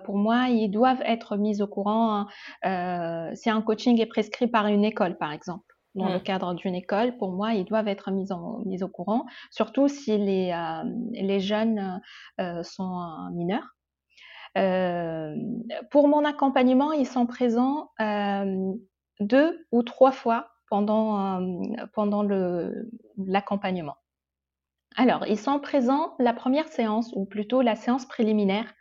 pour 0.05 0.17
moi, 0.17 0.47
ils 0.49 0.69
doivent 0.69 1.01
être 1.05 1.35
mis 1.35 1.61
au 1.61 1.67
courant 1.67 2.27
hein, 2.63 3.31
si 3.35 3.49
un 3.49 3.61
coaching 3.61 3.99
est 3.99 4.05
prescrit 4.05 4.47
par 4.47 4.67
une 4.67 4.85
école, 4.85 5.17
par 5.17 5.33
exemple 5.33 5.75
dans 5.95 6.09
le 6.09 6.17
mmh. 6.17 6.23
cadre 6.23 6.53
d'une 6.53 6.75
école, 6.75 7.17
pour 7.17 7.31
moi, 7.31 7.53
ils 7.53 7.65
doivent 7.65 7.87
être 7.87 8.11
mis, 8.11 8.31
en, 8.31 8.59
mis 8.65 8.83
au 8.83 8.87
courant, 8.87 9.25
surtout 9.49 9.87
si 9.87 10.17
les, 10.17 10.51
euh, 10.51 10.83
les 11.11 11.39
jeunes 11.39 12.01
euh, 12.39 12.61
sont 12.63 13.29
mineurs. 13.33 13.75
Euh, 14.57 15.35
pour 15.91 16.07
mon 16.07 16.23
accompagnement, 16.23 16.91
ils 16.91 17.07
sont 17.07 17.25
présents 17.25 17.89
deux 19.19 19.65
ou 19.71 19.83
trois 19.83 20.11
fois 20.11 20.49
pendant, 20.69 21.41
pendant 21.93 22.23
l'accompagnement. 23.17 23.95
Alors, 24.97 25.25
ils 25.27 25.39
sont 25.39 25.59
présents 25.59 26.15
la 26.19 26.33
première 26.33 26.67
séance, 26.67 27.11
ou 27.15 27.25
plutôt 27.25 27.61
la 27.61 27.75
séance 27.75 28.05
préliminaire, 28.05 28.73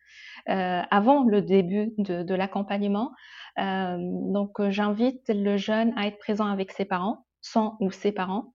avant 0.46 1.24
le 1.24 1.40
début 1.40 1.94
de, 1.96 2.22
de 2.22 2.34
l'accompagnement, 2.34 3.12
euh, 3.58 3.96
donc, 3.98 4.60
euh, 4.60 4.70
j'invite 4.70 5.28
le 5.28 5.56
jeune 5.56 5.92
à 5.96 6.06
être 6.06 6.18
présent 6.18 6.46
avec 6.46 6.72
ses 6.72 6.84
parents, 6.84 7.26
son 7.40 7.76
ou 7.80 7.90
ses 7.90 8.12
parents, 8.12 8.54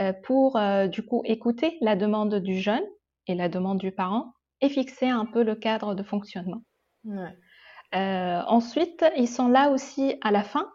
euh, 0.00 0.12
pour 0.24 0.58
du 0.88 1.04
coup 1.04 1.22
écouter 1.24 1.78
la 1.80 1.96
demande 1.96 2.36
du 2.36 2.58
jeune 2.58 2.84
et 3.26 3.34
la 3.34 3.48
demande 3.48 3.78
du 3.78 3.92
parent 3.92 4.34
et 4.60 4.68
fixer 4.68 5.08
un 5.08 5.26
peu 5.26 5.42
le 5.42 5.54
cadre 5.54 5.94
de 5.94 6.02
fonctionnement. 6.02 6.62
ensuite, 7.92 9.04
ils 9.16 9.28
sont 9.28 9.48
là 9.48 9.70
aussi 9.70 10.16
à 10.22 10.30
la 10.30 10.42
fin, 10.42 10.70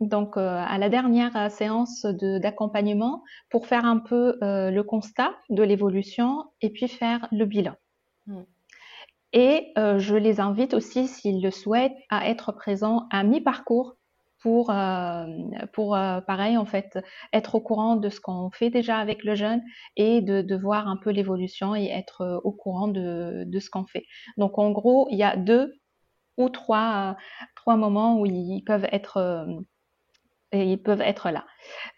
donc 0.00 0.36
à 0.36 0.78
la 0.78 0.88
dernière 0.88 1.50
séance 1.50 2.04
d'accompagnement, 2.04 3.22
pour 3.50 3.66
faire 3.66 3.84
un 3.84 3.98
peu 3.98 4.38
le 4.42 4.82
constat 4.82 5.34
de 5.50 5.62
l'évolution 5.62 6.44
et 6.60 6.70
puis 6.70 6.88
faire 6.88 7.26
le 7.32 7.44
bilan. 7.44 7.74
Mmh. 8.26 8.42
Et 9.32 9.72
euh, 9.76 9.98
je 9.98 10.16
les 10.16 10.40
invite 10.40 10.72
aussi, 10.72 11.08
s'ils 11.08 11.42
le 11.42 11.50
souhaitent, 11.50 11.96
à 12.08 12.28
être 12.30 12.52
présents 12.52 13.06
à 13.10 13.22
mi-parcours 13.22 13.96
pour, 14.40 14.70
euh, 14.70 15.26
pour 15.74 15.94
euh, 15.94 16.22
pareil, 16.22 16.56
en 16.56 16.64
fait, 16.64 16.98
être 17.34 17.56
au 17.56 17.60
courant 17.60 17.96
de 17.96 18.08
ce 18.08 18.18
qu'on 18.18 18.50
fait 18.50 18.70
déjà 18.70 18.96
avec 18.96 19.24
le 19.24 19.34
jeune 19.34 19.62
et 19.96 20.22
de, 20.22 20.40
de 20.40 20.56
voir 20.56 20.88
un 20.88 20.96
peu 20.96 21.10
l'évolution 21.10 21.74
et 21.74 21.86
être 21.86 22.40
au 22.44 22.52
courant 22.52 22.88
de, 22.88 23.44
de 23.46 23.60
ce 23.60 23.68
qu'on 23.68 23.84
fait. 23.84 24.06
Donc, 24.38 24.58
en 24.58 24.70
gros, 24.70 25.06
il 25.10 25.18
y 25.18 25.22
a 25.22 25.36
deux 25.36 25.74
ou 26.38 26.48
trois, 26.48 27.16
trois 27.56 27.76
moments 27.76 28.18
où 28.18 28.24
ils 28.24 28.62
peuvent 28.64 28.86
être 28.90 29.46
et 30.52 30.64
ils 30.64 30.82
peuvent 30.82 31.00
être 31.00 31.30
là. 31.30 31.44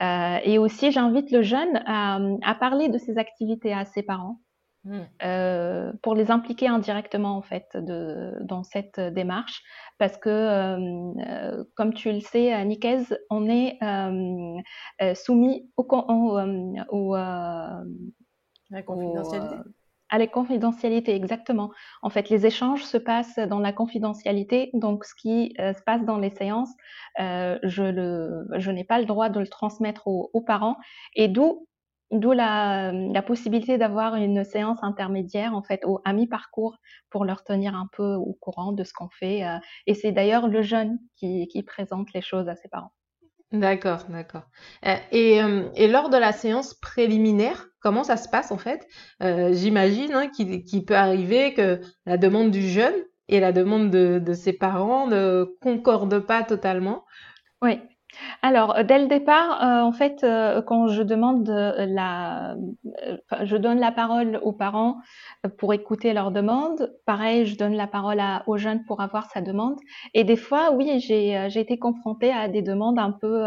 Euh, 0.03 0.41
et 0.45 0.59
aussi, 0.59 0.91
j'invite 0.91 1.31
le 1.31 1.43
jeune 1.43 1.83
à, 1.87 2.19
à, 2.43 2.55
parler 2.55 2.89
de 2.89 2.99
ses 2.99 3.19
activités 3.19 3.73
à 3.73 3.85
ses 3.85 4.03
parents. 4.03 4.41
Mmh. 4.85 5.01
Euh, 5.25 5.93
pour 6.03 6.15
les 6.15 6.31
impliquer 6.31 6.69
indirectement 6.69 7.37
en 7.37 7.43
fait 7.43 7.67
de, 7.75 8.33
dans 8.43 8.63
cette 8.63 9.01
démarche 9.01 9.65
parce 9.99 10.17
que 10.17 10.29
euh, 10.31 11.65
comme 11.75 11.93
tu 11.93 12.13
le 12.13 12.21
sais 12.21 12.65
Nicaise 12.65 13.19
on 13.29 13.49
est 13.51 13.77
euh, 13.83 15.15
soumis 15.17 15.69
au, 15.77 15.85
au, 15.91 16.39
au, 16.91 17.17
la 17.17 18.83
confidentialité 18.87 19.57
à 20.11 20.19
la 20.19 20.27
confidentialité, 20.27 21.15
exactement. 21.15 21.71
En 22.03 22.11
fait, 22.11 22.31
les 22.31 22.47
échanges 22.47 22.85
se 22.85 22.97
passent 22.97 23.39
dans 23.39 23.59
la 23.59 23.73
confidentialité, 23.73 24.71
donc 24.75 25.05
ce 25.05 25.15
qui 25.15 25.55
euh, 25.61 25.73
se 25.73 25.83
passe 25.83 26.05
dans 26.05 26.19
les 26.19 26.31
séances, 26.31 26.73
euh, 27.21 27.59
je, 27.63 27.83
le, 27.83 28.47
je 28.57 28.71
n'ai 28.71 28.85
pas 28.85 28.99
le 28.99 29.05
droit 29.05 29.29
de 29.29 29.41
le 29.41 29.47
transmettre 29.47 30.07
aux, 30.07 30.41
parents, 30.47 30.77
et 31.15 31.29
d'où 31.29 31.67
D'où 32.11 32.33
la, 32.33 32.91
la, 32.91 33.21
possibilité 33.21 33.77
d'avoir 33.77 34.15
une 34.15 34.43
séance 34.43 34.79
intermédiaire, 34.83 35.55
en 35.55 35.63
fait, 35.63 35.85
au, 35.85 36.01
à 36.07 36.15
mi-parcours 36.15 36.79
pour 37.11 37.27
leur 37.27 37.45
tenir 37.45 37.75
un 37.75 37.87
peu 37.93 38.15
au 38.15 38.33
courant 38.41 38.73
de 38.73 38.83
ce 38.83 38.95
qu'on 38.95 39.11
fait. 39.11 39.45
Euh, 39.45 39.59
et 39.87 39.93
c'est 39.93 40.13
d'ailleurs 40.13 40.49
le 40.49 40.63
jeune 40.63 40.99
qui, 41.17 41.47
qui 41.49 41.63
présente 41.63 42.15
les 42.15 42.23
choses 42.23 42.49
à 42.49 42.57
ses 42.57 42.69
parents. 42.71 42.93
D'accord, 43.53 44.05
d'accord. 44.11 44.43
Euh, 44.85 44.95
et, 45.11 45.43
euh, 45.43 45.71
et, 45.75 45.89
lors 45.89 46.11
de 46.11 46.19
la 46.19 46.33
séance 46.33 46.75
préliminaire, 46.75 47.67
comment 47.81 48.05
ça 48.05 48.19
se 48.19 48.29
passe 48.29 48.53
en 48.53 48.59
fait? 48.59 48.87
Euh, 49.23 49.55
J'imagine 49.55 50.13
hein, 50.13 50.29
qu'il 50.29 50.85
peut 50.85 50.97
arriver 50.97 51.55
que 51.55 51.81
la 52.05 52.19
demande 52.19 52.51
du 52.51 52.69
jeune 52.69 52.95
et 53.29 53.41
la 53.41 53.53
demande 53.53 53.91
de, 53.91 54.19
de 54.19 54.33
ses 54.35 54.53
parents 54.53 55.07
ne 55.07 55.45
concordent 55.63 56.19
pas 56.21 56.43
totalement. 56.43 57.07
Oui, 57.63 57.81
alors, 58.43 58.77
euh, 58.77 58.83
dès 58.85 58.99
le 58.99 59.07
départ, 59.07 59.63
euh, 59.63 59.83
en 59.83 59.93
fait, 59.93 60.25
euh, 60.25 60.63
quand 60.63 60.89
je 60.89 61.03
demande 61.03 61.49
la, 61.49 62.57
je 63.43 63.57
donne 63.57 63.79
la 63.79 63.93
parole 63.93 64.41
aux 64.43 64.53
parents 64.53 64.97
pour 65.59 65.75
écouter 65.75 66.13
leurs 66.13 66.31
demandes. 66.31 66.95
Pareil, 67.05 67.47
je 67.47 67.57
donne 67.57 67.75
la 67.75 67.87
parole 67.87 68.21
à, 68.21 68.43
aux 68.47 68.57
jeunes 68.57 68.85
pour 68.85 69.01
avoir 69.01 69.31
sa 69.31 69.41
demande. 69.41 69.79
Et 70.15 70.25
des 70.25 70.37
fois, 70.37 70.73
oui, 70.73 71.01
j'ai, 71.01 71.49
j'ai 71.51 71.61
été 71.61 71.79
confrontée 71.79 72.33
à 72.33 72.49
des 72.49 72.63
demandes 72.63 72.99
un 72.99 73.13
peu 73.13 73.43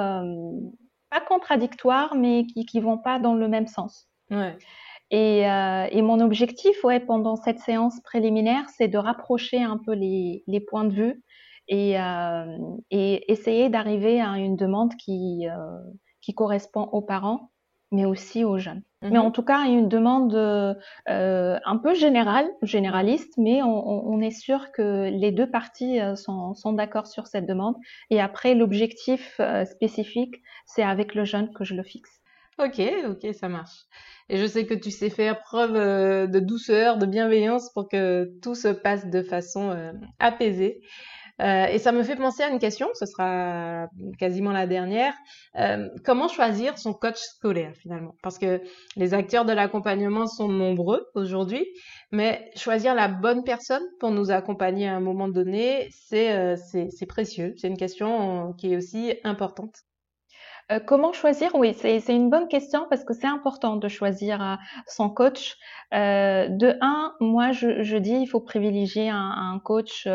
pas 1.09 1.21
contradictoires, 1.27 2.15
mais 2.15 2.45
qui, 2.45 2.65
qui 2.65 2.79
vont 2.79 2.97
pas 2.97 3.19
dans 3.19 3.33
le 3.33 3.47
même 3.47 3.67
sens. 3.67 4.07
Ouais. 4.29 4.57
Et, 5.09 5.41
et, 5.41 6.01
mon 6.01 6.21
objectif, 6.21 6.83
ouais, 6.83 7.01
pendant 7.01 7.35
cette 7.35 7.59
séance 7.59 7.99
préliminaire, 8.01 8.63
c'est 8.77 8.87
de 8.87 8.97
rapprocher 8.97 9.61
un 9.61 9.77
peu 9.77 9.93
les, 9.93 10.43
les 10.47 10.61
points 10.61 10.85
de 10.85 10.93
vue 10.93 11.23
et, 11.71 11.97
euh, 11.97 12.57
et 12.91 13.31
essayer 13.31 13.69
d'arriver 13.69 14.21
à 14.21 14.37
une 14.37 14.57
demande 14.57 14.93
qui, 14.97 15.47
euh, 15.47 15.79
qui 16.21 16.35
correspond 16.35 16.83
aux 16.91 17.01
parents, 17.01 17.49
mais 17.91 18.03
aussi 18.03 18.43
aux 18.43 18.57
jeunes. 18.57 18.83
Mais 19.01 19.11
mhm. 19.11 19.21
en 19.21 19.31
tout 19.31 19.41
cas, 19.41 19.65
une 19.65 19.87
demande 19.87 20.35
euh, 20.35 20.75
un 21.07 21.77
peu 21.77 21.95
générale, 21.95 22.47
généraliste, 22.61 23.33
mais 23.37 23.63
on, 23.63 24.07
on, 24.07 24.19
est 24.19 24.31
sûr 24.31 24.71
que 24.73 25.09
les 25.09 25.31
deux 25.31 25.49
parties 25.49 25.99
sont, 26.15 26.53
sont 26.53 26.73
d'accord 26.73 27.07
sur 27.07 27.25
cette 27.25 27.47
demande. 27.47 27.75
Et 28.09 28.21
après, 28.21 28.53
l'objectif 28.53 29.41
spécifique, 29.65 30.35
c'est 30.65 30.83
avec 30.83 31.15
le 31.15 31.23
jeune 31.23 31.51
que 31.53 31.63
je 31.63 31.73
le 31.73 31.83
fixe. 31.83 32.21
Ok, 32.59 32.81
ok, 33.07 33.33
ça 33.33 33.47
marche. 33.47 33.85
Et 34.29 34.37
je 34.37 34.45
sais 34.45 34.67
que 34.67 34.75
tu 34.75 34.91
sais 34.91 35.09
faire 35.09 35.39
preuve 35.39 35.73
de 36.29 36.39
douceur, 36.39 36.97
de 36.97 37.07
bienveillance 37.07 37.71
pour 37.73 37.89
que 37.89 38.29
tout 38.43 38.55
se 38.55 38.67
passe 38.67 39.07
de 39.07 39.23
façon 39.23 39.75
apaisée. 40.19 40.81
Euh, 41.41 41.65
et 41.65 41.79
ça 41.79 41.91
me 41.91 42.03
fait 42.03 42.15
penser 42.15 42.43
à 42.43 42.49
une 42.49 42.59
question, 42.59 42.87
ce 42.93 43.05
sera 43.05 43.87
quasiment 44.19 44.51
la 44.51 44.67
dernière. 44.67 45.13
Euh, 45.57 45.89
comment 46.05 46.27
choisir 46.27 46.77
son 46.77 46.93
coach 46.93 47.17
scolaire 47.17 47.73
finalement? 47.75 48.15
Parce 48.21 48.37
que 48.37 48.61
les 48.95 49.13
acteurs 49.13 49.45
de 49.45 49.53
l'accompagnement 49.53 50.27
sont 50.27 50.47
nombreux 50.47 51.07
aujourd'hui, 51.15 51.65
mais 52.11 52.51
choisir 52.55 52.93
la 52.93 53.07
bonne 53.07 53.43
personne 53.43 53.83
pour 53.99 54.11
nous 54.11 54.29
accompagner 54.29 54.87
à 54.87 54.95
un 54.95 54.99
moment 54.99 55.29
donné, 55.29 55.89
c'est 55.91 56.31
euh, 56.31 56.55
précieux. 57.07 57.55
C'est 57.57 57.67
une 57.67 57.77
question 57.77 58.53
qui 58.53 58.73
est 58.73 58.77
aussi 58.77 59.13
importante. 59.23 59.73
Euh, 60.71 60.79
comment 60.79 61.11
choisir? 61.11 61.53
Oui, 61.55 61.73
c'est 61.73 62.15
une 62.15 62.29
bonne 62.29 62.47
question 62.47 62.85
parce 62.89 63.03
que 63.03 63.13
c'est 63.13 63.27
important 63.27 63.75
de 63.75 63.87
choisir 63.87 64.41
euh, 64.41 64.55
son 64.87 65.09
coach. 65.09 65.57
Euh, 65.93 66.47
de 66.47 66.77
un, 66.81 67.13
moi, 67.19 67.51
je, 67.51 67.83
je, 67.83 67.97
dis 67.97 68.13
il 68.13 68.27
faut 68.27 68.39
privilégier 68.39 69.09
un, 69.09 69.17
un 69.17 69.59
coach 69.59 70.07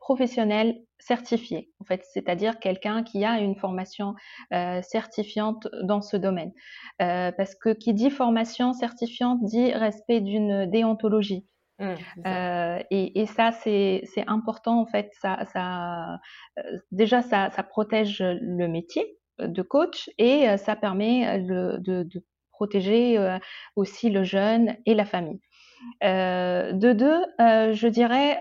professionnel 0.00 0.82
certifié, 0.98 1.70
en 1.80 1.84
fait, 1.84 2.02
c'est-à-dire 2.12 2.58
quelqu'un 2.60 3.02
qui 3.02 3.24
a 3.24 3.38
une 3.38 3.56
formation 3.56 4.14
certifiante 4.82 5.68
dans 5.82 6.00
ce 6.00 6.16
domaine. 6.16 6.52
parce 6.98 7.54
que 7.54 7.70
qui 7.70 7.94
dit 7.94 8.10
formation 8.10 8.72
certifiante 8.72 9.38
dit 9.42 9.72
respect 9.72 10.20
d'une 10.20 10.70
déontologie. 10.70 11.46
Mmh, 11.78 11.94
et, 12.90 13.20
et, 13.20 13.26
ça, 13.26 13.50
c'est 13.52 14.04
important 14.26 14.80
en 14.80 14.86
fait. 14.86 15.10
Ça, 15.20 15.44
ça 15.52 16.18
déjà, 16.92 17.22
ça, 17.22 17.50
ça 17.50 17.62
protège 17.62 18.20
le 18.22 18.68
métier 18.68 19.18
de 19.48 19.62
coach 19.62 20.10
et 20.18 20.48
euh, 20.48 20.56
ça 20.56 20.76
permet 20.76 21.26
euh, 21.50 21.78
de, 21.78 22.24
protéger 22.50 23.18
euh, 23.18 23.38
aussi 23.76 24.10
le 24.10 24.22
jeune 24.22 24.76
et 24.86 24.94
la 24.94 25.04
famille. 25.04 25.40
de 26.00 26.92
deux, 26.92 27.24
je 27.38 27.88
dirais, 27.88 28.38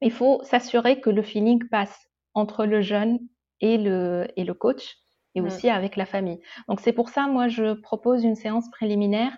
il 0.00 0.12
faut 0.12 0.40
s'assurer 0.44 1.00
que 1.00 1.10
le 1.10 1.22
feeling 1.22 1.62
passe 1.68 2.08
entre 2.32 2.64
le 2.64 2.80
jeune 2.80 3.18
et 3.60 3.76
le, 3.76 4.26
et 4.36 4.44
le 4.44 4.54
coach 4.54 4.96
et 5.34 5.42
mmh. 5.42 5.44
aussi 5.44 5.68
avec 5.68 5.96
la 5.96 6.06
famille. 6.06 6.40
Donc 6.68 6.80
c'est 6.80 6.94
pour 6.94 7.10
ça, 7.10 7.26
moi, 7.26 7.48
je 7.48 7.74
propose 7.74 8.24
une 8.24 8.36
séance 8.36 8.70
préliminaire 8.70 9.36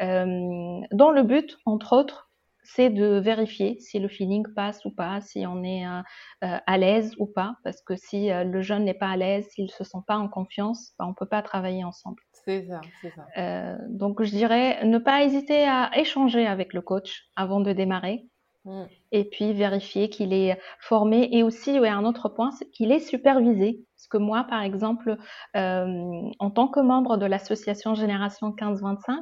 dans 0.00 1.10
le 1.10 1.22
but, 1.22 1.56
entre 1.64 1.96
autres, 1.96 2.30
c'est 2.64 2.90
de 2.90 3.18
vérifier 3.18 3.78
si 3.78 3.98
le 3.98 4.08
feeling 4.08 4.44
passe 4.54 4.84
ou 4.84 4.90
pas, 4.90 5.20
si 5.20 5.46
on 5.46 5.62
est 5.62 5.86
euh, 5.86 6.00
euh, 6.44 6.58
à 6.66 6.78
l'aise 6.78 7.14
ou 7.18 7.26
pas, 7.26 7.56
parce 7.62 7.82
que 7.82 7.94
si 7.94 8.30
euh, 8.30 8.44
le 8.44 8.62
jeune 8.62 8.84
n'est 8.84 8.94
pas 8.94 9.10
à 9.10 9.16
l'aise, 9.16 9.46
s'il 9.50 9.70
se 9.70 9.84
sent 9.84 9.98
pas 10.06 10.16
en 10.16 10.28
confiance, 10.28 10.92
bah, 10.98 11.06
on 11.08 11.14
peut 11.14 11.28
pas 11.28 11.42
travailler 11.42 11.84
ensemble. 11.84 12.22
C'est 12.32 12.66
ça, 12.66 12.80
c'est 13.00 13.12
ça. 13.14 13.78
donc 13.88 14.22
je 14.22 14.30
dirais 14.30 14.84
ne 14.84 14.98
pas 14.98 15.24
hésiter 15.24 15.66
à 15.66 15.90
échanger 15.96 16.46
avec 16.46 16.74
le 16.74 16.82
coach 16.82 17.24
avant 17.36 17.60
de 17.60 17.72
démarrer. 17.72 18.26
Mm. 18.64 18.84
Et 19.12 19.24
puis 19.24 19.52
vérifier 19.52 20.08
qu'il 20.08 20.32
est 20.32 20.58
formé 20.80 21.28
et 21.32 21.42
aussi 21.42 21.78
ouais, 21.78 21.88
un 21.88 22.04
autre 22.04 22.28
point, 22.28 22.50
c'est 22.52 22.70
qu'il 22.70 22.92
est 22.92 23.00
supervisé. 23.00 23.84
Parce 23.96 24.08
que 24.08 24.16
moi, 24.18 24.44
par 24.48 24.62
exemple, 24.62 25.16
euh, 25.56 26.30
en 26.38 26.50
tant 26.50 26.68
que 26.68 26.80
membre 26.80 27.16
de 27.16 27.26
l'association 27.26 27.94
Génération 27.94 28.50
15-25, 28.52 29.20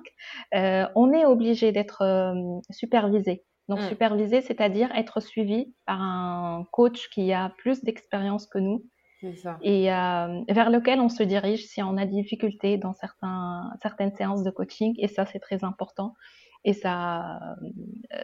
euh, 0.54 0.86
on 0.94 1.12
est 1.12 1.24
obligé 1.24 1.72
d'être 1.72 2.02
euh, 2.02 2.60
supervisé. 2.70 3.44
Donc 3.68 3.80
mm. 3.80 3.88
supervisé, 3.88 4.40
c'est-à-dire 4.40 4.90
être 4.94 5.20
suivi 5.20 5.74
par 5.86 6.00
un 6.00 6.64
coach 6.72 7.08
qui 7.10 7.32
a 7.32 7.52
plus 7.58 7.82
d'expérience 7.82 8.46
que 8.46 8.58
nous. 8.58 8.84
Ça. 9.36 9.56
Et 9.62 9.84
vers 9.84 10.68
lequel 10.68 10.98
on 10.98 11.08
se 11.08 11.22
dirige 11.22 11.64
si 11.66 11.80
on 11.80 11.96
a 11.96 12.06
des 12.06 12.22
difficultés 12.22 12.76
dans 12.76 12.92
certains, 12.92 13.70
certaines 13.80 14.12
séances 14.16 14.42
de 14.42 14.50
coaching. 14.50 14.96
Et 14.98 15.06
ça, 15.06 15.26
c'est 15.26 15.38
très 15.38 15.62
important 15.62 16.14
et 16.64 16.72
ça, 16.74 17.56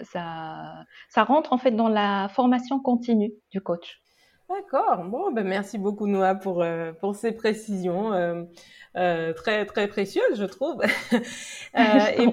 ça, 0.03 0.85
ça 1.09 1.25
rentre 1.25 1.53
en 1.53 1.59
fait 1.59 1.73
dans 1.73 1.89
la 1.89 2.29
formation 2.29 2.81
continue 2.81 3.33
du 3.51 3.61
coach. 3.61 4.01
D'accord. 4.49 5.05
Bon, 5.05 5.31
ben 5.31 5.47
merci 5.47 5.77
beaucoup 5.77 6.07
Noah 6.07 6.35
pour 6.35 6.63
euh, 6.63 6.93
pour 6.93 7.15
ces 7.15 7.33
précisions 7.33 8.15
euh, 8.15 8.45
euh, 8.97 9.35
très 9.35 9.67
très 9.67 9.89
précieuses, 9.89 10.39
je 10.39 10.45
trouve. 10.47 10.83
et, 11.77 12.29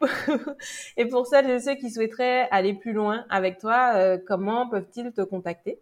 et, 0.96 1.06
pour 1.06 1.26
celles 1.28 1.48
et 1.48 1.60
ceux 1.60 1.76
qui 1.76 1.92
souhaiteraient 1.92 2.48
aller 2.50 2.74
plus 2.74 2.92
loin 2.92 3.24
avec 3.30 3.58
toi, 3.58 4.18
comment 4.26 4.68
peuvent-ils 4.68 5.12
te 5.12 5.22
contacter? 5.22 5.80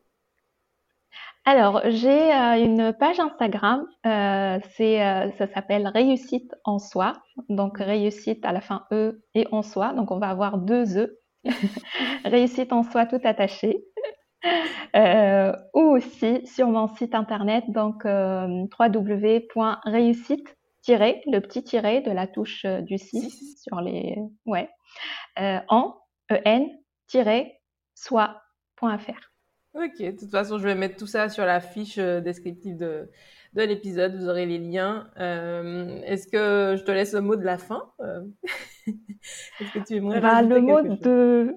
Alors, 1.44 1.80
j'ai 1.86 2.32
euh, 2.32 2.64
une 2.64 2.92
page 2.92 3.18
Instagram, 3.18 3.84
euh, 4.06 4.60
c'est, 4.76 5.04
euh, 5.04 5.28
ça 5.32 5.48
s'appelle 5.48 5.88
Réussite 5.88 6.54
en 6.64 6.78
soi, 6.78 7.14
donc 7.48 7.78
réussite 7.78 8.44
à 8.44 8.52
la 8.52 8.60
fin 8.60 8.86
E 8.92 9.24
et 9.34 9.48
en 9.50 9.62
soi, 9.62 9.92
donc 9.92 10.12
on 10.12 10.20
va 10.20 10.28
avoir 10.28 10.58
deux 10.58 10.98
E. 10.98 11.18
réussite 12.24 12.72
en 12.72 12.84
soi 12.84 13.06
tout 13.06 13.20
attaché. 13.24 13.84
ou 15.74 15.80
aussi 15.80 16.46
sur 16.46 16.68
mon 16.68 16.86
site 16.94 17.14
internet, 17.14 17.64
donc 17.68 18.04
www.réussite 18.04 20.56
le 20.88 21.38
petit 21.40 21.64
tiret 21.64 22.02
de 22.02 22.10
la 22.12 22.28
touche 22.28 22.66
du 22.66 22.98
6 22.98 23.62
sur 23.62 23.80
les 23.80 24.16
ouais 24.46 24.68
en 25.68 25.96
en-soi.fr. 26.30 26.72
Ok, 29.74 29.98
de 30.00 30.10
toute 30.18 30.30
façon, 30.30 30.58
je 30.58 30.64
vais 30.64 30.74
mettre 30.74 30.96
tout 30.96 31.06
ça 31.06 31.28
sur 31.28 31.46
la 31.46 31.60
fiche 31.60 31.98
euh, 31.98 32.20
descriptive 32.20 32.76
de, 32.76 33.08
de 33.54 33.62
l'épisode. 33.62 34.14
Vous 34.16 34.28
aurez 34.28 34.44
les 34.44 34.58
liens. 34.58 35.08
Euh, 35.18 36.00
Est-ce 36.04 36.26
que 36.26 36.76
je 36.78 36.84
te 36.84 36.90
laisse 36.90 37.14
le 37.14 37.22
mot 37.22 37.36
de 37.36 37.44
la 37.44 37.56
fin 37.56 37.90
euh, 38.00 38.22
Est-ce 38.86 39.72
que 39.72 39.86
tu 39.86 39.94
aimerais 39.94 40.20
bah, 40.20 40.42
le 40.42 40.60
mot 40.60 40.82
de 40.82 41.54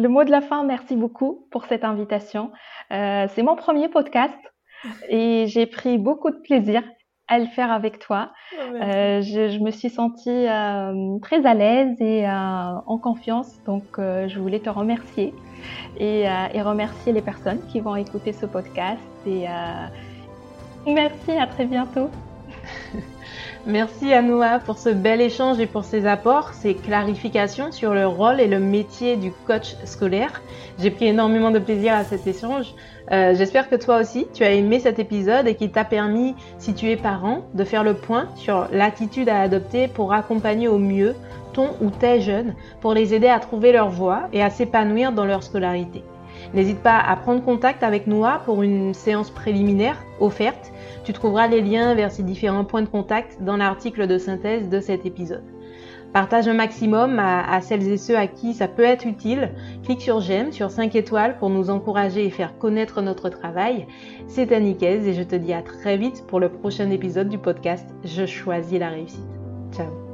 le 0.00 0.08
mot 0.08 0.24
de 0.24 0.30
la 0.30 0.40
fin. 0.40 0.64
Merci 0.64 0.96
beaucoup 0.96 1.46
pour 1.50 1.66
cette 1.66 1.84
invitation. 1.84 2.52
Euh, 2.90 3.26
c'est 3.34 3.42
mon 3.42 3.56
premier 3.56 3.88
podcast. 3.88 4.38
Et 5.10 5.44
j'ai 5.48 5.66
pris 5.66 5.98
beaucoup 5.98 6.30
de 6.30 6.38
plaisir 6.38 6.82
à 7.30 7.38
le 7.38 7.46
faire 7.46 7.70
avec 7.70 8.00
toi. 8.00 8.32
Oh, 8.52 8.74
euh, 8.74 9.22
je, 9.22 9.58
me 9.60 9.70
suis 9.70 9.88
sentie 9.88 10.28
euh, 10.28 11.18
très 11.22 11.46
à 11.46 11.54
l'aise 11.54 11.96
et 12.00 12.28
euh, 12.28 12.30
en 12.86 12.98
confiance, 12.98 13.62
donc 13.64 13.84
je 13.96 14.38
voulais 14.38 14.58
te 14.58 14.68
remercier 14.68 15.32
et, 15.98 16.24
et, 16.24 16.62
remercier 16.62 17.12
les 17.12 17.22
personnes 17.22 17.60
qui 17.68 17.80
vont 17.80 17.96
écouter 17.96 18.32
ce 18.32 18.46
podcast. 18.46 19.00
Et 19.26 19.46
merci, 20.86 21.30
à 21.30 21.46
très 21.46 21.64
bientôt. 21.64 22.10
Merci 23.66 24.14
à 24.14 24.22
Noah 24.22 24.58
pour 24.58 24.78
ce 24.78 24.88
bel 24.88 25.20
échange 25.20 25.60
et 25.60 25.66
pour 25.66 25.84
ses 25.84 26.06
apports, 26.06 26.54
ses 26.54 26.74
clarifications 26.74 27.72
sur 27.72 27.92
le 27.92 28.06
rôle 28.06 28.40
et 28.40 28.46
le 28.46 28.58
métier 28.58 29.16
du 29.16 29.32
coach 29.46 29.76
scolaire. 29.84 30.40
J'ai 30.78 30.90
pris 30.90 31.08
énormément 31.08 31.50
de 31.50 31.58
plaisir 31.58 31.92
à 31.92 32.04
cet 32.04 32.26
échange. 32.26 32.74
Euh, 33.12 33.34
j'espère 33.34 33.68
que 33.68 33.76
toi 33.76 34.00
aussi, 34.00 34.26
tu 34.32 34.44
as 34.44 34.52
aimé 34.52 34.80
cet 34.80 34.98
épisode 34.98 35.46
et 35.46 35.56
qu'il 35.56 35.72
t'a 35.72 35.84
permis, 35.84 36.34
si 36.58 36.72
tu 36.72 36.90
es 36.90 36.96
parent, 36.96 37.42
de 37.52 37.64
faire 37.64 37.84
le 37.84 37.92
point 37.92 38.28
sur 38.34 38.66
l'attitude 38.72 39.28
à 39.28 39.42
adopter 39.42 39.88
pour 39.88 40.14
accompagner 40.14 40.66
au 40.66 40.78
mieux 40.78 41.14
ton 41.52 41.68
ou 41.82 41.90
tes 41.90 42.22
jeunes, 42.22 42.54
pour 42.80 42.94
les 42.94 43.12
aider 43.12 43.28
à 43.28 43.40
trouver 43.40 43.72
leur 43.72 43.90
voie 43.90 44.22
et 44.32 44.42
à 44.42 44.48
s'épanouir 44.48 45.12
dans 45.12 45.26
leur 45.26 45.42
scolarité. 45.42 46.02
N'hésite 46.54 46.80
pas 46.80 46.98
à 46.98 47.14
prendre 47.16 47.44
contact 47.44 47.82
avec 47.82 48.06
Noah 48.06 48.40
pour 48.46 48.62
une 48.62 48.94
séance 48.94 49.30
préliminaire 49.30 50.02
offerte 50.18 50.72
tu 51.04 51.12
trouveras 51.12 51.48
les 51.48 51.60
liens 51.60 51.94
vers 51.94 52.12
ces 52.12 52.22
différents 52.22 52.64
points 52.64 52.82
de 52.82 52.88
contact 52.88 53.42
dans 53.42 53.56
l'article 53.56 54.06
de 54.06 54.18
synthèse 54.18 54.68
de 54.68 54.80
cet 54.80 55.06
épisode. 55.06 55.44
Partage 56.12 56.48
un 56.48 56.54
maximum 56.54 57.20
à, 57.20 57.60
celles 57.60 57.86
et 57.88 57.96
ceux 57.96 58.16
à 58.16 58.26
qui 58.26 58.52
ça 58.52 58.66
peut 58.66 58.82
être 58.82 59.06
utile. 59.06 59.52
Clique 59.84 60.00
sur 60.00 60.20
j'aime, 60.20 60.50
sur 60.50 60.70
5 60.70 60.96
étoiles 60.96 61.38
pour 61.38 61.50
nous 61.50 61.70
encourager 61.70 62.26
et 62.26 62.30
faire 62.30 62.58
connaître 62.58 63.00
notre 63.00 63.28
travail. 63.28 63.86
C'est 64.26 64.50
Annickez 64.50 65.08
et 65.08 65.14
je 65.14 65.22
te 65.22 65.36
dis 65.36 65.52
à 65.52 65.62
très 65.62 65.96
vite 65.96 66.24
pour 66.26 66.40
le 66.40 66.48
prochain 66.48 66.90
épisode 66.90 67.28
du 67.28 67.38
podcast 67.38 67.86
Je 68.04 68.26
choisis 68.26 68.78
la 68.78 68.88
réussite. 68.88 69.20
Ciao 69.72 70.09